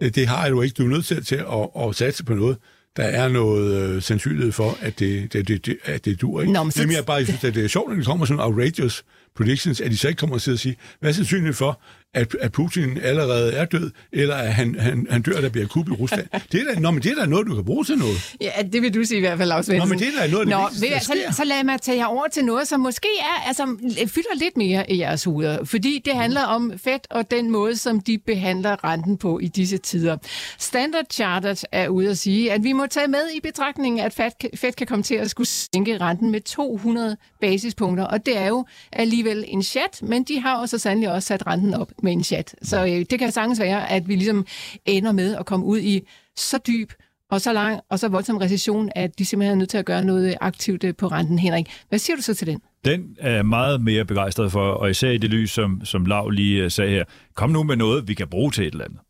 det, 0.00 0.14
det 0.14 0.26
har 0.26 0.48
du 0.50 0.62
ikke. 0.62 0.74
Du 0.74 0.84
er 0.84 0.88
nødt 0.88 1.04
til, 1.04 1.24
til 1.24 1.36
at, 1.36 1.68
at 1.88 1.96
satse 1.96 2.24
på 2.24 2.34
noget, 2.34 2.56
der 2.96 3.04
er 3.04 3.28
noget 3.28 3.82
øh, 3.82 4.02
sandsynlighed 4.02 4.52
for, 4.52 4.78
at 4.80 4.98
det, 4.98 5.32
det, 5.32 5.48
det, 5.48 5.66
det, 5.66 5.76
at 5.84 6.04
det 6.04 6.20
dur. 6.20 6.40
Ikke? 6.40 6.52
Nå, 6.52 6.62
men 6.62 6.70
det 6.70 6.82
er 6.82 6.86
mere 6.86 7.02
bare, 7.02 7.16
jeg 7.16 7.26
synes, 7.26 7.44
at 7.44 7.54
det 7.54 7.64
er 7.64 7.68
sjovt, 7.68 7.88
når 7.88 7.96
det 7.96 8.06
kommer 8.06 8.26
sådan 8.26 8.40
outrageous 8.40 9.04
predictions, 9.36 9.80
at 9.80 9.90
de 9.90 9.96
så 9.96 10.08
ikke 10.08 10.18
kommer 10.18 10.38
sidder 10.38 10.56
og 10.56 10.60
siger, 10.60 10.74
hvad 11.00 11.10
er 11.10 11.14
sandsynligheden 11.14 11.54
for, 11.54 11.80
at, 12.14 12.36
at 12.40 12.52
Putin 12.52 12.98
allerede 13.02 13.52
er 13.52 13.64
død, 13.64 13.90
eller 14.12 14.34
at 14.34 14.54
han, 14.54 14.76
han, 14.78 15.06
han 15.10 15.22
dør, 15.22 15.40
der 15.40 15.48
bliver 15.48 15.66
kup 15.66 15.88
i 15.88 15.90
Rusland. 15.90 16.26
Det 16.52 16.60
er 16.60 16.74
da, 16.74 16.80
nå, 16.80 16.90
men 16.90 17.02
det 17.02 17.10
er 17.10 17.14
da 17.14 17.26
noget, 17.26 17.46
du 17.46 17.54
kan 17.54 17.64
bruge 17.64 17.84
til 17.84 17.98
noget. 17.98 18.34
Ja, 18.40 18.50
det 18.72 18.82
vil 18.82 18.94
du 18.94 19.04
sige 19.04 19.18
i 19.18 19.20
hvert 19.20 19.38
fald, 19.38 19.48
Lars. 19.48 19.68
Nå, 19.68 19.84
men 19.84 19.98
det 19.98 20.06
er 20.06 20.22
da 20.22 20.30
noget 20.30 20.40
af 20.40 20.46
det 20.46 20.80
Nå, 20.80 20.80
vigtigste, 20.80 21.12
så, 21.30 21.36
så 21.36 21.44
lad 21.44 21.64
mig 21.64 21.80
tage 21.80 21.98
jer 21.98 22.06
over 22.06 22.28
til 22.32 22.44
noget, 22.44 22.68
som 22.68 22.80
måske 22.80 23.08
er, 23.20 23.48
altså, 23.48 23.76
fylder 24.06 24.38
lidt 24.40 24.56
mere 24.56 24.90
i 24.90 24.98
jeres 24.98 25.24
hoveder. 25.24 25.64
Fordi 25.64 26.02
det 26.04 26.14
handler 26.14 26.42
om 26.42 26.72
Fed 26.84 26.98
og 27.10 27.30
den 27.30 27.50
måde, 27.50 27.76
som 27.76 28.00
de 28.00 28.18
behandler 28.26 28.84
renten 28.84 29.16
på 29.16 29.38
i 29.38 29.48
disse 29.48 29.78
tider. 29.78 30.16
Standard 30.58 31.04
Chartered 31.10 31.56
er 31.72 31.88
ude 31.88 32.10
at 32.10 32.18
sige, 32.18 32.52
at 32.52 32.64
vi 32.64 32.72
må 32.72 32.86
tage 32.90 33.08
med 33.08 33.30
i 33.36 33.40
betragtningen, 33.40 34.00
at 34.00 34.12
Fed, 34.54 34.72
kan 34.72 34.86
komme 34.86 35.02
til 35.02 35.14
at 35.14 35.30
skulle 35.30 35.46
sænke 35.46 35.98
renten 35.98 36.30
med 36.30 36.40
200 36.40 37.16
basispunkter. 37.40 38.04
Og 38.04 38.26
det 38.26 38.38
er 38.38 38.48
jo 38.48 38.66
alligevel 38.92 39.44
en 39.48 39.62
chat, 39.62 40.02
men 40.02 40.24
de 40.24 40.40
har 40.40 40.60
jo 40.60 40.66
så 40.66 40.78
sandelig 40.78 41.12
også 41.12 41.26
sat 41.26 41.46
renten 41.46 41.74
op 41.74 41.92
med 42.02 42.12
en 42.12 42.24
chat. 42.24 42.54
Så 42.62 42.84
øh, 42.84 43.04
det 43.10 43.18
kan 43.18 43.32
sagtens 43.32 43.60
være, 43.60 43.90
at 43.90 44.08
vi 44.08 44.14
ligesom 44.14 44.46
ender 44.86 45.12
med 45.12 45.36
at 45.36 45.46
komme 45.46 45.66
ud 45.66 45.78
i 45.78 46.00
så 46.36 46.58
dyb 46.66 46.92
og 47.30 47.40
så 47.40 47.52
lang 47.52 47.80
og 47.90 47.98
så 47.98 48.08
voldsom 48.08 48.36
recession, 48.36 48.90
at 48.94 49.18
de 49.18 49.24
simpelthen 49.24 49.52
er 49.52 49.58
nødt 49.58 49.70
til 49.70 49.78
at 49.78 49.84
gøre 49.84 50.04
noget 50.04 50.34
aktivt 50.40 50.84
øh, 50.84 50.94
på 50.96 51.06
renten. 51.06 51.38
Henrik, 51.38 51.66
hvad 51.88 51.98
siger 51.98 52.16
du 52.16 52.22
så 52.22 52.34
til 52.34 52.46
den? 52.46 52.60
Den 52.84 53.16
er 53.18 53.34
jeg 53.34 53.46
meget 53.46 53.80
mere 53.80 54.04
begejstret 54.04 54.52
for, 54.52 54.70
og 54.70 54.90
især 54.90 55.10
i 55.10 55.18
det 55.18 55.30
lys, 55.30 55.50
som, 55.50 55.80
som 55.84 56.06
Lav 56.06 56.30
lige 56.30 56.64
øh, 56.64 56.70
sagde 56.70 56.90
her. 56.90 57.04
Kom 57.34 57.50
nu 57.50 57.62
med 57.62 57.76
noget, 57.76 58.08
vi 58.08 58.14
kan 58.14 58.28
bruge 58.28 58.50
til 58.50 58.66
et 58.66 58.72
eller 58.72 58.84
andet. 58.84 59.00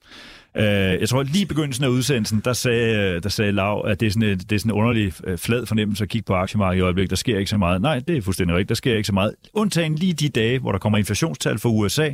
Øh, 0.56 0.64
jeg 1.00 1.08
tror, 1.08 1.22
lige 1.22 1.42
i 1.42 1.44
begyndelsen 1.44 1.84
af 1.84 1.88
udsendelsen, 1.88 2.42
der 2.44 2.52
sagde, 2.52 3.14
øh, 3.14 3.22
der 3.22 3.28
sagde 3.28 3.52
Lav, 3.52 3.84
at 3.86 4.00
det 4.00 4.06
er 4.06 4.10
sådan, 4.10 4.28
en, 4.28 4.38
det 4.38 4.52
er 4.52 4.58
sådan 4.58 4.72
en 4.72 4.76
underlig 4.76 5.12
øh, 5.24 5.38
flad 5.38 5.66
fornemmelse 5.66 6.04
at 6.04 6.08
kigge 6.10 6.24
på 6.24 6.34
aktiemarkedet 6.34 6.80
i 6.80 6.84
øjeblikket. 6.84 7.10
Der 7.10 7.16
sker 7.16 7.38
ikke 7.38 7.50
så 7.50 7.58
meget. 7.58 7.82
Nej, 7.82 7.98
det 7.98 8.16
er 8.16 8.22
fuldstændig 8.22 8.56
rigtigt. 8.56 8.68
Der 8.68 8.74
sker 8.74 8.96
ikke 8.96 9.06
så 9.06 9.12
meget. 9.12 9.34
Undtagen 9.54 9.94
lige 9.94 10.12
de 10.12 10.28
dage, 10.28 10.58
hvor 10.58 10.72
der 10.72 10.78
kommer 10.78 10.98
inflationstal 10.98 11.58
fra 11.58 11.68
USA, 11.68 12.10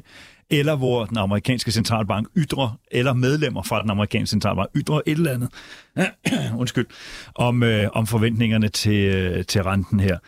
eller 0.50 0.76
hvor 0.76 1.04
den 1.04 1.16
amerikanske 1.16 1.70
centralbank 1.70 2.28
ytrer, 2.36 2.78
eller 2.90 3.12
medlemmer 3.12 3.62
fra 3.62 3.82
den 3.82 3.90
amerikanske 3.90 4.30
centralbank 4.30 4.70
ytrer 4.76 5.00
et 5.06 5.12
eller 5.12 5.32
andet, 5.32 5.48
undskyld, 6.60 6.86
om, 7.34 7.62
øh, 7.62 7.88
om 7.92 8.06
forventningerne 8.06 8.68
til, 8.68 9.14
øh, 9.14 9.44
til 9.44 9.62
renten 9.62 10.00
her. 10.00 10.18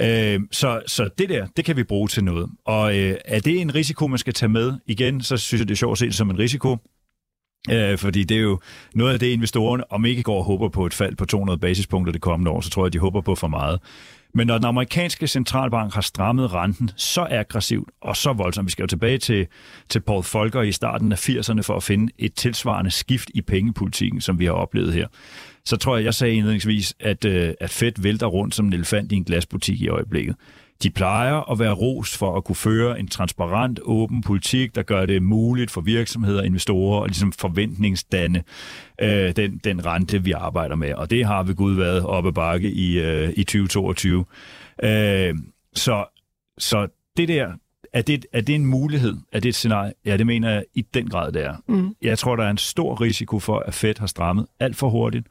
Øh, 0.00 0.40
så, 0.50 0.82
så 0.86 1.08
det 1.18 1.28
der, 1.28 1.46
det 1.56 1.64
kan 1.64 1.76
vi 1.76 1.82
bruge 1.82 2.08
til 2.08 2.24
noget. 2.24 2.50
Og 2.64 2.98
øh, 2.98 3.16
er 3.24 3.40
det 3.40 3.60
en 3.60 3.74
risiko, 3.74 4.06
man 4.06 4.18
skal 4.18 4.34
tage 4.34 4.48
med? 4.48 4.72
Igen, 4.86 5.22
så 5.22 5.36
synes 5.36 5.60
jeg, 5.60 5.68
det 5.68 5.74
er 5.74 5.76
sjovt 5.76 5.92
at 5.92 5.98
se 5.98 6.06
det 6.06 6.14
som 6.14 6.30
en 6.30 6.38
risiko. 6.38 6.76
Øh, 7.70 7.98
fordi 7.98 8.24
det 8.24 8.36
er 8.36 8.40
jo 8.40 8.60
noget 8.94 9.12
af 9.12 9.18
det, 9.18 9.26
investorerne, 9.26 9.92
om 9.92 10.04
ikke 10.04 10.22
går 10.22 10.38
og 10.38 10.44
håber 10.44 10.68
på 10.68 10.86
et 10.86 10.94
fald 10.94 11.16
på 11.16 11.24
200 11.24 11.58
basispunkter 11.58 12.12
det 12.12 12.20
kommende 12.20 12.50
år, 12.50 12.60
så 12.60 12.70
tror 12.70 12.86
jeg, 12.86 12.92
de 12.92 12.98
håber 12.98 13.20
på 13.20 13.34
for 13.34 13.48
meget. 13.48 13.80
Men 14.34 14.46
når 14.46 14.58
den 14.58 14.64
amerikanske 14.64 15.26
centralbank 15.26 15.94
har 15.94 16.00
strammet 16.00 16.54
renten 16.54 16.90
så 16.96 17.26
aggressivt 17.30 17.88
og 18.00 18.16
så 18.16 18.32
voldsomt, 18.32 18.66
vi 18.66 18.70
skal 18.70 18.82
jo 18.82 18.86
tilbage 18.86 19.18
til, 19.18 19.46
til 19.88 20.00
Paul 20.00 20.24
Volcker 20.32 20.62
i 20.62 20.72
starten 20.72 21.12
af 21.12 21.28
80'erne 21.28 21.60
for 21.60 21.76
at 21.76 21.82
finde 21.82 22.12
et 22.18 22.34
tilsvarende 22.34 22.90
skift 22.90 23.30
i 23.34 23.40
pengepolitikken, 23.40 24.20
som 24.20 24.38
vi 24.38 24.44
har 24.44 24.52
oplevet 24.52 24.92
her, 24.92 25.06
så 25.64 25.76
tror 25.76 25.96
jeg, 25.96 26.04
jeg 26.04 26.14
sagde 26.14 26.34
indledningsvis, 26.34 26.94
at, 27.00 27.24
øh, 27.24 27.54
at 27.60 27.70
Fed 27.70 27.92
vælter 27.98 28.26
rundt 28.26 28.54
som 28.54 28.66
en 28.66 28.72
elefant 28.72 29.12
i 29.12 29.14
en 29.14 29.24
glasbutik 29.24 29.80
i 29.80 29.88
øjeblikket. 29.88 30.36
De 30.82 30.90
plejer 30.90 31.50
at 31.50 31.58
være 31.58 31.72
rost 31.72 32.16
for 32.16 32.36
at 32.36 32.44
kunne 32.44 32.56
føre 32.56 33.00
en 33.00 33.08
transparent, 33.08 33.80
åben 33.82 34.22
politik, 34.22 34.74
der 34.74 34.82
gør 34.82 35.06
det 35.06 35.22
muligt 35.22 35.70
for 35.70 35.80
virksomheder 35.80 36.40
og 36.40 36.46
investorer 36.46 37.02
at 37.02 37.10
ligesom 37.10 37.32
forventningsdanne 37.32 38.44
øh, 39.00 39.36
den, 39.36 39.60
den 39.64 39.86
rente, 39.86 40.24
vi 40.24 40.32
arbejder 40.32 40.76
med. 40.76 40.94
Og 40.94 41.10
det 41.10 41.24
har 41.24 41.42
vi 41.42 41.54
gud 41.54 41.74
været 41.74 42.06
oppe 42.06 42.32
bakke 42.32 42.70
i, 42.70 43.00
øh, 43.00 43.32
i 43.36 43.44
2022. 43.44 44.24
Øh, 44.82 45.34
så, 45.74 46.04
så 46.58 46.88
det 47.16 47.28
der, 47.28 47.52
er 47.92 48.02
det, 48.02 48.26
er 48.32 48.40
det 48.40 48.54
en 48.54 48.66
mulighed? 48.66 49.16
Er 49.32 49.40
det 49.40 49.48
et 49.48 49.54
scenarie? 49.54 49.92
Ja, 50.04 50.16
det 50.16 50.26
mener 50.26 50.50
jeg 50.50 50.64
i 50.74 50.82
den 50.82 51.08
grad, 51.08 51.32
det 51.32 51.44
er. 51.44 51.56
Mm. 51.68 51.94
Jeg 52.02 52.18
tror, 52.18 52.36
der 52.36 52.44
er 52.44 52.50
en 52.50 52.58
stor 52.58 53.00
risiko 53.00 53.38
for, 53.38 53.58
at 53.58 53.74
Fed 53.74 53.94
har 53.98 54.06
strammet 54.06 54.46
alt 54.60 54.76
for 54.76 54.88
hurtigt 54.88 55.26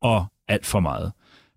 og 0.00 0.26
alt 0.48 0.66
for 0.66 0.80
meget. 0.80 1.12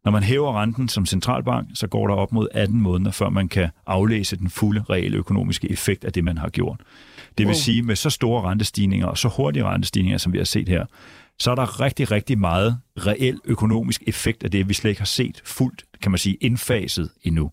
Når 0.06 0.12
man 0.12 0.24
hæver 0.24 0.62
renten 0.62 0.90
som 0.90 1.06
centralbank, 1.06 1.68
så 1.74 1.88
går 1.88 2.08
der 2.08 2.16
op 2.16 2.32
mod 2.32 2.48
18 2.52 2.82
måneder, 2.82 3.12
før 3.12 3.30
man 3.30 3.48
kan 3.48 3.70
aflæse 3.88 4.36
den 4.38 4.50
fulde 4.50 4.84
reelle 4.90 5.18
økonomiske 5.18 5.72
effekt 5.72 6.04
af 6.04 6.14
det, 6.14 6.24
man 6.24 6.38
har 6.38 6.50
gjort. 6.50 6.80
Det 7.38 7.38
vil 7.38 7.46
Wow. 7.46 7.54
sige, 7.54 7.82
med 7.84 7.96
så 7.96 8.10
store 8.10 8.42
rentestigninger 8.42 9.08
og 9.08 9.18
så 9.18 9.28
hurtige 9.28 9.64
rentestigninger, 9.66 10.18
som 10.18 10.34
vi 10.34 10.38
har 10.38 10.46
set 10.46 10.70
her, 10.70 10.86
så 11.40 11.52
er 11.52 11.56
der 11.56 11.80
rigtig, 11.82 12.12
rigtig 12.12 12.40
meget 12.40 12.78
reel 12.98 13.40
økonomisk 13.46 14.04
effekt 14.08 14.44
af 14.44 14.52
det, 14.52 14.70
vi 14.70 14.74
slet 14.74 14.90
ikke 14.90 15.02
har 15.02 15.06
set 15.06 15.42
fuldt, 15.46 15.84
kan 16.02 16.12
man 16.12 16.18
sige, 16.18 16.36
indfaset 16.42 17.10
endnu. 17.24 17.52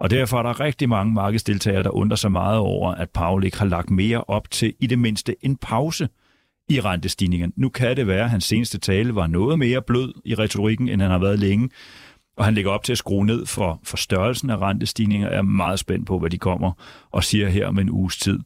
Og 0.00 0.10
derfor 0.10 0.38
er 0.38 0.42
der 0.42 0.60
rigtig 0.60 0.88
mange 0.88 1.12
markedsdeltagere, 1.12 1.82
der 1.82 1.90
undrer 1.90 2.16
sig 2.16 2.32
meget 2.32 2.58
over, 2.58 2.92
at 2.94 3.10
Powell 3.10 3.44
ikke 3.44 3.58
har 3.58 3.66
lagt 3.66 3.90
mere 3.90 4.24
op 4.24 4.50
til 4.50 4.74
i 4.80 4.86
det 4.86 4.98
mindste 4.98 5.34
en 5.42 5.56
pause 5.56 6.08
i 6.68 6.80
rentestigningen. 6.80 7.52
Nu 7.56 7.68
kan 7.68 7.96
det 7.96 8.06
være, 8.06 8.24
at 8.24 8.30
hans 8.30 8.44
seneste 8.44 8.78
tale 8.78 9.14
var 9.14 9.26
noget 9.26 9.58
mere 9.58 9.82
blød 9.82 10.12
i 10.24 10.34
retorikken, 10.34 10.88
end 10.88 11.02
han 11.02 11.10
har 11.10 11.18
været 11.18 11.38
længe. 11.38 11.70
og 12.36 12.44
han 12.44 12.54
lægger 12.54 12.70
op 12.70 12.84
til 12.84 12.92
at 12.92 12.98
skrue 12.98 13.26
ned 13.26 13.46
for, 13.46 13.80
for 13.84 13.96
størrelsen 13.96 14.50
af 14.50 14.56
rentestigninger. 14.56 15.28
Jeg 15.28 15.38
er 15.38 15.42
meget 15.42 15.78
spændt 15.78 16.06
på, 16.06 16.18
hvad 16.18 16.30
de 16.30 16.38
kommer 16.38 16.72
og 17.10 17.24
siger 17.24 17.48
her 17.48 17.66
om 17.66 17.78
en 17.78 17.90
uges 17.90 18.16
tid. 18.16 18.38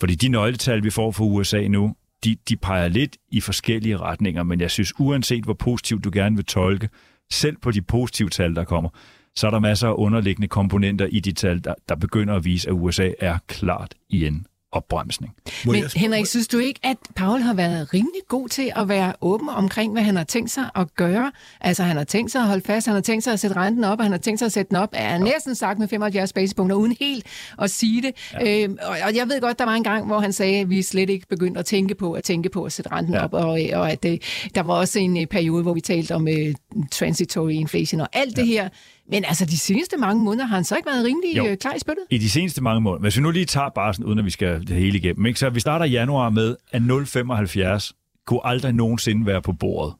Fordi 0.00 0.14
de 0.14 0.28
nøgletal, 0.28 0.84
vi 0.84 0.90
får 0.90 1.10
fra 1.10 1.24
USA 1.24 1.68
nu, 1.68 1.94
de, 2.24 2.36
de 2.48 2.56
peger 2.56 2.88
lidt 2.88 3.16
i 3.30 3.40
forskellige 3.40 3.96
retninger, 3.96 4.42
men 4.42 4.60
jeg 4.60 4.70
synes, 4.70 4.92
uanset 4.98 5.44
hvor 5.44 5.54
positivt 5.54 6.04
du 6.04 6.10
gerne 6.12 6.36
vil 6.36 6.44
tolke, 6.44 6.88
selv 7.32 7.56
på 7.56 7.70
de 7.70 7.82
positive 7.82 8.28
tal, 8.28 8.54
der 8.54 8.64
kommer, 8.64 8.90
så 9.36 9.46
er 9.46 9.50
der 9.50 9.58
masser 9.58 9.88
af 9.88 9.94
underliggende 9.96 10.48
komponenter 10.48 11.06
i 11.06 11.20
de 11.20 11.32
tal, 11.32 11.64
der, 11.64 11.74
der 11.88 11.94
begynder 11.94 12.34
at 12.34 12.44
vise, 12.44 12.68
at 12.68 12.72
USA 12.72 13.10
er 13.20 13.38
klart 13.46 13.94
i 14.08 14.26
en 14.26 14.46
opbremsning. 14.72 15.34
Men 15.66 15.84
Henrik, 15.96 16.26
synes 16.26 16.48
du 16.48 16.58
ikke, 16.58 16.80
at 16.82 16.96
Paul 17.16 17.40
har 17.40 17.54
været 17.54 17.94
rimelig 17.94 18.20
god 18.28 18.48
til 18.48 18.72
at 18.76 18.88
være 18.88 19.12
åben 19.20 19.48
omkring, 19.48 19.92
hvad 19.92 20.02
han 20.02 20.16
har 20.16 20.24
tænkt 20.24 20.50
sig 20.50 20.64
at 20.74 20.94
gøre? 20.94 21.32
Altså, 21.60 21.82
han 21.82 21.96
har 21.96 22.04
tænkt 22.04 22.32
sig 22.32 22.40
at 22.40 22.46
holde 22.46 22.62
fast, 22.66 22.86
han 22.86 22.94
har 22.94 23.02
tænkt 23.02 23.24
sig 23.24 23.32
at 23.32 23.40
sætte 23.40 23.56
renten 23.56 23.84
op, 23.84 23.98
og 23.98 24.04
han 24.04 24.12
har 24.12 24.18
tænkt 24.18 24.38
sig 24.38 24.46
at 24.46 24.52
sætte 24.52 24.68
den 24.68 24.76
op, 24.76 24.88
er 24.92 25.12
ja. 25.12 25.18
næsten 25.18 25.54
sagt 25.54 25.78
med 25.78 25.88
75 25.88 26.32
basispunkter, 26.32 26.76
uden 26.76 26.96
helt 27.00 27.26
at 27.58 27.70
sige 27.70 28.02
det. 28.02 28.12
Ja. 28.32 28.64
Øhm, 28.64 28.78
og 29.02 29.16
jeg 29.16 29.28
ved 29.28 29.40
godt, 29.40 29.58
der 29.58 29.64
var 29.64 29.74
en 29.74 29.84
gang, 29.84 30.06
hvor 30.06 30.20
han 30.20 30.32
sagde, 30.32 30.60
at 30.60 30.70
vi 30.70 30.82
slet 30.82 31.10
ikke 31.10 31.26
begyndte 31.26 31.60
at 31.60 31.66
tænke 31.66 31.94
på 31.94 32.12
at 32.12 32.24
tænke 32.24 32.48
på 32.48 32.64
at 32.64 32.72
sætte 32.72 32.92
renten 32.92 33.14
ja. 33.14 33.24
op, 33.24 33.34
og, 33.34 33.60
og 33.72 33.92
at 33.92 34.04
øh, 34.04 34.18
der 34.54 34.62
var 34.62 34.74
også 34.74 34.98
en 34.98 35.20
øh, 35.20 35.26
periode, 35.26 35.62
hvor 35.62 35.74
vi 35.74 35.80
talte 35.80 36.14
om 36.14 36.22
uh, 36.22 36.78
transitory 36.90 37.50
inflation 37.50 38.00
og 38.00 38.08
alt 38.12 38.38
ja. 38.38 38.42
det 38.42 38.48
her. 38.48 38.68
Men 39.12 39.24
altså, 39.24 39.44
de 39.44 39.58
seneste 39.58 39.96
mange 39.96 40.24
måneder 40.24 40.46
har 40.46 40.56
han 40.56 40.64
så 40.64 40.76
ikke 40.76 40.86
været 40.86 41.04
rimelig 41.04 41.36
jo. 41.36 41.56
klar 41.60 41.74
i 41.74 41.78
spyttet? 41.78 42.04
I 42.10 42.18
de 42.18 42.30
seneste 42.30 42.62
mange 42.62 42.80
måneder. 42.80 43.00
Hvis 43.00 43.16
vi 43.16 43.22
nu 43.22 43.30
lige 43.30 43.44
tager 43.44 43.68
bare 43.68 43.94
sådan, 43.94 44.06
uden 44.06 44.18
at 44.18 44.24
vi 44.24 44.30
skal 44.30 44.60
det 44.60 44.76
hele 44.76 44.98
igennem. 44.98 45.26
Ikke? 45.26 45.38
Så 45.38 45.50
vi 45.50 45.60
starter 45.60 45.86
januar 45.86 46.30
med, 46.30 46.56
at 46.70 46.82
0,75 46.82 48.22
kunne 48.26 48.40
aldrig 48.44 48.72
nogensinde 48.72 49.26
være 49.26 49.42
på 49.42 49.52
bordet. 49.52 49.94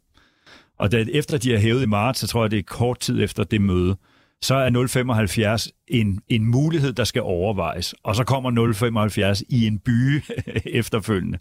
Og 0.79 0.93
da, 0.93 1.05
efter 1.13 1.39
de 1.39 1.51
har 1.51 1.59
hævet 1.59 1.83
i 1.83 1.87
marts, 1.87 2.21
så 2.21 2.27
tror 2.27 2.45
jeg, 2.45 2.51
det 2.51 2.59
er 2.59 2.63
kort 2.63 2.99
tid 2.99 3.23
efter 3.23 3.45
det 3.45 3.61
møde, 3.61 3.97
så 4.43 4.55
er 4.55 5.61
0,75 5.67 5.85
en, 5.89 6.21
en 6.29 6.47
mulighed, 6.47 6.93
der 6.93 7.05
skal 7.05 7.23
overvejes. 7.23 7.95
Og 8.03 8.17
så 8.17 8.25
kommer 8.25 9.35
0,75 9.35 9.43
i 9.49 9.67
en 9.67 9.79
by 9.79 10.23
efterfølgende. 10.81 11.39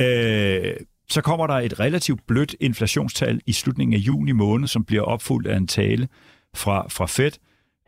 Øh, 0.00 0.72
så 1.08 1.20
kommer 1.20 1.46
der 1.46 1.54
et 1.54 1.80
relativt 1.80 2.20
blødt 2.26 2.56
inflationstal 2.60 3.40
i 3.46 3.52
slutningen 3.52 3.94
af 3.94 3.98
juni 3.98 4.32
måned, 4.32 4.68
som 4.68 4.84
bliver 4.84 5.02
opfuldt 5.02 5.46
af 5.46 5.56
en 5.56 5.66
tale 5.66 6.08
fra, 6.54 6.86
fra 6.88 7.06
Fed, 7.06 7.32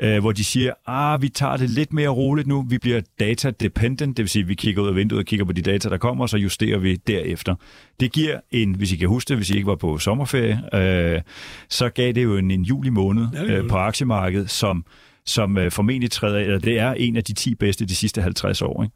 øh, 0.02 0.20
hvor 0.20 0.32
de 0.32 0.44
siger, 0.44 0.72
ah, 0.86 1.22
vi 1.22 1.28
tager 1.28 1.56
det 1.56 1.70
lidt 1.70 1.92
mere 1.92 2.08
roligt 2.08 2.48
nu, 2.48 2.66
vi 2.68 2.78
bliver 2.78 3.00
data-dependent, 3.20 4.16
det 4.16 4.22
vil 4.22 4.28
sige, 4.28 4.42
at 4.42 4.48
vi 4.48 4.54
kigger 4.54 4.82
ud 4.82 4.88
af 4.88 4.94
vinduet 4.94 5.18
og 5.18 5.26
kigger 5.26 5.46
på 5.46 5.52
de 5.52 5.62
data, 5.62 5.88
der 5.88 5.98
kommer, 5.98 6.24
og 6.24 6.28
så 6.28 6.36
justerer 6.36 6.78
vi 6.78 6.96
derefter. 6.96 7.54
Det 8.00 8.12
giver 8.12 8.40
en, 8.50 8.74
hvis 8.74 8.92
I 8.92 8.96
kan 8.96 9.08
huske 9.08 9.28
det, 9.28 9.36
hvis 9.36 9.50
I 9.50 9.54
ikke 9.54 9.66
var 9.66 9.76
på 9.76 9.98
sommerferie, 9.98 10.62
øh, 10.74 11.20
så 11.68 11.88
gav 11.88 12.12
det 12.12 12.24
jo 12.24 12.36
en, 12.36 12.50
en 12.50 12.62
juli 12.62 12.90
måned 12.90 13.26
øh, 13.46 13.68
på 13.68 13.76
aktiemarkedet, 13.76 14.50
som, 14.50 14.84
som 15.26 15.58
øh, 15.58 15.70
formentlig 15.70 16.10
træder, 16.10 16.38
eller 16.38 16.58
det 16.58 16.78
er 16.78 16.92
en 16.92 17.16
af 17.16 17.24
de 17.24 17.32
10 17.32 17.54
bedste 17.54 17.86
de 17.86 17.94
sidste 17.94 18.22
50 18.22 18.62
år. 18.62 18.82
Ikke? 18.82 18.94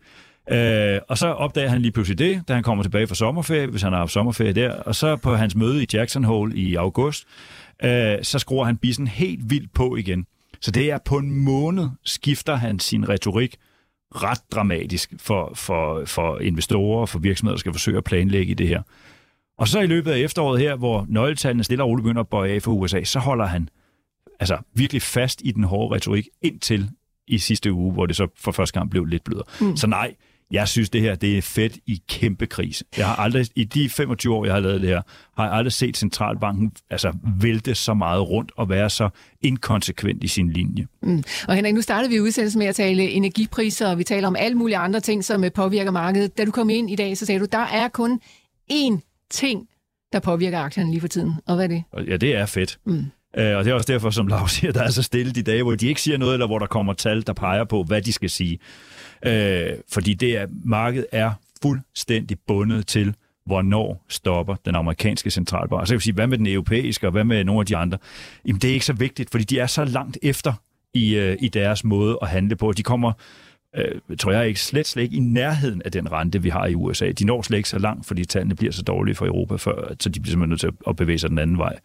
Øh, 0.48 1.00
og 1.08 1.18
så 1.18 1.26
opdager 1.26 1.68
han 1.68 1.82
lige 1.82 1.92
pludselig 1.92 2.18
det, 2.18 2.42
da 2.48 2.54
han 2.54 2.62
kommer 2.62 2.82
tilbage 2.82 3.06
fra 3.06 3.14
sommerferie, 3.14 3.66
hvis 3.66 3.82
han 3.82 3.92
har 3.92 3.98
haft 3.98 4.12
sommerferie 4.12 4.52
der, 4.52 4.72
og 4.72 4.94
så 4.94 5.16
på 5.16 5.34
hans 5.34 5.54
møde 5.54 5.82
i 5.82 5.86
Jackson 5.92 6.24
Hole 6.24 6.56
i 6.56 6.74
august, 6.74 7.26
øh, 7.85 8.18
så 8.22 8.39
skruer 8.39 8.64
han 8.64 8.76
bissen 8.76 9.07
helt 9.07 9.51
vildt 9.51 9.72
på 9.72 9.97
igen. 9.97 10.26
Så 10.61 10.70
det 10.70 10.91
er 10.91 10.99
på 11.05 11.16
en 11.16 11.31
måned 11.31 11.89
skifter 12.05 12.55
han 12.55 12.78
sin 12.78 13.09
retorik 13.09 13.57
ret 14.14 14.41
dramatisk 14.51 15.14
for, 15.18 15.53
for, 15.55 16.05
for 16.05 16.39
investorer 16.39 17.01
og 17.01 17.09
for 17.09 17.18
virksomheder, 17.18 17.57
der 17.57 17.61
skal 17.61 17.72
forsøge 17.72 17.99
at 17.99 18.05
planlægge 18.05 18.51
i 18.51 18.55
det 18.55 18.68
her. 18.68 18.83
Og 19.59 19.68
så 19.68 19.81
i 19.81 19.87
løbet 19.87 20.11
af 20.11 20.18
efteråret 20.18 20.61
her, 20.61 20.76
hvor 20.76 21.07
nøgletallene 21.09 21.64
stille 21.64 21.85
og 21.85 21.89
roligt 21.89 22.05
begynder 22.05 22.20
at 22.20 22.28
bøje 22.28 22.51
af 22.51 22.62
for 22.62 22.72
USA, 22.72 23.05
så 23.05 23.18
holder 23.18 23.47
han 23.47 23.68
altså 24.41 24.59
virkelig 24.74 25.03
fast 25.03 25.43
i 25.45 25.53
den 25.53 25.64
hårde 25.64 25.95
retorik 25.95 26.28
indtil 26.43 26.91
i 27.26 27.39
sidste 27.39 27.72
uge, 27.72 27.93
hvor 27.93 28.07
det 28.07 28.16
så 28.16 28.28
for 28.37 28.53
første 28.53 28.78
gang 28.78 28.91
blev 28.91 29.05
lidt 29.05 29.24
blødere. 29.24 29.47
Mm. 29.61 29.76
Så 29.76 29.87
nej, 29.87 30.14
jeg 30.51 30.68
synes, 30.68 30.90
det 30.90 31.01
her 31.01 31.14
det 31.14 31.38
er 31.38 31.42
fedt 31.42 31.78
i 31.86 32.03
kæmpe 32.09 32.46
krise. 32.46 32.84
Jeg 32.96 33.07
har 33.07 33.16
aldrig, 33.16 33.46
i 33.55 33.64
de 33.64 33.88
25 33.88 34.34
år, 34.34 34.44
jeg 34.44 34.55
har 34.55 34.61
lavet 34.61 34.80
det 34.80 34.88
her, 34.88 35.03
har 35.36 35.44
jeg 35.44 35.55
aldrig 35.55 35.72
set 35.72 35.96
centralbanken 35.96 36.72
altså, 36.90 37.12
vælte 37.40 37.74
så 37.74 37.94
meget 37.94 38.28
rundt 38.28 38.53
og 38.57 38.68
være 38.68 38.90
så 38.90 39.09
inkonsekvent 39.40 40.24
i 40.24 40.28
sin 40.28 40.53
linje. 40.53 40.86
Mm. 41.03 41.24
Og 41.48 41.55
Henrik, 41.55 41.74
nu 41.74 41.82
startede 41.82 42.11
vi 42.11 42.20
udsendelsen 42.20 42.59
med 42.59 42.66
at 42.66 42.74
tale 42.74 43.11
energipriser, 43.11 43.88
og 43.90 43.98
vi 43.98 44.05
taler 44.05 44.28
om 44.28 44.36
alle 44.36 44.59
mulige 44.59 44.76
andre 44.76 45.01
ting, 45.01 45.24
som 45.24 45.44
øh, 45.44 45.53
påvirker 45.53 45.90
markedet. 45.90 46.38
Da 46.38 46.44
du 46.44 46.51
kom 46.51 46.70
ind 46.70 46.90
i 46.90 46.96
dag, 46.96 47.16
så 47.16 47.26
sagde 47.26 47.40
du, 47.40 47.46
der 47.53 47.59
er 47.59 47.88
kun 47.88 48.20
én 48.72 49.26
ting, 49.30 49.68
der 50.12 50.20
påvirker 50.20 50.59
aktierne 50.59 50.90
lige 50.90 51.01
for 51.01 51.09
tiden. 51.09 51.34
Og 51.46 51.55
hvad 51.55 51.64
er 51.64 51.68
det? 51.68 52.11
Ja, 52.11 52.16
det 52.16 52.36
er 52.36 52.46
fedt. 52.46 52.78
Mm. 52.86 53.05
Øh, 53.37 53.57
og 53.57 53.64
det 53.64 53.70
er 53.70 53.74
også 53.74 53.93
derfor, 53.93 54.11
som 54.11 54.26
Lars 54.26 54.53
siger, 54.57 54.72
der 54.72 54.83
er 54.83 54.91
så 54.91 55.03
stille 55.03 55.33
de 55.33 55.43
dage, 55.43 55.62
hvor 55.62 55.74
de 55.74 55.89
ikke 55.89 56.01
siger 56.01 56.18
noget, 56.18 56.33
eller 56.33 56.47
hvor 56.47 56.59
der 56.59 56.66
kommer 56.66 56.93
tal, 56.93 57.26
der 57.26 57.33
peger 57.33 57.64
på, 57.64 57.83
hvad 57.83 58.03
de 58.03 58.12
skal 58.12 58.31
sige. 58.31 58.59
Øh, 59.26 59.72
fordi 59.93 60.14
det 60.14 60.37
er, 60.37 60.47
markedet 60.64 61.07
er 61.12 61.33
fuldstændig 61.62 62.39
bundet 62.47 62.87
til, 62.87 63.14
hvornår 63.47 64.05
stopper 64.09 64.55
den 64.64 64.74
amerikanske 64.74 65.31
centralbank. 65.31 65.87
Så 65.87 65.95
jeg 65.95 65.99
vi 65.99 66.03
sige, 66.03 66.14
hvad 66.14 66.26
med 66.26 66.39
den 66.39 66.47
europæiske, 66.47 67.07
og 67.07 67.11
hvad 67.11 67.24
med 67.24 67.45
nogle 67.45 67.61
af 67.61 67.66
de 67.66 67.76
andre? 67.76 67.99
Jamen, 68.47 68.61
det 68.61 68.70
er 68.70 68.74
ikke 68.74 68.87
så 68.87 68.93
vigtigt, 68.93 69.31
fordi 69.31 69.45
de 69.45 69.59
er 69.59 69.66
så 69.66 69.85
langt 69.85 70.18
efter 70.22 70.53
i, 70.95 71.14
øh, 71.14 71.37
i 71.41 71.49
deres 71.49 71.85
måde 71.85 72.18
at 72.22 72.28
handle 72.28 72.57
på. 72.57 72.72
De 72.72 72.83
kommer, 72.83 73.12
øh, 73.76 74.16
tror 74.18 74.33
jeg 74.33 74.49
ikke, 74.49 74.61
slet, 74.61 74.87
slet 74.87 75.03
ikke 75.03 75.16
i 75.16 75.20
nærheden 75.20 75.83
af 75.85 75.93
den 75.93 76.12
rente, 76.12 76.43
vi 76.43 76.49
har 76.49 76.66
i 76.66 76.74
USA. 76.74 77.11
De 77.12 77.24
når 77.24 77.43
slet 77.43 77.57
ikke 77.57 77.68
så 77.68 77.78
langt, 77.78 78.07
fordi 78.07 78.24
tallene 78.24 78.55
bliver 78.55 78.72
så 78.72 78.83
dårlige 78.83 79.14
for 79.14 79.26
Europa, 79.26 79.57
før, 79.57 79.95
så 80.01 80.09
de 80.09 80.20
bliver 80.20 80.33
simpelthen 80.33 80.49
nødt 80.49 80.61
til 80.61 80.70
at 80.87 80.97
bevæge 80.97 81.18
sig 81.18 81.31
den 81.31 81.39
anden 81.39 81.59
vej. 81.59 81.78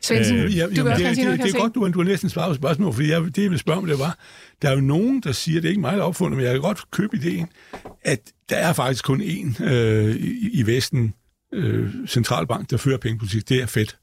Svendsen, 0.00 0.36
øh, 0.36 0.56
ja, 0.56 0.66
du 0.66 0.70
vil 0.70 0.86
også 0.86 1.04
det, 1.04 1.14
sige 1.14 1.24
noget, 1.24 1.40
det, 1.40 1.46
det 1.46 1.54
er 1.54 1.60
godt, 1.60 1.74
du, 1.74 1.88
du 1.88 1.98
har 1.98 2.08
næsten 2.08 2.30
svaret 2.30 2.50
på 2.50 2.54
spørgsmålet, 2.54 2.94
fordi 2.94 3.10
jeg, 3.10 3.22
det, 3.22 3.42
jeg 3.42 3.50
vil 3.50 3.58
spørge 3.58 3.78
om, 3.78 3.86
det 3.86 3.98
var, 3.98 4.18
der 4.62 4.68
er 4.70 4.74
jo 4.74 4.80
nogen, 4.80 5.20
der 5.20 5.32
siger, 5.32 5.60
det 5.60 5.68
er 5.68 5.70
ikke 5.70 5.80
mig, 5.80 5.96
der 5.96 6.02
opfundet, 6.02 6.36
men 6.36 6.44
jeg 6.44 6.52
kan 6.52 6.62
godt 6.62 6.90
købe 6.90 7.16
ideen, 7.16 7.46
at 8.02 8.20
der 8.48 8.56
er 8.56 8.72
faktisk 8.72 9.04
kun 9.04 9.20
én 9.20 9.64
øh, 9.64 10.16
i, 10.16 10.50
i 10.52 10.66
Vesten 10.66 11.14
øh, 11.54 11.90
centralbank, 12.06 12.70
der 12.70 12.76
fører 12.76 12.98
pengepolitik. 12.98 13.48
Det 13.48 13.62
er 13.62 13.66
fedt. 13.66 13.98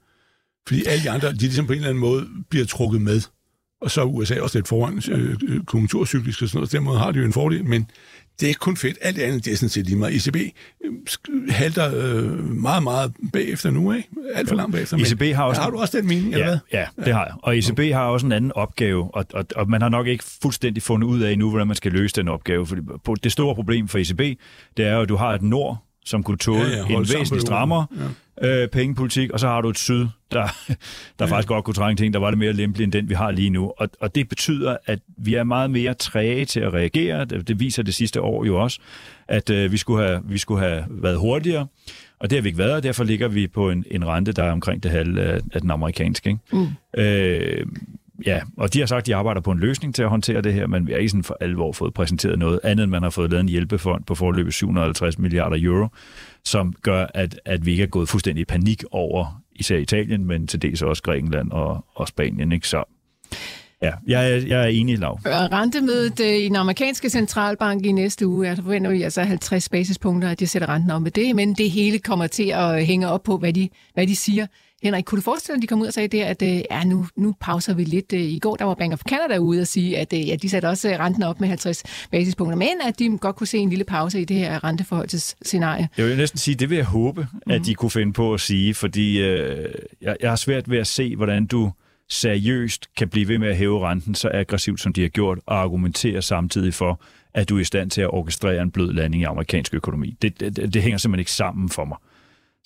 Fordi 0.68 0.86
alle 0.86 1.04
de 1.04 1.10
andre, 1.10 1.32
de 1.32 1.38
ligesom 1.38 1.68
på 1.68 1.74
en 1.74 1.78
eller 1.78 1.90
anden 1.90 2.02
måde 2.02 2.28
bliver 2.50 2.66
trukket 2.66 3.02
med. 3.02 3.22
Og 3.82 3.92
så 3.92 4.02
er 4.02 4.06
USA 4.06 4.42
også 4.42 4.58
lidt 4.58 4.68
foran 4.68 5.02
øh, 5.12 5.64
konjunkturcyklisk 5.66 6.42
og 6.42 6.48
sådan 6.48 6.58
noget. 6.58 6.72
Så 6.72 6.78
den 6.78 6.84
måde 6.84 7.00
har 7.00 7.12
de 7.12 7.20
jo 7.20 7.26
en 7.26 7.34
fordel, 7.34 7.66
men 7.66 7.88
det 8.40 8.46
er 8.46 8.48
ikke 8.48 8.60
kun 8.60 8.78
fedt. 8.78 8.98
Alt 9.02 9.16
det 9.16 9.22
andet, 9.22 9.46
det 9.46 9.54
er 9.54 9.58
sådan 9.58 9.70
set 9.70 9.86
lige 9.86 9.98
meget. 9.98 10.28
ECB 10.28 10.36
øh, 10.36 11.50
halter 11.50 11.92
øh, 11.96 12.40
meget, 12.50 12.84
meget 12.84 13.14
bagefter 13.34 13.72
nu, 13.72 13.92
ikke? 13.92 14.10
Alt 14.34 14.48
for 14.48 14.56
langt 14.56 14.72
bagefter. 14.72 14.98
ECB 14.98 15.36
har 15.36 15.44
også... 15.44 15.62
Har 15.62 15.70
du 15.70 15.78
også 15.78 15.98
den 15.98 16.08
mening, 16.08 16.30
ja, 16.30 16.34
eller 16.34 16.48
hvad? 16.48 16.60
Ja, 16.74 17.04
det 17.06 17.14
har 17.14 17.26
jeg. 17.26 17.34
Og 17.42 17.58
ECB 17.58 17.80
har 17.80 18.04
også 18.04 18.26
en 18.26 18.32
anden 18.32 18.52
opgave, 18.52 19.16
og, 19.16 19.26
og, 19.34 19.46
og 19.56 19.70
man 19.70 19.82
har 19.82 19.90
nok 19.90 20.08
ikke 20.08 20.24
fuldstændig 20.42 20.84
fundet 20.84 21.08
ud 21.08 21.22
af 21.22 21.32
endnu, 21.32 21.50
hvordan 21.50 21.68
man 21.68 21.76
skal 21.76 21.92
løse 21.92 22.16
den 22.16 22.28
opgave. 22.28 22.68
For 23.06 23.16
det 23.16 23.32
store 23.32 23.56
problem 23.56 23.88
for 23.88 23.98
ECB, 23.98 24.40
det 24.78 24.86
er 24.86 24.94
jo, 24.94 25.02
at 25.02 25.10
du 25.10 25.16
har 25.16 25.34
et 25.34 25.42
nord, 25.42 25.86
som 26.06 26.24
kunne 26.24 26.38
tåle 26.38 26.70
ja, 26.70 26.78
ja, 26.90 26.98
en 26.98 27.00
væsentlig 27.00 27.42
strammere 27.42 27.86
ja. 27.92 28.02
Øh, 28.42 28.68
pengepolitik, 28.68 29.32
og 29.32 29.40
så 29.40 29.48
har 29.48 29.62
du 29.62 29.70
et 29.70 29.78
syd, 29.78 30.08
der, 30.32 30.48
der 31.20 31.28
faktisk 31.28 31.48
godt 31.48 31.66
kunne 31.66 31.74
trænge 31.74 31.96
ting, 31.96 32.14
der 32.14 32.20
var 32.20 32.30
det 32.30 32.38
mere 32.38 32.54
lempeligt 32.54 32.86
end 32.86 32.92
den, 32.92 33.10
vi 33.10 33.14
har 33.14 33.32
lige 33.32 33.50
nu. 33.50 33.74
Og, 33.78 33.90
og 34.00 34.16
det 34.16 34.30
betyder, 34.30 34.78
at 34.86 35.00
vi 35.18 35.34
er 35.34 35.44
meget 35.44 35.72
mere 35.72 35.94
træge 35.94 36.46
til 36.46 36.60
at 36.60 36.74
reagere. 36.74 37.26
Det, 37.26 37.48
det 37.48 37.60
viser 37.60 37.84
det 37.84 37.96
sidste 37.96 38.22
år 38.22 38.46
jo 38.46 38.62
også, 38.62 38.80
at 39.28 39.50
øh, 39.50 39.72
vi, 39.72 39.78
skulle 39.78 40.08
have, 40.08 40.22
vi 40.26 40.38
skulle 40.38 40.62
have 40.62 40.86
været 40.90 41.18
hurtigere. 41.18 41.68
Og 42.20 42.30
det 42.30 42.38
har 42.38 42.42
vi 42.42 42.50
ikke 42.50 42.60
været, 42.60 42.74
og 42.74 42.84
derfor 42.84 43.04
ligger 43.04 43.28
vi 43.28 43.48
på 43.48 43.70
en, 43.70 43.86
en 43.92 44.08
rente, 44.08 44.32
der 44.32 44.44
er 44.44 44.52
omkring 44.52 44.84
det 44.84 44.92
halve 44.92 45.22
af, 45.22 45.40
af 45.54 45.62
den 45.62 45.72
amerikanske. 45.72 46.30
Ikke? 46.30 46.42
Mm. 46.52 47.02
Øh, 47.02 47.66
ja, 48.26 48.40
og 48.58 48.74
de 48.74 48.80
har 48.80 48.86
sagt, 48.86 49.00
at 49.00 49.06
de 49.06 49.16
arbejder 49.16 49.42
på 49.42 49.52
en 49.52 49.60
løsning 49.60 49.96
til 49.96 50.04
at 50.04 50.10
håndtere 50.10 50.42
det 50.42 50.54
her, 50.54 50.68
men 50.68 50.88
vi 50.88 50.92
har 50.92 51.00
ikke 51.00 51.10
sådan 51.10 51.24
for 51.24 51.38
alvor 51.42 51.72
fået 51.72 51.94
præsenteret 51.94 52.40
noget 52.40 52.60
andet, 52.64 52.84
end 52.84 52.92
man 52.92 53.04
har 53.04 53.10
fået 53.10 53.30
lavet 53.30 53.42
en 53.42 53.50
hjælpefond 53.50 54.04
på 54.04 54.16
forløbet 54.16 54.54
750 54.54 55.20
milliarder 55.20 55.58
euro, 55.60 55.88
som 56.44 56.74
gør, 56.82 57.08
at, 57.14 57.40
at 57.46 57.66
vi 57.66 57.72
ikke 57.72 57.84
er 57.84 57.88
gået 57.88 58.10
fuldstændig 58.10 58.42
i 58.42 58.46
panik 58.46 58.84
over 58.92 59.42
især 59.56 59.78
Italien, 59.78 60.26
men 60.26 60.48
til 60.48 60.62
dels 60.62 60.82
også 60.82 61.04
Grækenland 61.04 61.52
og, 61.52 61.86
og 61.96 62.08
Spanien. 62.08 62.52
Ikke? 62.52 62.68
Så 62.68 62.84
Ja, 63.82 63.92
jeg 64.08 64.32
er, 64.32 64.36
jeg 64.48 64.64
er 64.64 64.68
enig, 64.68 65.00
Lav. 65.00 65.20
Rentemødet 65.26 66.20
øh, 66.20 66.36
i 66.36 66.48
den 66.48 66.56
amerikanske 66.56 67.10
centralbank 67.10 67.86
i 67.86 67.92
næste 67.92 68.28
uge, 68.28 68.46
der 68.46 68.56
forventer 68.56 68.92
vi 68.92 69.02
altså 69.02 69.22
50 69.22 69.70
basispunkter, 69.70 70.30
at 70.30 70.40
de 70.40 70.48
sætter 70.48 70.70
renten 70.70 70.92
op 70.92 71.02
med 71.02 71.12
det, 71.12 71.36
men 71.36 71.54
det 71.54 71.72
hele 71.72 72.00
kommer 72.00 72.28
til 72.28 72.52
at 72.56 72.86
hænge 72.86 73.08
op 73.08 73.24
på, 73.24 73.38
hvad 73.38 73.54
de, 73.54 73.70
hvad 73.94 74.08
de 74.08 74.16
siger. 74.16 74.48
Henrik, 74.84 75.04
kunne 75.04 75.18
du 75.18 75.22
forestille 75.22 75.56
dig, 75.56 75.60
at 75.60 75.62
de 75.62 75.68
kom 75.68 75.82
ud 75.82 75.88
og 75.88 75.94
sagde 75.94 76.08
det, 76.08 76.22
at 76.22 76.42
øh, 76.42 76.62
ja, 76.72 76.84
nu, 76.84 77.08
nu 77.18 77.36
pauser 77.40 77.74
vi 77.74 77.84
lidt. 77.84 78.14
Øh, 78.14 78.20
I 78.20 78.40
går 78.40 78.56
der 78.56 78.66
var 78.66 78.74
Bank 78.74 78.94
of 78.94 79.02
Canada 79.10 79.38
ude 79.38 79.62
og 79.62 79.68
sige, 79.68 79.98
at 79.98 80.14
ja, 80.14 80.36
de 80.36 80.50
satte 80.50 80.70
også 80.70 80.88
renten 81.00 81.24
op 81.24 81.40
med 81.40 81.48
50 81.48 81.84
basispunkter, 82.12 82.58
men 82.58 82.74
at 82.88 83.00
de 83.00 83.18
godt 83.18 83.36
kunne 83.36 83.48
se 83.48 83.58
en 83.58 83.70
lille 83.70 83.86
pause 83.86 84.22
i 84.22 84.26
det 84.26 84.38
her 84.38 84.64
renteforholdsscenarie. 84.64 85.90
Jeg 85.98 86.06
vil 86.06 86.18
næsten 86.18 86.38
sige, 86.38 86.56
det 86.56 86.70
vil 86.70 86.76
jeg 86.76 86.86
håbe, 86.86 87.28
at 87.48 87.66
de 87.66 87.76
kunne 87.76 87.92
finde 87.92 88.14
på 88.14 88.34
at 88.34 88.40
sige, 88.40 88.74
fordi 88.74 89.22
øh, 89.22 89.70
jeg, 90.02 90.18
jeg 90.22 90.30
har 90.30 90.36
svært 90.36 90.70
ved 90.70 90.78
at 90.78 90.88
se, 90.88 91.16
hvordan 91.16 91.46
du 91.46 91.72
seriøst 92.10 92.96
kan 92.98 93.10
blive 93.10 93.28
ved 93.28 93.38
med 93.38 93.50
at 93.50 93.58
hæve 93.58 93.88
renten 93.88 94.16
så 94.16 94.30
aggressivt, 94.34 94.82
som 94.82 94.94
de 94.94 95.02
har 95.02 95.10
gjort, 95.10 95.40
og 95.46 95.62
argumentere 95.62 96.22
samtidig 96.22 96.74
for, 96.74 97.02
at 97.34 97.50
du 97.50 97.56
er 97.56 97.62
i 97.62 97.64
stand 97.64 97.90
til 97.90 98.02
at 98.02 98.10
orkestrere 98.10 98.62
en 98.62 98.72
blød 98.72 98.94
landing 98.94 99.24
i 99.24 99.26
amerikansk 99.26 99.74
økonomi. 99.74 100.18
Det, 100.22 100.40
det, 100.40 100.74
det 100.74 100.82
hænger 100.82 100.98
simpelthen 100.98 101.20
ikke 101.20 101.32
sammen 101.32 101.70
for 101.70 101.86
mig. 101.86 101.98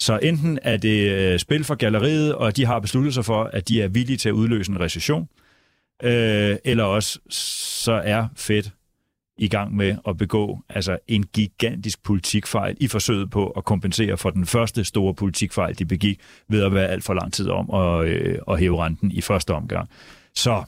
Så 0.02 0.20
enten 0.24 0.60
er 0.62 0.78
det 0.78 1.12
øh, 1.12 1.39
spil 1.39 1.64
for 1.64 1.76
galleriet, 1.76 2.36
og 2.36 2.58
de 2.58 2.66
har 2.66 2.80
besluttet 2.80 3.14
sig 3.14 3.26
for, 3.26 3.43
at 3.43 3.68
de 3.68 3.82
er 3.82 3.88
villige 3.88 4.18
til 4.18 4.30
at 4.30 4.34
udløse 4.34 4.72
en 4.72 4.80
recession, 4.80 5.30
øh, 6.04 6.58
eller 6.64 6.84
også 6.84 7.20
så 7.30 7.91
er 7.91 8.28
Fed 8.36 8.64
i 9.38 9.47
gang 9.47 9.76
med 9.76 9.95
at 10.08 10.18
begå 10.18 10.60
altså 10.70 10.97
en 11.08 11.24
gigantisk 11.24 12.04
politikfejl 12.04 12.78
i 12.80 12.88
forsøget 12.88 13.32
på 13.32 13.47
at 13.47 13.66
kompensere 13.66 14.18
for 14.18 14.30
den 14.30 14.45
første 14.45 14.84
store 14.84 15.14
politikfejl, 15.14 15.80
de 15.80 15.86
begik 15.86 16.20
ved 16.47 16.64
at 16.64 16.74
være 16.74 16.88
alt 16.88 17.04
for 17.04 17.14
lang 17.14 17.34
tid 17.34 17.50
om 17.50 17.70
at, 17.74 18.08
øh, 18.08 18.39
at 18.47 18.60
hæve 18.60 18.86
renten 18.86 19.12
i 19.12 19.22
første 19.22 19.54
omgang. 19.54 19.89
Så 20.36 20.64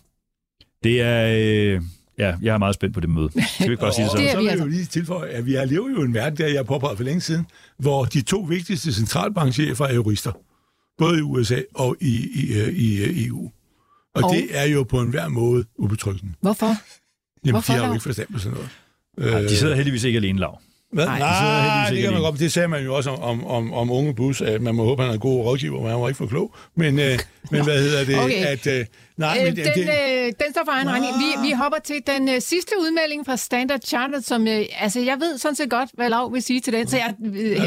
det 0.84 1.02
er... 1.02 1.36
Øh, 1.38 1.82
Ja, 2.28 2.36
jeg 2.42 2.54
er 2.54 2.58
meget 2.58 2.76
spændt 2.76 2.94
på 2.94 3.00
det 3.00 3.10
møde. 3.10 3.30
Skal 3.32 3.68
vi 3.68 3.72
ikke 3.74 3.82
bare 3.82 3.94
sige 3.94 4.04
det 4.04 4.12
sådan? 4.12 4.26
Det 4.26 4.30
er 4.30 4.32
så 4.32 4.38
vi 4.38 4.42
vil 4.42 4.44
jeg 4.46 4.52
altså. 4.52 4.66
jo 4.66 4.70
lige 4.72 4.86
tilføje, 4.86 5.30
at 5.30 5.46
vi 5.46 5.54
har 5.54 5.66
levet 5.66 5.92
jo 5.92 6.02
en 6.02 6.14
verden, 6.14 6.38
der 6.38 6.48
jeg 6.48 6.66
påpegede 6.66 6.98
for 6.98 7.04
længe 7.04 7.22
siden, 7.22 7.46
hvor 7.78 8.06
de 8.06 8.22
to 8.22 8.40
vigtigste 8.40 8.94
centralbankchefer 8.94 9.86
er 9.86 9.94
jurister. 9.94 10.32
Både 10.98 11.20
i 11.20 11.22
USA 11.22 11.62
og 11.76 11.96
i, 12.02 12.30
i, 12.44 12.54
øh, 12.60 12.68
i, 12.68 13.04
i 13.12 13.28
EU. 13.28 13.52
Og, 14.16 14.24
Og- 14.24 14.34
det 14.36 14.48
er 14.52 14.64
jo 14.66 14.84
på 14.84 15.02
enhver 15.02 15.28
måde 15.28 15.66
ubetryggende. 15.78 16.34
Hvorfor? 16.42 16.66
Jamen, 16.66 17.54
Hvorfor 17.54 17.74
de 17.74 17.80
har 17.80 17.88
jo 17.88 17.94
ikke 17.94 18.04
forstand 18.04 18.28
på 18.34 18.40
sådan 18.40 18.58
noget. 19.18 19.32
Nej, 19.34 19.42
de 19.42 19.56
sidder 19.58 19.76
heldigvis 19.76 20.04
ikke 20.04 20.18
alene, 20.18 20.40
lav. 20.40 20.60
Hvad? 20.92 21.06
Nej, 21.06 21.20
Nej, 21.20 21.90
det 21.90 22.02
kan 22.04 22.14
man 22.14 22.22
godt. 22.22 22.40
Det 22.40 22.52
sagde 22.52 22.68
man 22.68 22.84
jo 22.84 22.96
også 22.96 23.10
om, 23.10 23.22
om, 23.22 23.46
om, 23.48 23.74
om 23.74 23.92
unge 23.92 24.14
Bus, 24.16 24.42
at 24.42 24.62
man 24.62 24.76
må 24.76 24.84
håbe, 24.84 25.04
han 25.04 25.14
er 25.14 25.18
god 25.18 25.46
rådgiver, 25.46 25.82
men 25.82 25.90
han 25.92 26.02
var 26.02 26.08
ikke 26.08 26.18
for 26.18 26.26
klog. 26.26 26.56
Men, 26.76 27.00
øh, 27.00 27.20
men 27.52 27.64
hvad 27.64 27.82
hedder 27.82 28.06
det? 28.06 28.20
Okay. 28.24 28.46
At, 28.46 28.68
øh, 28.68 28.86
nej, 29.18 29.38
Øh, 29.40 29.46
men, 29.46 29.56
den, 29.56 29.66
det, 29.66 29.82
øh, 29.82 30.26
den 30.26 30.52
står 30.52 30.62
for 30.66 30.72
egen 30.72 30.90
regning. 30.90 31.14
Vi, 31.20 31.48
vi 31.48 31.52
hopper 31.52 31.78
til 31.84 31.96
den 32.08 32.30
øh, 32.30 32.42
sidste 32.42 32.72
udmelding 32.80 33.26
fra 33.26 33.38
Standard 33.38 33.80
Chartered, 33.86 34.22
som 34.22 34.48
øh, 34.48 34.66
altså, 34.80 35.00
jeg 35.00 35.18
ved 35.20 35.38
sådan 35.38 35.56
set 35.56 35.70
godt, 35.70 35.90
hvad 35.94 36.10
Lav 36.10 36.34
vil 36.34 36.42
sige 36.44 36.60
til 36.60 36.74
den, 36.74 36.88
så 36.88 36.98
jeg 36.98 37.14
øh, 37.36 37.58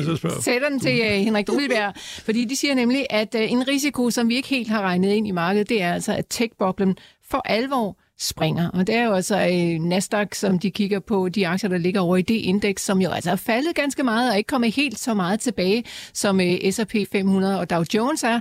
sætter 0.40 0.68
den 0.68 0.80
til 0.80 1.00
øh, 1.00 1.10
Henrik 1.10 1.46
Drulberg, 1.46 1.92
fordi 2.24 2.44
de 2.44 2.56
siger 2.56 2.74
nemlig, 2.74 3.06
at 3.10 3.34
øh, 3.34 3.52
en 3.52 3.68
risiko, 3.68 4.10
som 4.10 4.28
vi 4.28 4.36
ikke 4.36 4.48
helt 4.48 4.68
har 4.68 4.80
regnet 4.82 5.12
ind 5.12 5.28
i 5.28 5.30
markedet, 5.30 5.68
det 5.68 5.82
er 5.82 5.92
altså, 5.94 6.12
at 6.12 6.24
tech-boblen 6.34 6.94
for 7.30 7.42
alvor 7.44 7.96
springer. 8.18 8.70
Og 8.70 8.86
det 8.86 8.94
er 8.94 9.04
jo 9.04 9.12
altså 9.12 9.40
øh, 9.40 9.80
Nasdaq, 9.80 10.34
som 10.34 10.58
de 10.58 10.70
kigger 10.70 11.00
på, 11.00 11.28
de 11.28 11.48
aktier, 11.48 11.70
der 11.70 11.78
ligger 11.78 12.00
over 12.00 12.16
i 12.16 12.22
det 12.22 12.34
indeks, 12.34 12.84
som 12.84 13.00
jo 13.00 13.10
altså 13.10 13.30
er 13.30 13.36
faldet 13.36 13.74
ganske 13.74 14.02
meget 14.02 14.30
og 14.30 14.38
ikke 14.38 14.48
kommet 14.48 14.74
helt 14.74 14.98
så 14.98 15.14
meget 15.14 15.40
tilbage, 15.40 15.84
som 16.12 16.40
øh, 16.40 16.72
S&P 16.72 16.94
500 17.12 17.60
og 17.60 17.70
Dow 17.70 17.84
Jones 17.94 18.22
er 18.22 18.40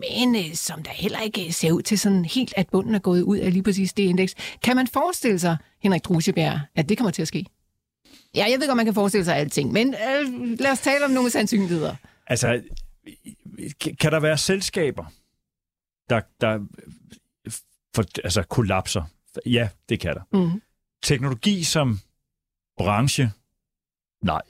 men 0.00 0.36
øh, 0.36 0.54
som 0.54 0.82
der 0.82 0.90
heller 0.90 1.20
ikke 1.20 1.46
øh, 1.46 1.52
ser 1.52 1.72
ud 1.72 1.82
til 1.82 1.98
sådan 1.98 2.24
helt, 2.24 2.54
at 2.56 2.68
bunden 2.68 2.94
er 2.94 2.98
gået 2.98 3.22
ud 3.22 3.38
af 3.38 3.52
lige 3.52 3.62
præcis 3.62 3.92
det 3.92 4.02
indeks. 4.02 4.34
Kan 4.62 4.76
man 4.76 4.86
forestille 4.86 5.38
sig, 5.38 5.56
Henrik 5.82 6.04
Drusebjerg, 6.04 6.60
at 6.74 6.88
det 6.88 6.98
kommer 6.98 7.10
til 7.10 7.22
at 7.22 7.28
ske? 7.28 7.44
Ja, 8.34 8.46
jeg 8.50 8.60
ved 8.60 8.66
godt, 8.66 8.76
man 8.76 8.84
kan 8.84 8.94
forestille 8.94 9.24
sig 9.24 9.36
alting, 9.36 9.72
men 9.72 9.94
øh, 9.94 10.58
lad 10.60 10.70
os 10.70 10.80
tale 10.80 11.04
om 11.04 11.10
nogle 11.10 11.30
sandsynligheder. 11.30 11.94
Altså, 12.26 12.62
kan 14.00 14.12
der 14.12 14.20
være 14.20 14.38
selskaber, 14.38 15.04
der, 16.10 16.20
der 16.40 16.58
for, 17.96 18.04
altså, 18.24 18.42
kollapser? 18.42 19.02
Ja, 19.46 19.68
det 19.88 20.00
kan 20.00 20.14
der. 20.14 20.22
Mm. 20.32 20.62
Teknologi 21.02 21.62
som 21.62 21.98
branche? 22.78 23.32
Nej. 24.24 24.42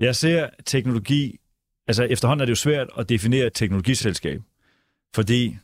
Jeg 0.00 0.16
ser 0.16 0.50
teknologi... 0.66 1.38
Altså, 1.86 2.04
efterhånden 2.04 2.40
er 2.40 2.44
det 2.44 2.50
jo 2.50 2.56
svært 2.56 2.88
at 2.98 3.08
definere 3.08 3.46
et 3.46 3.54
teknologiselskab, 3.54 4.42
fordi 5.14 5.56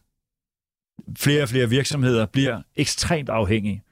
flere 1.19 1.43
og 1.43 1.49
flere 1.49 1.69
virksomheder 1.69 2.27
bliver 2.27 2.63
ekstremt 2.77 3.29
afhængige 3.29 3.83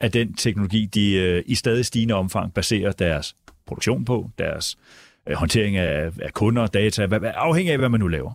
af 0.00 0.12
den 0.12 0.34
teknologi, 0.34 0.86
de 0.86 1.14
øh, 1.14 1.42
i 1.46 1.54
stadig 1.54 1.86
stigende 1.86 2.14
omfang 2.14 2.54
baserer 2.54 2.92
deres 2.92 3.36
produktion 3.66 4.04
på, 4.04 4.30
deres 4.38 4.78
øh, 5.26 5.36
håndtering 5.36 5.76
af, 5.76 6.12
af 6.20 6.32
kunder, 6.34 6.66
data, 6.66 7.06
hvad, 7.06 7.20
afhængig 7.34 7.72
af, 7.72 7.78
hvad 7.78 7.88
man 7.88 8.00
nu 8.00 8.08
laver. 8.08 8.32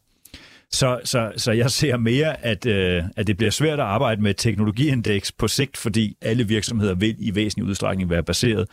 Så, 0.74 1.00
så, 1.04 1.32
så 1.38 1.52
jeg 1.52 1.72
ser 1.72 1.98
mere, 1.98 2.46
at, 2.46 2.66
øh, 2.66 3.04
at 3.18 3.28
det 3.28 3.38
bliver 3.38 3.52
svært 3.52 3.80
at 3.80 3.86
arbejde 3.86 4.22
med 4.22 4.30
et 4.30 4.38
teknologiindeks 4.38 5.32
på 5.32 5.48
sigt, 5.48 5.78
fordi 5.78 6.18
alle 6.22 6.48
virksomheder 6.48 6.96
vil 6.96 7.16
i 7.20 7.36
væsentlig 7.36 7.70
udstrækning 7.70 8.10
være 8.10 8.24
baseret 8.24 8.68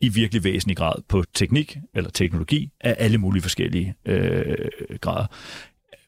i 0.00 0.08
virkelig 0.08 0.44
væsentlig 0.44 0.76
grad 0.76 1.02
på 1.08 1.24
teknik 1.34 1.76
eller 1.94 2.10
teknologi 2.10 2.70
af 2.80 2.96
alle 2.98 3.18
mulige 3.18 3.42
forskellige 3.42 3.94
øh, 4.06 4.54
grader. 5.00 5.26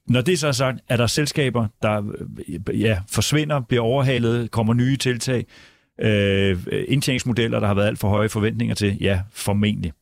Når 0.08 0.20
det 0.20 0.38
så 0.38 0.48
er 0.48 0.52
sagt, 0.52 0.80
er 0.88 0.96
der 0.96 1.06
selskaber, 1.06 1.66
der 1.82 2.02
øh, 2.48 2.80
ja, 2.80 2.98
forsvinder, 3.10 3.60
bliver 3.60 3.82
overhalet, 3.82 4.50
kommer 4.50 4.74
nye 4.74 4.96
tiltag, 4.96 5.46
øh, 6.00 6.58
indtjeningsmodeller, 6.88 7.60
der 7.60 7.66
har 7.66 7.74
været 7.74 7.86
alt 7.86 7.98
for 7.98 8.08
høje 8.08 8.28
forventninger 8.28 8.74
til, 8.74 8.98
ja, 9.00 9.20
formentlig. 9.32 9.92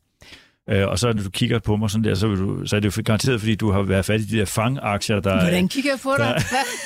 Øh, 0.69 0.87
og 0.87 0.99
så 0.99 1.13
når 1.13 1.23
du 1.23 1.29
kigger 1.29 1.59
på 1.59 1.75
mig 1.75 1.89
sådan 1.89 2.03
der, 2.03 2.15
så, 2.15 2.27
vil 2.27 2.37
du, 2.37 2.65
så 2.65 2.75
er 2.75 2.79
det 2.79 2.97
jo 2.97 3.01
garanteret, 3.05 3.39
fordi 3.39 3.55
du 3.55 3.71
har 3.71 3.81
været 3.81 4.05
fat 4.05 4.21
i 4.21 4.23
de 4.23 4.37
der 4.37 4.45
fangaktier, 4.45 5.19
der, 5.19 5.41
Hvordan 5.41 5.67
kigger 5.67 5.91
jeg 5.91 5.99
på 6.03 6.11
dig? 6.17 6.35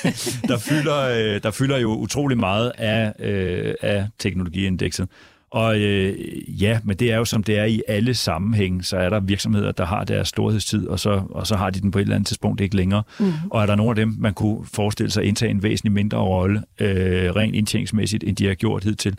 der, 0.50 0.58
fylder, 0.58 1.00
øh, 1.00 1.42
der 1.42 1.50
fylder 1.50 1.78
jo 1.78 1.96
utrolig 1.96 2.38
meget 2.38 2.72
af, 2.78 3.12
øh, 3.20 3.74
af 3.82 4.06
teknologiindekset. 4.18 5.08
Og 5.50 5.78
øh, 5.78 6.16
ja, 6.62 6.80
men 6.84 6.96
det 6.96 7.12
er 7.12 7.16
jo 7.16 7.24
som 7.24 7.42
det 7.42 7.58
er 7.58 7.64
i 7.64 7.82
alle 7.88 8.14
sammenhænge, 8.14 8.82
så 8.84 8.96
er 8.96 9.08
der 9.08 9.20
virksomheder, 9.20 9.72
der 9.72 9.86
har 9.86 10.04
deres 10.04 10.28
storhedstid, 10.28 10.86
og 10.86 11.00
så, 11.00 11.22
og 11.30 11.46
så 11.46 11.56
har 11.56 11.70
de 11.70 11.80
den 11.80 11.90
på 11.90 11.98
et 11.98 12.02
eller 12.02 12.14
andet 12.14 12.26
tidspunkt 12.26 12.60
ikke 12.60 12.76
længere. 12.76 13.02
Mm. 13.18 13.32
Og 13.50 13.62
er 13.62 13.66
der 13.66 13.74
nogle 13.74 13.90
af 13.90 13.96
dem, 13.96 14.16
man 14.18 14.34
kunne 14.34 14.66
forestille 14.72 15.10
sig 15.10 15.24
indtage 15.24 15.50
en 15.50 15.62
væsentlig 15.62 15.92
mindre 15.92 16.18
rolle, 16.18 16.62
øh, 16.80 17.36
rent 17.36 17.54
indtjeningsmæssigt, 17.54 18.24
end 18.24 18.36
de 18.36 18.46
har 18.46 18.54
gjort 18.54 18.84
hidtil, 18.84 19.16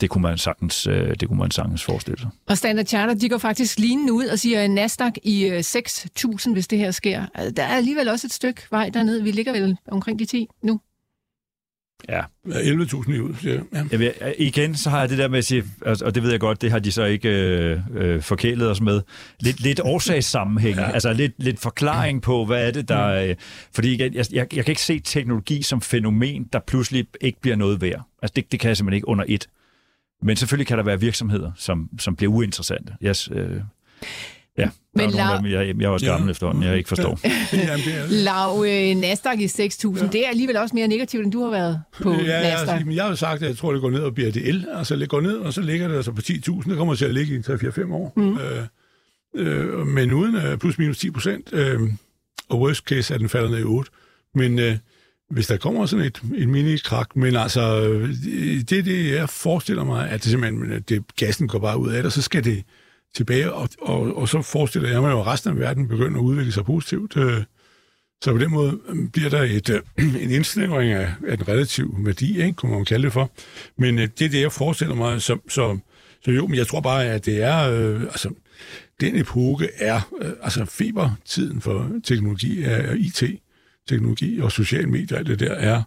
det 0.00 0.10
kunne 0.10 0.22
man 0.22 0.38
sagtens, 0.38 0.86
øh, 0.86 1.14
det 1.20 1.28
kunne 1.28 1.38
man 1.38 1.50
sagtens 1.50 1.84
forestille 1.84 2.18
sig. 2.20 2.30
Og 2.46 2.58
Standard 2.58 2.86
Charter, 2.86 3.14
de 3.14 3.28
går 3.28 3.38
faktisk 3.38 3.78
lignende 3.78 4.12
ud 4.12 4.24
og 4.24 4.38
siger 4.38 4.68
Nasdaq 4.68 5.12
i 5.22 5.44
øh, 5.44 5.58
6.000, 5.58 6.52
hvis 6.52 6.68
det 6.68 6.78
her 6.78 6.90
sker. 6.90 7.26
Altså, 7.34 7.50
Der 7.50 7.62
er 7.62 7.76
alligevel 7.76 8.08
også 8.08 8.26
et 8.26 8.32
stykke 8.32 8.62
vej 8.70 8.90
derned. 8.94 9.22
Vi 9.22 9.30
ligger 9.30 9.52
vel 9.52 9.76
omkring 9.90 10.18
de 10.18 10.24
10 10.24 10.48
nu. 10.62 10.80
Ja, 12.08 12.20
11.000 12.46 13.12
i 13.12 13.20
ud. 13.20 13.34
siger 13.40 13.60
jeg. 13.72 14.00
Ja. 14.00 14.32
Igen, 14.38 14.74
så 14.74 14.90
har 14.90 15.00
jeg 15.00 15.08
det 15.08 15.18
der 15.18 15.28
med 15.28 15.38
at 15.38 15.44
sige, 15.44 15.64
og 15.80 15.96
og 16.02 16.14
det 16.14 16.22
ved 16.22 16.30
jeg 16.30 16.40
godt, 16.40 16.62
det 16.62 16.70
har 16.70 16.78
de 16.78 16.92
så 16.92 17.04
ikke 17.04 17.28
øh, 17.28 17.80
øh, 17.94 18.22
forkælet 18.22 18.70
os 18.70 18.80
med, 18.80 19.02
lidt, 19.40 19.60
lidt 19.60 19.80
årsagssammenhæng, 19.84 20.76
ja. 20.80 20.90
altså 20.90 21.12
lidt, 21.12 21.32
lidt 21.38 21.60
forklaring 21.60 22.22
på, 22.22 22.44
hvad 22.44 22.66
er 22.66 22.70
det, 22.70 22.88
der... 22.88 23.06
Øh, 23.06 23.34
fordi 23.72 23.94
igen, 23.94 24.14
jeg, 24.14 24.24
jeg, 24.32 24.56
jeg 24.56 24.64
kan 24.64 24.72
ikke 24.72 24.82
se 24.82 25.00
teknologi 25.00 25.62
som 25.62 25.80
fænomen, 25.80 26.44
der 26.52 26.60
pludselig 26.66 27.06
ikke 27.20 27.40
bliver 27.40 27.56
noget 27.56 27.80
værd. 27.80 28.02
Altså 28.22 28.32
det, 28.36 28.52
det 28.52 28.60
kan 28.60 28.68
jeg 28.68 28.76
simpelthen 28.76 28.96
ikke 28.96 29.08
under 29.08 29.24
et. 29.28 29.48
Men 30.22 30.36
selvfølgelig 30.36 30.66
kan 30.66 30.78
der 30.78 30.84
være 30.84 31.00
virksomheder, 31.00 31.52
som, 31.56 31.88
som 31.98 32.16
bliver 32.16 32.32
uinteressante. 32.32 32.92
Yes, 33.04 33.28
øh, 33.32 33.38
ja, 33.38 34.62
der 34.62 34.70
Men 34.94 35.10
er 35.14 35.24
af 35.24 35.42
dem, 35.42 35.50
jeg, 35.52 35.74
jeg 35.78 35.84
er 35.84 35.88
også 35.88 36.06
gammel 36.06 36.30
Ja. 37.24 37.30
Jamen, 37.52 37.84
det 37.84 37.94
er, 37.94 38.06
Lav 38.08 38.64
øh, 38.66 38.96
Nasdaq 39.00 39.38
i 39.38 39.46
6.000, 39.46 40.10
det 40.12 40.24
er 40.24 40.28
alligevel 40.28 40.56
også 40.56 40.74
mere 40.74 40.88
negativt, 40.88 41.24
end 41.24 41.32
du 41.32 41.42
har 41.44 41.50
været 41.50 41.82
på 42.02 42.12
Ja, 42.12 42.16
jeg, 42.18 42.42
Nasdaq. 42.42 42.68
altså, 42.74 42.86
men 42.86 42.94
jeg 42.96 43.04
har 43.04 43.10
jo 43.10 43.16
sagt, 43.16 43.42
at 43.42 43.48
jeg 43.48 43.56
tror, 43.56 43.72
det 43.72 43.80
går 43.80 43.90
ned 43.90 44.00
og 44.00 44.14
bliver 44.14 44.32
det 44.32 44.48
el. 44.48 44.66
Altså, 44.74 44.96
det 44.96 45.08
går 45.08 45.20
ned, 45.20 45.36
og 45.36 45.52
så 45.52 45.60
ligger 45.60 45.88
det 45.88 45.96
altså 45.96 46.12
på 46.12 46.20
10.000. 46.20 46.70
Det 46.70 46.76
kommer 46.76 46.94
til 46.94 47.04
at 47.04 47.14
ligge 47.14 47.34
i 47.36 47.38
3-4-5 47.38 47.92
år. 47.92 48.12
Mm. 48.16 48.38
Øh, 48.38 48.64
øh, 49.34 49.86
men 49.86 50.12
uden 50.12 50.34
øh, 50.36 50.58
plus 50.58 50.78
minus 50.78 50.98
10 50.98 51.10
procent. 51.10 51.50
Øh, 51.52 51.80
og 52.48 52.60
worst 52.60 52.84
case 52.84 53.14
er 53.14 53.18
den 53.18 53.28
falder 53.28 53.50
ned 53.50 53.58
i 53.58 53.62
8. 53.62 53.90
Men 54.34 54.58
øh, 54.58 54.76
hvis 55.30 55.46
der 55.46 55.56
kommer 55.56 55.86
sådan 55.86 56.04
et, 56.04 56.22
et 56.36 56.48
mini-krak, 56.48 57.16
men 57.16 57.36
altså, 57.36 57.88
øh, 57.88 58.08
det 58.60 58.72
er 58.72 58.82
det, 58.82 59.10
jeg 59.10 59.28
forestiller 59.28 59.84
mig, 59.84 60.10
at 60.10 60.24
det 60.24 60.30
simpelthen, 60.30 60.70
at 60.70 60.76
øh, 60.76 60.82
det, 60.88 61.16
gassen 61.16 61.48
går 61.48 61.58
bare 61.58 61.78
ud 61.78 61.88
af 61.88 61.96
det, 61.96 62.06
og 62.06 62.12
så 62.12 62.22
skal 62.22 62.44
det 62.44 62.64
tilbage, 63.14 63.52
og, 63.52 63.68
og, 63.80 64.16
og 64.16 64.28
så 64.28 64.42
forestiller 64.42 64.88
jeg 64.88 65.00
mig 65.00 65.10
jo, 65.10 65.20
at 65.20 65.26
resten 65.26 65.50
af 65.50 65.58
verden 65.58 65.88
begynder 65.88 66.18
at 66.18 66.24
udvikle 66.24 66.52
sig 66.52 66.64
positivt. 66.64 67.16
Øh, 67.16 67.42
så 68.24 68.32
på 68.32 68.38
den 68.38 68.50
måde 68.50 68.80
bliver 69.12 69.30
der 69.30 69.42
et, 69.42 69.70
en 70.22 70.30
indsnævring 70.30 70.92
af, 70.92 71.12
af 71.28 71.38
den 71.38 71.48
relative 71.48 71.94
værdi, 71.98 72.42
ikke, 72.42 72.56
kunne 72.56 72.72
man 72.72 72.84
kalde 72.84 73.04
det 73.04 73.12
for. 73.12 73.30
Men 73.76 73.98
det 73.98 74.22
er 74.22 74.28
det, 74.28 74.40
jeg 74.40 74.52
forestiller 74.52 74.94
mig. 74.94 75.22
Så, 75.22 75.38
så, 75.48 75.78
så 76.24 76.30
jo, 76.30 76.46
men 76.46 76.56
jeg 76.56 76.66
tror 76.66 76.80
bare, 76.80 77.04
at 77.04 77.26
det 77.26 77.42
er... 77.42 77.70
Øh, 77.70 78.02
altså, 78.02 78.30
den 79.00 79.16
epoke 79.16 79.68
er... 79.76 80.00
Øh, 80.22 80.32
altså, 80.42 80.64
febertiden 80.64 81.60
for 81.60 81.90
teknologi, 82.04 82.62
er 82.62 82.94
teknologi 83.88 84.40
og 84.40 84.52
sociale 84.52 84.86
medier, 84.86 85.18
alt 85.18 85.26
det 85.26 85.40
der 85.40 85.52
er 85.52 85.82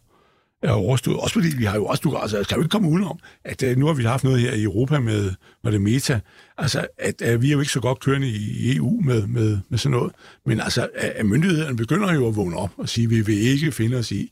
er 0.63 0.71
overstået. 0.71 1.17
Også 1.17 1.33
fordi 1.33 1.57
vi 1.57 1.63
har 1.63 1.75
jo 1.75 1.85
også, 1.85 2.01
du 2.01 2.17
altså, 2.17 2.35
skal 2.35 2.45
kan 2.45 2.57
jo 2.57 2.63
ikke 2.63 2.71
komme 2.71 2.89
udenom, 2.89 3.19
at 3.45 3.63
uh, 3.63 3.77
nu 3.77 3.85
har 3.85 3.93
vi 3.93 4.03
haft 4.03 4.23
noget 4.23 4.39
her 4.39 4.53
i 4.53 4.63
Europa 4.63 4.99
med, 4.99 5.31
med 5.63 5.71
det 5.71 5.81
meta, 5.81 6.19
altså 6.57 6.87
at 6.97 7.21
uh, 7.33 7.41
vi 7.41 7.47
er 7.47 7.51
jo 7.51 7.59
ikke 7.59 7.71
så 7.71 7.79
godt 7.79 7.99
kørende 7.99 8.27
i 8.27 8.75
EU 8.75 9.01
med, 9.01 9.27
med, 9.27 9.57
med 9.69 9.77
sådan 9.77 9.97
noget, 9.97 10.11
men 10.45 10.59
altså 10.59 10.89
at 10.95 11.25
myndighederne 11.25 11.77
begynder 11.77 12.13
jo 12.13 12.27
at 12.27 12.35
vågne 12.35 12.57
op 12.57 12.71
og 12.77 12.89
sige, 12.89 13.05
at 13.05 13.09
vi 13.09 13.21
vil 13.21 13.37
ikke 13.37 13.71
finde 13.71 13.97
os 13.97 14.11
i, 14.11 14.31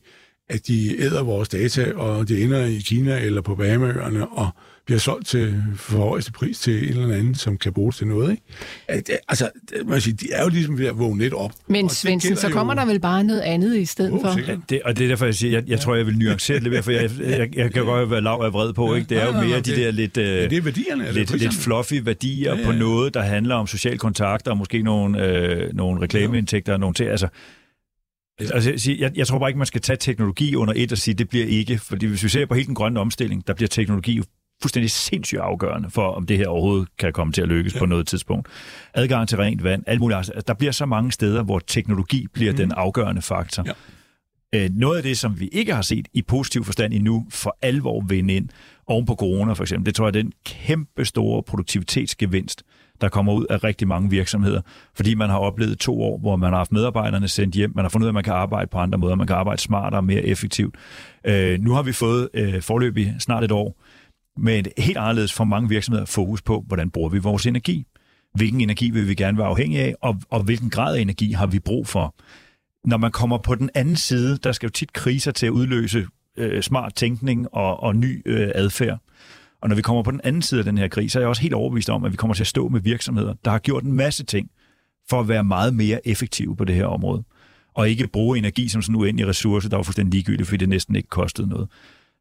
at 0.50 0.66
de 0.66 1.00
æder 1.00 1.22
vores 1.22 1.48
data, 1.48 1.92
og 1.92 2.28
det 2.28 2.42
ender 2.42 2.64
i 2.64 2.78
Kina 2.78 3.18
eller 3.20 3.40
på 3.40 3.54
Bahamasøerne, 3.54 4.28
og 4.28 4.48
bliver 4.86 4.98
solgt 4.98 5.26
til 5.26 5.62
for 5.76 5.98
højeste 5.98 6.32
pris 6.32 6.58
til 6.58 6.90
en 6.96 7.02
eller 7.02 7.14
anden, 7.16 7.34
som 7.34 7.58
kan 7.58 7.72
bruges 7.72 7.96
til 7.96 8.06
noget. 8.06 8.30
Ikke? 8.30 8.42
At, 8.88 9.10
altså, 9.28 9.50
man 9.84 10.00
siger, 10.00 10.16
de 10.16 10.32
er 10.32 10.42
jo 10.42 10.48
ligesom 10.48 10.78
ved 10.78 10.86
at 10.86 10.98
vågne 10.98 11.22
lidt 11.22 11.34
op. 11.34 11.52
Men 11.66 11.88
Svendsen, 11.88 12.36
så 12.36 12.48
kommer 12.48 12.74
jo... 12.74 12.80
der 12.80 12.86
vel 12.86 13.00
bare 13.00 13.24
noget 13.24 13.40
andet 13.40 13.76
i 13.76 13.84
stedet 13.84 14.12
oh, 14.12 14.20
for? 14.20 14.50
Ja, 14.50 14.56
det, 14.68 14.82
og 14.82 14.98
det 14.98 15.04
er 15.04 15.08
derfor, 15.08 15.24
jeg 15.24 15.34
siger, 15.34 15.58
jeg, 15.58 15.68
jeg 15.68 15.80
tror, 15.80 15.94
jeg 15.94 16.06
vil 16.06 16.18
nuancere 16.18 16.54
det 16.54 16.62
lidt 16.62 16.72
mere, 16.72 16.82
for 16.82 16.90
jeg, 16.90 17.10
jeg, 17.20 17.56
jeg 17.56 17.72
kan 17.72 17.84
godt 17.84 18.10
være 18.10 18.20
lav 18.20 18.40
af 18.44 18.52
vred 18.52 18.72
på. 18.72 18.94
Ikke? 18.94 19.08
Det 19.08 19.22
er 19.22 19.26
jo 19.26 19.32
mere 19.32 19.60
de 19.60 19.76
der 19.76 19.90
lidt, 19.90 20.16
ja, 20.16 20.22
det 20.48 20.52
er 20.52 20.62
værdierne, 20.62 21.12
lidt, 21.12 21.38
lidt 21.38 21.54
fluffy 21.54 21.94
værdier 22.02 22.54
ja, 22.54 22.60
ja. 22.60 22.66
på 22.66 22.72
noget, 22.72 23.14
der 23.14 23.22
handler 23.22 23.54
om 23.54 23.66
social 23.66 23.98
kontakt 23.98 24.48
og 24.48 24.56
måske 24.56 24.82
nogle, 24.82 25.26
øh, 25.26 25.74
nogle 25.74 26.00
reklameindtægter 26.00 26.72
og 26.72 26.80
nogle 26.80 26.94
ting. 26.94 27.10
Altså, 27.10 27.28
Altså, 28.40 28.96
jeg, 28.98 29.12
jeg 29.16 29.26
tror 29.26 29.38
bare 29.38 29.50
ikke, 29.50 29.58
man 29.58 29.66
skal 29.66 29.80
tage 29.80 29.96
teknologi 29.96 30.54
under 30.54 30.74
et 30.76 30.92
og 30.92 30.98
sige, 30.98 31.14
det 31.14 31.28
bliver 31.28 31.46
ikke. 31.46 31.78
Fordi 31.78 32.06
hvis 32.06 32.24
vi 32.24 32.28
ser 32.28 32.46
på 32.46 32.54
hele 32.54 32.66
den 32.66 32.74
grønne 32.74 33.00
omstilling, 33.00 33.46
der 33.46 33.54
bliver 33.54 33.68
teknologi 33.68 34.22
fuldstændig 34.62 34.90
sindssygt 34.90 35.40
afgørende 35.40 35.90
for, 35.90 36.06
om 36.06 36.26
det 36.26 36.36
her 36.36 36.46
overhovedet 36.46 36.88
kan 36.98 37.12
komme 37.12 37.32
til 37.32 37.42
at 37.42 37.48
lykkes 37.48 37.74
ja. 37.74 37.78
på 37.78 37.86
noget 37.86 38.06
tidspunkt. 38.06 38.48
Adgang 38.94 39.28
til 39.28 39.38
rent 39.38 39.64
vand, 39.64 39.82
alt 39.86 40.00
muligt. 40.00 40.16
Altså, 40.16 40.32
der 40.46 40.54
bliver 40.54 40.72
så 40.72 40.86
mange 40.86 41.12
steder, 41.12 41.42
hvor 41.42 41.58
teknologi 41.58 42.26
bliver 42.32 42.52
mm. 42.52 42.56
den 42.56 42.72
afgørende 42.72 43.22
faktor. 43.22 43.64
Ja. 43.66 43.72
Øh, 44.54 44.70
noget 44.72 44.96
af 44.96 45.02
det, 45.02 45.18
som 45.18 45.40
vi 45.40 45.48
ikke 45.48 45.74
har 45.74 45.82
set 45.82 46.08
i 46.14 46.22
positiv 46.22 46.64
forstand 46.64 46.92
endnu, 46.92 47.26
for 47.30 47.58
alvor 47.62 48.04
vinde 48.08 48.34
ind, 48.34 48.48
oven 48.86 49.06
på 49.06 49.14
corona 49.14 49.52
for 49.52 49.64
eksempel, 49.64 49.86
det 49.86 49.94
tror 49.94 50.04
jeg 50.04 50.08
er 50.08 50.22
den 50.22 50.32
kæmpe 50.46 51.04
store 51.04 51.42
produktivitetsgevinst, 51.42 52.62
der 53.00 53.08
kommer 53.08 53.32
ud 53.32 53.46
af 53.50 53.64
rigtig 53.64 53.88
mange 53.88 54.10
virksomheder, 54.10 54.60
fordi 54.94 55.14
man 55.14 55.30
har 55.30 55.38
oplevet 55.38 55.78
to 55.78 56.02
år, 56.02 56.18
hvor 56.18 56.36
man 56.36 56.50
har 56.50 56.56
haft 56.56 56.72
medarbejderne 56.72 57.28
sendt 57.28 57.54
hjem, 57.54 57.72
man 57.74 57.84
har 57.84 57.88
fundet 57.88 58.04
ud 58.04 58.08
af, 58.08 58.10
at 58.10 58.14
man 58.14 58.24
kan 58.24 58.32
arbejde 58.32 58.66
på 58.66 58.78
andre 58.78 58.98
måder, 58.98 59.14
man 59.14 59.26
kan 59.26 59.36
arbejde 59.36 59.62
smartere 59.62 59.98
og 59.98 60.04
mere 60.04 60.22
effektivt. 60.22 60.74
Øh, 61.24 61.60
nu 61.60 61.72
har 61.72 61.82
vi 61.82 61.92
fået 61.92 62.28
øh, 62.34 62.62
forløbig 62.62 63.14
snart 63.18 63.44
et 63.44 63.52
år 63.52 63.80
med 64.36 64.58
et 64.58 64.68
helt 64.78 64.98
anderledes 64.98 65.32
for 65.32 65.44
mange 65.44 65.68
virksomheder 65.68 66.06
fokus 66.06 66.42
på, 66.42 66.64
hvordan 66.66 66.90
bruger 66.90 67.08
vi 67.08 67.18
vores 67.18 67.46
energi. 67.46 67.86
Hvilken 68.34 68.60
energi 68.60 68.90
vil 68.90 69.08
vi 69.08 69.14
gerne 69.14 69.38
være 69.38 69.46
afhængige 69.46 69.82
af, 69.82 69.94
og, 70.00 70.16
og 70.30 70.42
hvilken 70.42 70.70
grad 70.70 70.96
af 70.96 71.00
energi 71.00 71.32
har 71.32 71.46
vi 71.46 71.58
brug 71.58 71.86
for. 71.86 72.14
Når 72.84 72.96
man 72.96 73.10
kommer 73.10 73.38
på 73.38 73.54
den 73.54 73.70
anden 73.74 73.96
side, 73.96 74.38
der 74.38 74.52
skal 74.52 74.66
jo 74.66 74.70
tit 74.70 74.92
kriser 74.92 75.32
til 75.32 75.46
at 75.46 75.50
udløse 75.50 76.06
øh, 76.36 76.62
smart 76.62 76.94
tænkning 76.94 77.54
og, 77.54 77.82
og 77.82 77.96
ny 77.96 78.22
øh, 78.26 78.50
adfærd. 78.54 78.98
Og 79.60 79.68
når 79.68 79.76
vi 79.76 79.82
kommer 79.82 80.02
på 80.02 80.10
den 80.10 80.20
anden 80.24 80.42
side 80.42 80.58
af 80.58 80.64
den 80.64 80.78
her 80.78 80.88
krig, 80.88 81.10
så 81.10 81.18
er 81.18 81.20
jeg 81.20 81.28
også 81.28 81.42
helt 81.42 81.54
overbevist 81.54 81.90
om, 81.90 82.04
at 82.04 82.12
vi 82.12 82.16
kommer 82.16 82.34
til 82.34 82.42
at 82.42 82.46
stå 82.46 82.68
med 82.68 82.80
virksomheder, 82.80 83.34
der 83.44 83.50
har 83.50 83.58
gjort 83.58 83.84
en 83.84 83.92
masse 83.92 84.24
ting 84.24 84.50
for 85.10 85.20
at 85.20 85.28
være 85.28 85.44
meget 85.44 85.74
mere 85.74 86.08
effektive 86.08 86.56
på 86.56 86.64
det 86.64 86.74
her 86.74 86.86
område. 86.86 87.22
Og 87.74 87.90
ikke 87.90 88.06
bruge 88.06 88.38
energi 88.38 88.68
som 88.68 88.82
sådan 88.82 88.94
en 88.94 89.00
uendelig 89.00 89.28
ressource, 89.28 89.70
der 89.70 89.76
var 89.76 89.82
fuldstændig 89.82 90.12
ligegyldigt, 90.12 90.48
fordi 90.48 90.56
det 90.56 90.68
næsten 90.68 90.96
ikke 90.96 91.08
kostede 91.08 91.48
noget. 91.48 91.68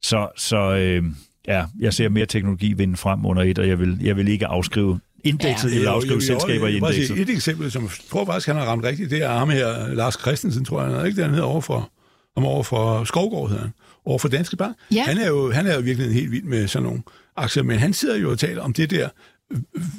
Så, 0.02 0.28
så 0.38 0.76
øh, 0.76 1.04
ja, 1.48 1.66
jeg 1.80 1.94
ser 1.94 2.10
mere 2.10 2.26
teknologi 2.26 2.74
vinde 2.74 2.98
frem 2.98 3.26
under 3.26 3.44
et, 3.44 3.60
og 3.60 3.68
jeg 3.68 3.80
vil, 3.80 3.98
jeg 4.02 4.16
vil 4.16 4.28
ikke 4.28 4.48
afskrive 4.48 5.00
indekset 5.24 5.72
ja. 5.72 5.76
eller 5.76 5.92
afskrive 5.92 6.22
selskaber 6.22 6.68
i 6.68 6.76
indekset. 6.76 7.20
Et 7.20 7.30
eksempel, 7.30 7.72
som 7.72 7.84
jeg 7.84 7.92
tror 8.10 8.26
faktisk, 8.26 8.48
han 8.48 8.56
har 8.56 8.66
ramt 8.66 8.84
rigtigt, 8.84 9.12
det 9.12 9.24
er 9.24 9.30
ham 9.30 9.50
her, 9.50 9.94
Lars 9.94 10.14
Christensen, 10.22 10.66
tror 10.66 10.84
jeg, 10.84 11.06
ikke? 11.06 11.16
Det 11.16 11.24
han 11.24 11.34
hedder 11.34 11.48
over 11.48 11.62
for, 11.62 11.90
om 12.36 12.46
over 12.46 12.64
for 12.64 13.04
Skovgård, 13.04 13.50
hedder 13.50 13.64
han, 13.64 13.74
over 14.10 14.20
for 14.20 14.28
Danske 14.28 14.58
Bank. 14.58 14.78
Ja. 14.94 15.04
Han, 15.04 15.18
er 15.18 15.28
jo, 15.28 15.52
han 15.52 15.68
er 15.68 15.76
jo 15.76 15.82
virkelig 15.82 16.14
helt 16.14 16.32
vild 16.32 16.44
med 16.44 16.68
sådan 16.68 16.84
nogle 16.84 17.02
aktier, 17.36 17.64
men 17.64 17.80
han 17.80 17.94
sidder 17.94 18.18
jo 18.18 18.32
og 18.32 18.40
taler 18.40 18.62
om 18.62 18.74
det 18.74 18.90
der, 18.90 19.10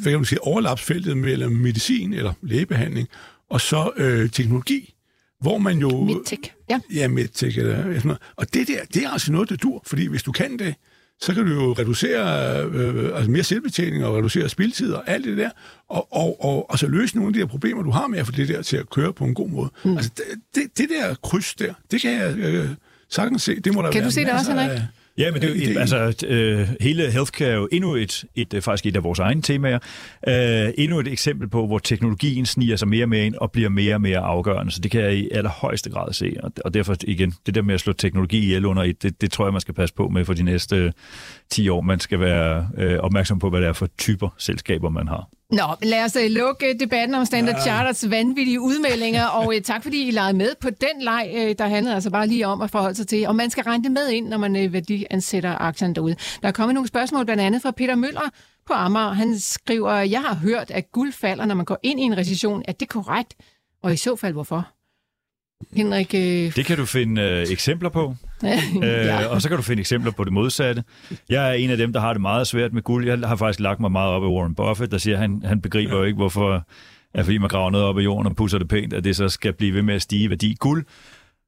hvad 0.02 0.12
kan 0.12 0.18
man 0.18 0.24
sige, 0.24 0.42
overlapsfeltet 0.42 1.16
mellem 1.16 1.52
medicin 1.52 2.12
eller 2.12 2.32
lægebehandling, 2.42 3.08
og 3.50 3.60
så 3.60 3.90
øh, 3.96 4.30
teknologi, 4.30 4.94
hvor 5.40 5.58
man 5.58 5.78
jo... 5.78 6.04
Medtech, 6.04 6.52
ja. 6.70 6.80
Ja, 6.94 7.08
medtech 7.08 7.58
eller 7.58 7.76
sådan 7.76 8.00
noget. 8.04 8.20
Og 8.36 8.54
det 8.54 8.68
der, 8.68 8.78
det 8.94 9.04
er 9.04 9.10
altså 9.10 9.32
noget, 9.32 9.48
der 9.48 9.56
dur, 9.56 9.82
fordi 9.86 10.06
hvis 10.06 10.22
du 10.22 10.32
kan 10.32 10.58
det, 10.58 10.74
så 11.20 11.34
kan 11.34 11.46
du 11.46 11.52
jo 11.52 11.72
reducere 11.72 12.64
øh, 12.66 13.16
altså 13.16 13.30
mere 13.30 13.42
selvbetjening 13.42 14.04
og 14.04 14.16
reducere 14.16 14.48
spildtid 14.48 14.92
og 14.92 15.02
alt 15.06 15.24
det 15.24 15.38
der, 15.38 15.50
og, 15.88 16.12
og, 16.12 16.44
og, 16.44 16.70
og 16.70 16.78
så 16.78 16.86
løse 16.86 17.16
nogle 17.16 17.28
af 17.28 17.32
de 17.32 17.38
her 17.38 17.46
problemer, 17.46 17.82
du 17.82 17.90
har 17.90 18.06
med 18.06 18.18
at 18.18 18.26
få 18.26 18.32
det 18.32 18.48
der 18.48 18.62
til 18.62 18.76
at 18.76 18.90
køre 18.90 19.12
på 19.12 19.24
en 19.24 19.34
god 19.34 19.48
måde. 19.48 19.70
Mm. 19.84 19.96
Altså, 19.96 20.10
det, 20.16 20.24
det, 20.54 20.78
det 20.78 20.88
der 20.88 21.14
kryds 21.14 21.54
der, 21.54 21.74
det 21.90 22.00
kan 22.00 22.12
jeg 22.12 22.38
øh, 22.38 22.68
sagtens 23.10 23.42
se. 23.42 23.60
Det 23.60 23.74
må 23.74 23.82
der 23.82 23.90
kan 23.90 23.98
være 23.98 24.06
du 24.08 24.12
se 24.14 24.20
det 24.20 24.32
også, 24.32 24.50
Henrik? 24.50 24.70
Af, 24.70 24.82
Ja, 25.18 25.32
men 25.32 25.42
det 25.42 25.76
er 25.76 25.80
altså, 25.80 26.26
øh, 26.26 26.68
hele 26.80 27.10
healthcare 27.10 27.48
er 27.48 27.54
jo 27.54 27.68
endnu 27.72 27.94
et, 27.94 28.24
et, 28.34 28.54
øh, 28.54 28.62
faktisk 28.62 28.86
et 28.86 28.96
af 28.96 29.04
vores 29.04 29.18
egne 29.18 29.42
temaer, 29.42 29.78
øh, 30.28 30.72
endnu 30.78 31.00
et 31.00 31.08
eksempel 31.08 31.48
på, 31.48 31.66
hvor 31.66 31.78
teknologien 31.78 32.46
sniger 32.46 32.76
sig 32.76 32.88
mere 32.88 33.04
og 33.04 33.08
mere 33.08 33.26
ind 33.26 33.34
og 33.34 33.52
bliver 33.52 33.68
mere 33.68 33.94
og 33.94 34.00
mere 34.00 34.18
afgørende. 34.18 34.72
Så 34.72 34.80
det 34.80 34.90
kan 34.90 35.00
jeg 35.00 35.14
i 35.14 35.28
allerhøjeste 35.32 35.90
grad 35.90 36.12
se. 36.12 36.36
Og, 36.42 36.52
og 36.64 36.74
derfor 36.74 36.96
igen, 37.02 37.34
det 37.46 37.54
der 37.54 37.62
med 37.62 37.74
at 37.74 37.80
slå 37.80 37.92
teknologi 37.92 38.38
ihjel 38.38 38.66
under 38.66 38.82
et, 38.82 39.02
det, 39.02 39.20
det 39.20 39.32
tror 39.32 39.46
jeg, 39.46 39.52
man 39.52 39.60
skal 39.60 39.74
passe 39.74 39.94
på 39.94 40.08
med 40.08 40.24
for 40.24 40.34
de 40.34 40.42
næste 40.42 40.92
10 41.50 41.68
år. 41.68 41.80
Man 41.80 42.00
skal 42.00 42.20
være 42.20 42.68
øh, 42.78 42.98
opmærksom 42.98 43.38
på, 43.38 43.50
hvad 43.50 43.60
det 43.60 43.68
er 43.68 43.72
for 43.72 43.88
typer 43.98 44.28
selskaber, 44.38 44.90
man 44.90 45.08
har. 45.08 45.28
Nå, 45.52 45.62
lad 45.82 46.04
os 46.04 46.16
uh, 46.16 46.22
lukke 46.30 46.76
debatten 46.80 47.14
om 47.14 47.24
Standard 47.24 47.54
ja. 47.54 47.62
Charters 47.62 48.10
vanvittige 48.10 48.60
udmeldinger, 48.60 49.26
og 49.26 49.46
uh, 49.46 49.54
tak 49.64 49.82
fordi 49.82 50.08
I 50.08 50.10
legede 50.10 50.32
med 50.36 50.54
på 50.60 50.70
den 50.70 51.02
leg, 51.02 51.30
uh, 51.34 51.52
der 51.58 51.66
handlede 51.66 51.94
altså 51.94 52.10
bare 52.10 52.26
lige 52.26 52.46
om 52.46 52.60
at 52.60 52.70
forholde 52.70 52.94
sig 52.94 53.08
til, 53.08 53.26
om 53.26 53.36
man 53.36 53.50
skal 53.50 53.64
regne 53.64 53.84
det 53.84 53.92
med 53.92 54.08
ind, 54.08 54.28
når 54.28 54.38
man 54.38 54.64
uh, 54.64 54.72
værdiansætter 54.72 55.58
aktierne 55.58 55.94
derude. 55.94 56.16
Der 56.42 56.48
er 56.48 56.52
kommet 56.52 56.74
nogle 56.74 56.88
spørgsmål, 56.88 57.24
blandt 57.24 57.42
andet 57.42 57.62
fra 57.62 57.70
Peter 57.70 57.94
Møller 57.94 58.30
på 58.66 58.72
Amager. 58.72 59.12
Han 59.12 59.38
skriver, 59.38 59.92
jeg 59.92 60.20
har 60.20 60.34
hørt, 60.34 60.70
at 60.70 60.92
guld 60.92 61.12
falder, 61.12 61.44
når 61.44 61.54
man 61.54 61.64
går 61.64 61.78
ind 61.82 62.00
i 62.00 62.02
en 62.02 62.16
recession. 62.16 62.62
Er 62.68 62.72
det 62.72 62.88
korrekt? 62.88 63.34
Og 63.82 63.92
i 63.92 63.96
så 63.96 64.16
fald, 64.16 64.32
hvorfor? 64.32 64.68
Henrik? 65.76 66.14
Øh... 66.14 66.56
Det 66.56 66.66
kan 66.66 66.76
du 66.76 66.84
finde 66.84 67.22
øh, 67.22 67.46
eksempler 67.50 67.88
på. 67.88 68.16
ja. 68.42 69.24
øh, 69.24 69.30
og 69.30 69.42
så 69.42 69.48
kan 69.48 69.56
du 69.56 69.62
finde 69.62 69.80
eksempler 69.80 70.12
på 70.12 70.24
det 70.24 70.32
modsatte. 70.32 70.84
Jeg 71.28 71.48
er 71.48 71.52
en 71.52 71.70
af 71.70 71.76
dem, 71.76 71.92
der 71.92 72.00
har 72.00 72.12
det 72.12 72.22
meget 72.22 72.46
svært 72.46 72.72
med 72.72 72.82
guld. 72.82 73.06
Jeg 73.06 73.18
har 73.18 73.36
faktisk 73.36 73.60
lagt 73.60 73.80
mig 73.80 73.92
meget 73.92 74.10
op 74.10 74.22
i 74.22 74.26
Warren 74.26 74.54
Buffett, 74.54 74.92
der 74.92 74.98
siger, 74.98 75.16
at 75.16 75.20
han, 75.20 75.42
han 75.44 75.60
begriber 75.60 75.96
jo 75.96 76.02
ikke, 76.02 76.16
hvorfor 76.16 76.66
at 77.14 77.24
fordi 77.24 77.38
man 77.38 77.48
graver 77.48 77.70
noget 77.70 77.86
op 77.86 77.98
i 77.98 78.02
jorden 78.02 78.26
og 78.26 78.36
pusser 78.36 78.58
det 78.58 78.68
pænt, 78.68 78.92
at 78.92 79.04
det 79.04 79.16
så 79.16 79.28
skal 79.28 79.52
blive 79.52 79.74
ved 79.74 79.82
med 79.82 79.94
at 79.94 80.02
stige 80.02 80.24
i 80.24 80.30
værdi. 80.30 80.56
Guld 80.60 80.84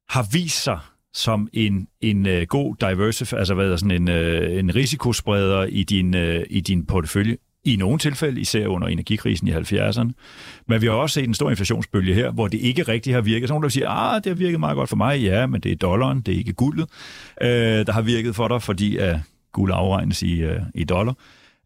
har 0.09 0.27
vist 0.31 0.63
sig 0.63 0.79
som 1.13 1.49
en, 1.53 1.87
en 2.01 2.25
uh, 2.25 2.41
god 2.41 2.75
diversif, 2.81 3.33
altså 3.33 3.53
hvad 3.53 3.71
er 3.71 3.75
sådan 3.75 4.09
en, 4.09 4.09
uh, 4.09 4.59
en 4.59 4.75
risikospreder 4.75 5.63
i 5.63 5.83
din, 5.83 6.15
uh, 6.15 6.41
i 6.49 6.59
din 6.59 6.85
portefølje 6.85 7.37
i 7.65 7.75
nogle 7.75 7.99
tilfælde, 7.99 8.41
især 8.41 8.67
under 8.67 8.87
energikrisen 8.87 9.47
i 9.47 9.51
70'erne. 9.51 10.11
Men 10.67 10.81
vi 10.81 10.85
har 10.85 10.93
også 10.93 11.13
set 11.13 11.27
en 11.27 11.33
stor 11.33 11.49
inflationsbølge 11.49 12.13
her, 12.13 12.31
hvor 12.31 12.47
det 12.47 12.57
ikke 12.59 12.83
rigtig 12.83 13.13
har 13.13 13.21
virket. 13.21 13.47
Så 13.49 13.53
nogen, 13.53 13.63
der 13.63 13.69
siger, 13.69 13.89
ah, 13.89 14.23
det 14.23 14.25
har 14.25 14.35
virket 14.35 14.59
meget 14.59 14.75
godt 14.75 14.89
for 14.89 14.95
mig. 14.95 15.21
Ja, 15.21 15.47
men 15.47 15.61
det 15.61 15.71
er 15.71 15.75
dollaren, 15.75 16.21
det 16.21 16.33
er 16.33 16.37
ikke 16.37 16.53
guldet, 16.53 16.89
øh, 17.41 17.49
der 17.85 17.91
har 17.91 18.01
virket 18.01 18.35
for 18.35 18.47
dig, 18.47 18.61
fordi 18.61 18.97
at 18.97 19.19
guld 19.51 19.71
afregnes 19.75 20.21
i, 20.21 20.41
øh, 20.41 20.59
i 20.75 20.83
dollar. 20.83 21.13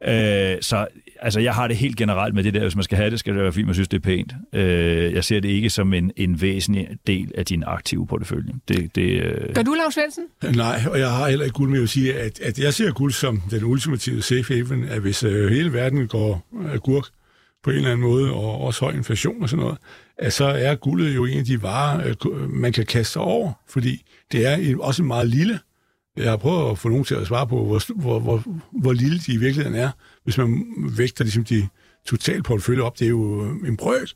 Øh, 0.04 0.58
så 0.62 0.88
altså, 1.20 1.40
jeg 1.40 1.54
har 1.54 1.68
det 1.68 1.78
helt 1.78 1.98
generelt 1.98 2.36
med 2.36 2.44
det 2.44 2.54
der, 2.54 2.60
hvis 2.62 2.76
man 2.76 2.84
skal 2.84 2.98
have 2.98 3.10
det, 3.10 3.20
skal 3.20 3.34
det 3.34 3.42
være, 3.42 3.52
fordi 3.52 3.66
man 3.66 3.74
synes, 3.74 3.88
det 3.88 3.98
er 3.98 4.02
pænt. 4.02 4.34
Øh, 4.54 5.14
jeg 5.14 5.24
ser 5.24 5.40
det 5.40 5.50
ikke 5.50 5.70
som 5.70 5.94
en, 5.94 6.12
en 6.16 6.42
væsentlig 6.42 6.88
del 7.08 7.32
af 7.38 7.46
din 7.46 7.64
aktive 7.68 8.08
portefølje. 8.08 8.54
Det, 8.68 8.96
det, 8.96 9.02
øh... 9.02 9.54
Gør 9.54 9.62
du, 9.62 9.74
Lars 9.74 9.94
Svendsen? 9.94 10.24
Nej, 10.56 10.82
og 10.92 11.00
jeg 11.00 11.12
har 11.12 11.30
heller 11.30 11.46
ikke 11.46 11.56
guld 11.56 11.70
med 11.70 11.84
at 11.84 11.90
sige, 11.90 12.20
at, 12.20 12.40
at 12.40 12.60
jeg 12.60 12.74
ser 12.74 12.92
guld 12.92 13.14
som 13.14 13.42
den 13.52 13.64
ultimative 13.64 14.22
safe 14.22 14.54
haven, 14.54 14.84
at 14.84 15.02
hvis 15.02 15.24
øh, 15.24 15.50
hele 15.50 15.74
verden 15.74 16.08
går 16.08 16.48
agurk 16.74 17.06
på 17.64 17.70
en 17.70 17.76
eller 17.76 17.92
anden 17.92 18.08
måde, 18.08 18.34
og 18.34 18.62
også 18.62 18.86
høj 18.86 18.94
inflation 18.94 19.44
og 19.44 19.50
sådan 19.50 19.64
noget, 19.64 19.78
at 20.18 20.34
så 20.34 20.46
er 20.46 20.76
guldet 20.76 21.16
jo 21.16 21.26
en 21.26 21.40
af 21.40 21.46
de 21.46 21.62
varer, 21.62 22.14
øh, 22.32 22.50
man 22.50 22.74
kan 22.74 22.86
kaste 22.86 23.14
sig 23.14 23.22
over, 23.22 23.52
fordi 23.70 24.04
det 24.32 24.46
er 24.46 24.78
også 24.80 25.02
en 25.02 25.08
meget 25.08 25.28
lille 25.28 25.60
jeg 26.18 26.30
har 26.30 26.38
prøvet 26.38 26.72
at 26.72 26.78
få 26.78 26.90
nogen 26.90 27.04
til 27.04 27.16
at 27.16 27.28
svare 27.28 27.48
på, 27.48 27.66
hvor, 27.66 27.94
hvor, 28.02 28.20
hvor, 28.20 28.44
hvor 28.72 28.94
lille 28.94 29.20
de 29.20 29.34
i 29.34 29.38
virkeligheden 29.38 29.80
er. 29.80 29.90
Hvis 30.24 30.38
man 30.38 30.66
vægter 30.98 31.24
ligesom 31.24 31.44
de 31.44 31.68
totalt 32.06 32.46
portefølje 32.46 32.82
op, 32.82 33.00
det 33.00 33.06
er 33.06 33.10
jo 33.10 33.42
en 33.42 33.78
brøk. 33.78 34.08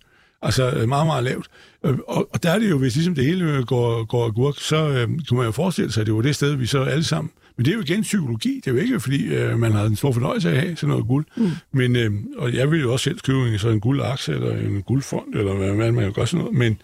Altså 0.41 0.85
meget, 0.87 1.05
meget 1.05 1.23
lavt. 1.23 1.47
Og, 1.83 2.27
og 2.33 2.43
der 2.43 2.51
er 2.51 2.59
det 2.59 2.69
jo, 2.69 2.77
hvis 2.77 2.95
ligesom 2.95 3.15
det 3.15 3.25
hele 3.25 3.63
går, 3.65 4.03
går 4.03 4.25
agurk, 4.25 4.55
så 4.57 4.87
øh, 4.89 5.07
kan 5.27 5.37
man 5.37 5.45
jo 5.45 5.51
forestille 5.51 5.91
sig, 5.91 6.01
at 6.01 6.07
det 6.07 6.15
var 6.15 6.21
det 6.21 6.35
sted, 6.35 6.55
vi 6.55 6.65
så 6.65 6.83
alle 6.83 7.03
sammen. 7.03 7.31
Men 7.57 7.65
det 7.65 7.71
er 7.71 7.75
jo 7.75 7.81
igen 7.81 8.01
psykologi. 8.01 8.55
Det 8.55 8.67
er 8.67 8.71
jo 8.71 8.77
ikke, 8.77 8.99
fordi 8.99 9.35
øh, 9.35 9.59
man 9.59 9.71
har 9.71 9.85
en 9.85 9.95
stor 9.95 10.11
fornøjelse 10.11 10.49
af 10.49 10.53
at 10.53 10.61
have 10.61 10.75
sådan 10.75 10.89
noget 10.89 11.07
guld. 11.07 11.25
Mm. 11.37 11.51
Men, 11.71 11.95
øh, 11.95 12.11
og 12.37 12.53
jeg 12.53 12.71
vil 12.71 12.81
jo 12.81 12.91
også 12.91 13.03
selv 13.03 13.19
købe 13.19 13.39
en, 13.39 13.59
så 13.59 13.69
en 13.69 13.79
guldaktie, 13.79 14.33
eller 14.33 14.57
en 14.57 14.81
guldfond, 14.81 15.35
eller 15.35 15.53
hvad 15.53 15.73
man, 15.73 15.93
man 15.93 16.05
jo 16.05 16.11
gør 16.15 16.25
sådan 16.25 16.45
noget. 16.45 16.57
Men, 16.57 16.77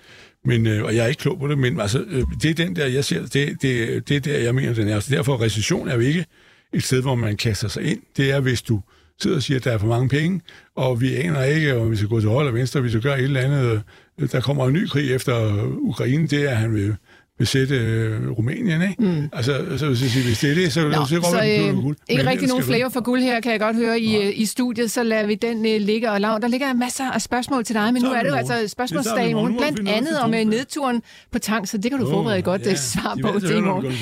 men, 0.47 0.67
øh, 0.67 0.83
og 0.83 0.95
jeg 0.95 1.03
er 1.03 1.07
ikke 1.07 1.19
klog 1.19 1.39
på 1.39 1.47
det, 1.47 1.57
men 1.57 1.79
altså, 1.79 2.05
øh, 2.07 2.23
det 2.41 2.51
er 2.51 2.65
den 2.65 2.75
der, 2.75 2.85
jeg 2.85 3.05
ser, 3.05 3.21
det, 3.21 3.61
det, 3.61 4.09
det 4.09 4.15
er 4.15 4.19
der, 4.19 4.37
jeg 4.37 4.55
mener, 4.55 4.73
den 4.73 4.83
er. 4.83 4.91
Så 4.91 4.95
altså, 4.95 5.15
derfor 5.15 5.41
recession 5.41 5.87
er 5.87 5.93
jo 5.93 5.99
ikke 5.99 6.25
et 6.73 6.83
sted, 6.83 7.01
hvor 7.01 7.15
man 7.15 7.37
kaster 7.37 7.67
sig 7.67 7.83
ind. 7.83 8.01
Det 8.17 8.31
er, 8.31 8.39
hvis 8.39 8.61
du 8.61 8.81
sidder 9.21 9.35
og 9.35 9.43
siger, 9.43 9.57
at 9.57 9.63
der 9.63 9.71
er 9.71 9.77
for 9.77 9.87
mange 9.87 10.09
penge, 10.09 10.41
og 10.75 11.01
vi 11.01 11.15
aner 11.15 11.43
ikke, 11.43 11.75
om 11.75 11.91
vi 11.91 11.95
skal 11.95 12.09
gå 12.09 12.19
til 12.19 12.29
højre 12.29 12.47
eller 12.47 12.59
venstre, 12.59 12.83
vi 12.83 12.89
skal 12.89 13.01
gøre 13.01 13.19
et 13.19 13.23
eller 13.23 13.41
andet. 13.41 13.83
Øh, 14.19 14.29
der 14.31 14.41
kommer 14.41 14.67
en 14.67 14.73
ny 14.73 14.87
krig 14.87 15.11
efter 15.11 15.63
Ukraine, 15.77 16.27
det 16.27 16.43
er, 16.43 16.49
at 16.49 16.57
han 16.57 16.73
vil 16.73 16.95
besætte 17.37 17.75
øh, 17.75 18.29
Rumænien, 18.29 18.81
ikke? 18.81 18.95
Mm. 18.99 19.29
Altså, 19.33 19.77
så 19.77 19.87
hvis, 19.87 20.15
jeg, 20.15 20.23
hvis 20.23 20.39
det 20.39 20.51
er 20.51 20.55
det, 20.55 20.73
så, 20.73 20.87
Nå, 20.87 20.93
så, 20.93 21.07
så, 21.07 21.21
så, 21.31 21.67
øh, 21.69 21.83
guld. 21.83 21.97
ikke 22.09 22.23
Men 22.23 22.31
rigtig 22.31 22.47
nogen 22.47 22.63
flavor 22.63 22.89
for 22.89 23.01
guld 23.01 23.21
her, 23.21 23.39
kan 23.41 23.51
jeg 23.51 23.59
godt 23.59 23.75
høre 23.75 23.99
i, 23.99 24.17
øh, 24.17 24.39
i 24.39 24.45
studiet, 24.45 24.91
så 24.91 25.03
lader 25.03 25.27
vi 25.27 25.35
den 25.35 25.57
uh, 25.57 25.63
ligge 25.63 26.11
og 26.11 26.21
lav. 26.21 26.39
Der 26.41 26.47
ligger 26.47 26.73
masser 26.73 27.11
af 27.11 27.21
spørgsmål 27.21 27.63
til 27.63 27.75
dig, 27.75 27.93
men 27.93 28.01
Så 28.01 28.07
nu 28.07 28.13
er 28.13 28.23
det 28.23 28.29
jo 28.29 28.35
altså 28.35 28.67
spørgsmålsdag 28.67 29.29
i 29.29 29.33
morgen, 29.33 29.57
blandt 29.57 29.89
andet 29.89 30.19
om 30.19 30.31
torsdag. 30.31 30.45
nedturen 30.45 31.01
på 31.31 31.39
tank, 31.39 31.67
så 31.67 31.77
det 31.77 31.91
kan 31.91 31.99
du 31.99 32.05
Åh, 32.05 32.11
forberede 32.11 32.41
godt 32.41 32.61
ja. 32.61 32.71
uh, 32.71 32.77
svar 32.77 33.17
på 33.21 33.39
til 33.39 33.57
i 33.57 33.61
morgen. 33.61 33.93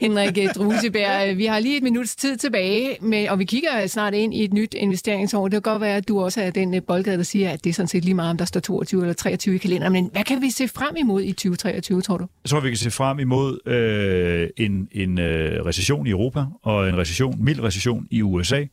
Henrik 0.00 0.38
øh, 0.38 0.54
Druseberg, 0.54 1.22
øh, 1.30 1.38
vi 1.38 1.46
har 1.46 1.58
lige 1.58 1.76
et 1.76 1.82
minuts 1.82 2.16
tid 2.16 2.36
tilbage, 2.36 2.96
med, 3.00 3.28
og 3.28 3.38
vi 3.38 3.44
kigger 3.44 3.86
snart 3.86 4.14
ind 4.14 4.34
i 4.34 4.44
et 4.44 4.52
nyt 4.52 4.74
investeringsår. 4.74 5.44
Det 5.48 5.52
kan 5.52 5.72
godt 5.72 5.80
være, 5.80 5.96
at 5.96 6.08
du 6.08 6.20
også 6.20 6.40
er 6.40 6.50
den 6.50 6.74
øh, 6.74 6.82
boldgade, 6.82 7.16
der 7.16 7.22
siger, 7.22 7.50
at 7.50 7.64
det 7.64 7.70
er 7.70 7.74
sådan 7.74 7.88
set 7.88 8.04
lige 8.04 8.14
meget, 8.14 8.30
om 8.30 8.36
der 8.36 8.44
står 8.44 8.60
22 8.60 9.00
eller 9.00 9.14
23 9.14 9.54
i 9.54 9.58
kalenderen. 9.58 9.92
Men 9.92 10.08
hvad 10.12 10.24
kan 10.24 10.42
vi 10.42 10.50
se 10.50 10.68
frem 10.68 10.96
imod 10.96 11.22
i 11.22 11.32
2023, 11.32 12.02
tror 12.02 12.18
du? 12.18 12.26
Jeg 12.44 12.50
tror, 12.50 12.60
vi 12.60 12.75
kan 12.76 12.90
se 12.90 12.96
frem 12.96 13.18
imod 13.18 13.58
øh, 13.66 14.48
en, 14.56 14.88
en 14.92 15.18
øh, 15.18 15.66
recession 15.66 16.06
i 16.06 16.10
Europa, 16.10 16.44
og 16.62 16.88
en 16.88 16.96
recession, 16.96 17.44
mild 17.44 17.62
recession 17.62 18.06
i 18.10 18.22
USA, 18.22 18.64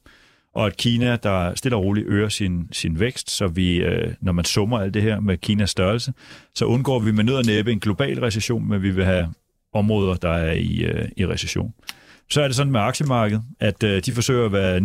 og 0.55 0.67
at 0.67 0.77
Kina, 0.77 1.15
der 1.15 1.55
stille 1.55 1.75
og 1.75 1.83
roligt 1.83 2.07
øger 2.07 2.29
sin, 2.29 2.67
sin 2.71 2.99
vækst, 2.99 3.31
så 3.31 3.47
vi, 3.47 3.75
øh, 3.75 4.13
når 4.21 4.31
man 4.31 4.45
summer 4.45 4.79
alt 4.79 4.93
det 4.93 5.01
her 5.01 5.19
med 5.19 5.37
Kinas 5.37 5.69
størrelse, 5.69 6.13
så 6.55 6.65
undgår 6.65 6.99
vi 6.99 7.11
med 7.11 7.23
nød 7.23 7.35
og 7.35 7.45
næppe 7.45 7.71
en 7.71 7.79
global 7.79 8.19
recession, 8.19 8.69
men 8.69 8.81
vi 8.81 8.89
vil 8.89 9.05
have 9.05 9.33
områder, 9.73 10.15
der 10.15 10.29
er 10.29 10.51
i, 10.51 10.83
øh, 10.83 11.09
i 11.17 11.27
recession. 11.27 11.73
Så 12.29 12.41
er 12.41 12.47
det 12.47 12.55
sådan 12.55 12.71
med 12.71 12.79
aktiemarkedet, 12.79 13.43
at 13.59 13.83
øh, 13.83 14.01
de 14.05 14.11
forsøger 14.11 14.45
at 14.45 14.51
være 14.51 14.77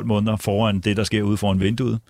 9-12 0.00 0.04
måneder 0.04 0.36
foran 0.36 0.80
det, 0.80 0.96
der 0.96 1.04
sker 1.04 1.22
ude 1.22 1.36
foran 1.36 1.60
vinduet. 1.60 2.00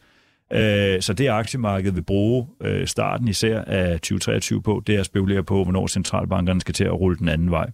Øh, 0.52 1.02
så 1.02 1.12
det 1.12 1.28
aktiemarkedet 1.28 1.96
vil 1.96 2.02
bruge 2.02 2.46
øh, 2.60 2.86
starten 2.86 3.28
især 3.28 3.60
af 3.60 3.92
2023 4.00 4.62
på, 4.62 4.82
det 4.86 4.94
er 4.94 5.00
at 5.00 5.06
spekulere 5.06 5.42
på, 5.44 5.62
hvornår 5.64 5.86
centralbankerne 5.86 6.60
skal 6.60 6.74
til 6.74 6.84
at 6.84 6.92
rulle 7.00 7.18
den 7.18 7.28
anden 7.28 7.50
vej. 7.50 7.70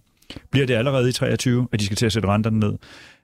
Bliver 0.51 0.67
det 0.67 0.73
allerede 0.73 1.09
i 1.09 1.11
23, 1.11 1.67
at 1.71 1.79
de 1.79 1.85
skal 1.85 1.97
til 1.97 2.05
at 2.05 2.11
sætte 2.13 2.27
renterne 2.27 2.59
ned, 2.59 2.73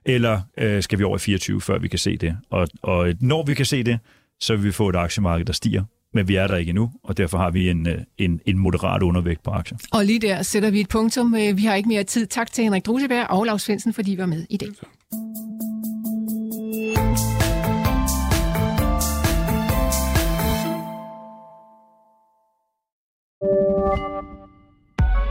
eller 0.04 0.40
øh, 0.58 0.82
skal 0.82 0.98
vi 0.98 1.04
over 1.04 1.16
i 1.16 1.18
24, 1.18 1.60
før 1.60 1.78
vi 1.78 1.88
kan 1.88 1.98
se 1.98 2.16
det? 2.16 2.36
Og, 2.50 2.68
og 2.82 3.14
når 3.20 3.42
vi 3.44 3.54
kan 3.54 3.66
se 3.66 3.82
det, 3.82 3.98
så 4.40 4.56
vil 4.56 4.64
vi 4.64 4.72
få 4.72 4.88
et 4.88 4.96
aktiemarked, 4.96 5.44
der 5.46 5.52
stiger, 5.52 5.84
men 6.14 6.28
vi 6.28 6.34
er 6.34 6.46
der 6.46 6.56
ikke 6.56 6.70
endnu, 6.70 6.90
og 7.04 7.16
derfor 7.16 7.38
har 7.38 7.50
vi 7.50 7.68
en, 7.70 7.88
øh, 7.88 7.98
en, 8.18 8.40
en 8.46 8.58
moderat 8.58 9.02
undervægt 9.02 9.42
på 9.42 9.50
aktier. 9.50 9.78
Og 9.92 10.04
lige 10.04 10.18
der 10.18 10.42
sætter 10.42 10.70
vi 10.70 10.80
et 10.80 10.88
punktum. 10.88 11.34
Øh, 11.34 11.56
Vi 11.56 11.62
har 11.62 11.74
ikke 11.74 11.88
mere 11.88 12.04
tid. 12.04 12.26
Tak 12.26 12.52
til 12.52 12.64
Henrik 12.64 12.86
Druseberg 12.86 13.26
og 13.30 13.44
Lars 13.44 13.62
Svendsen, 13.62 13.92
fordi 13.92 14.12
I 14.12 14.18
var 14.18 14.26
med 14.26 14.46
i 14.50 14.56
dag. 14.56 14.68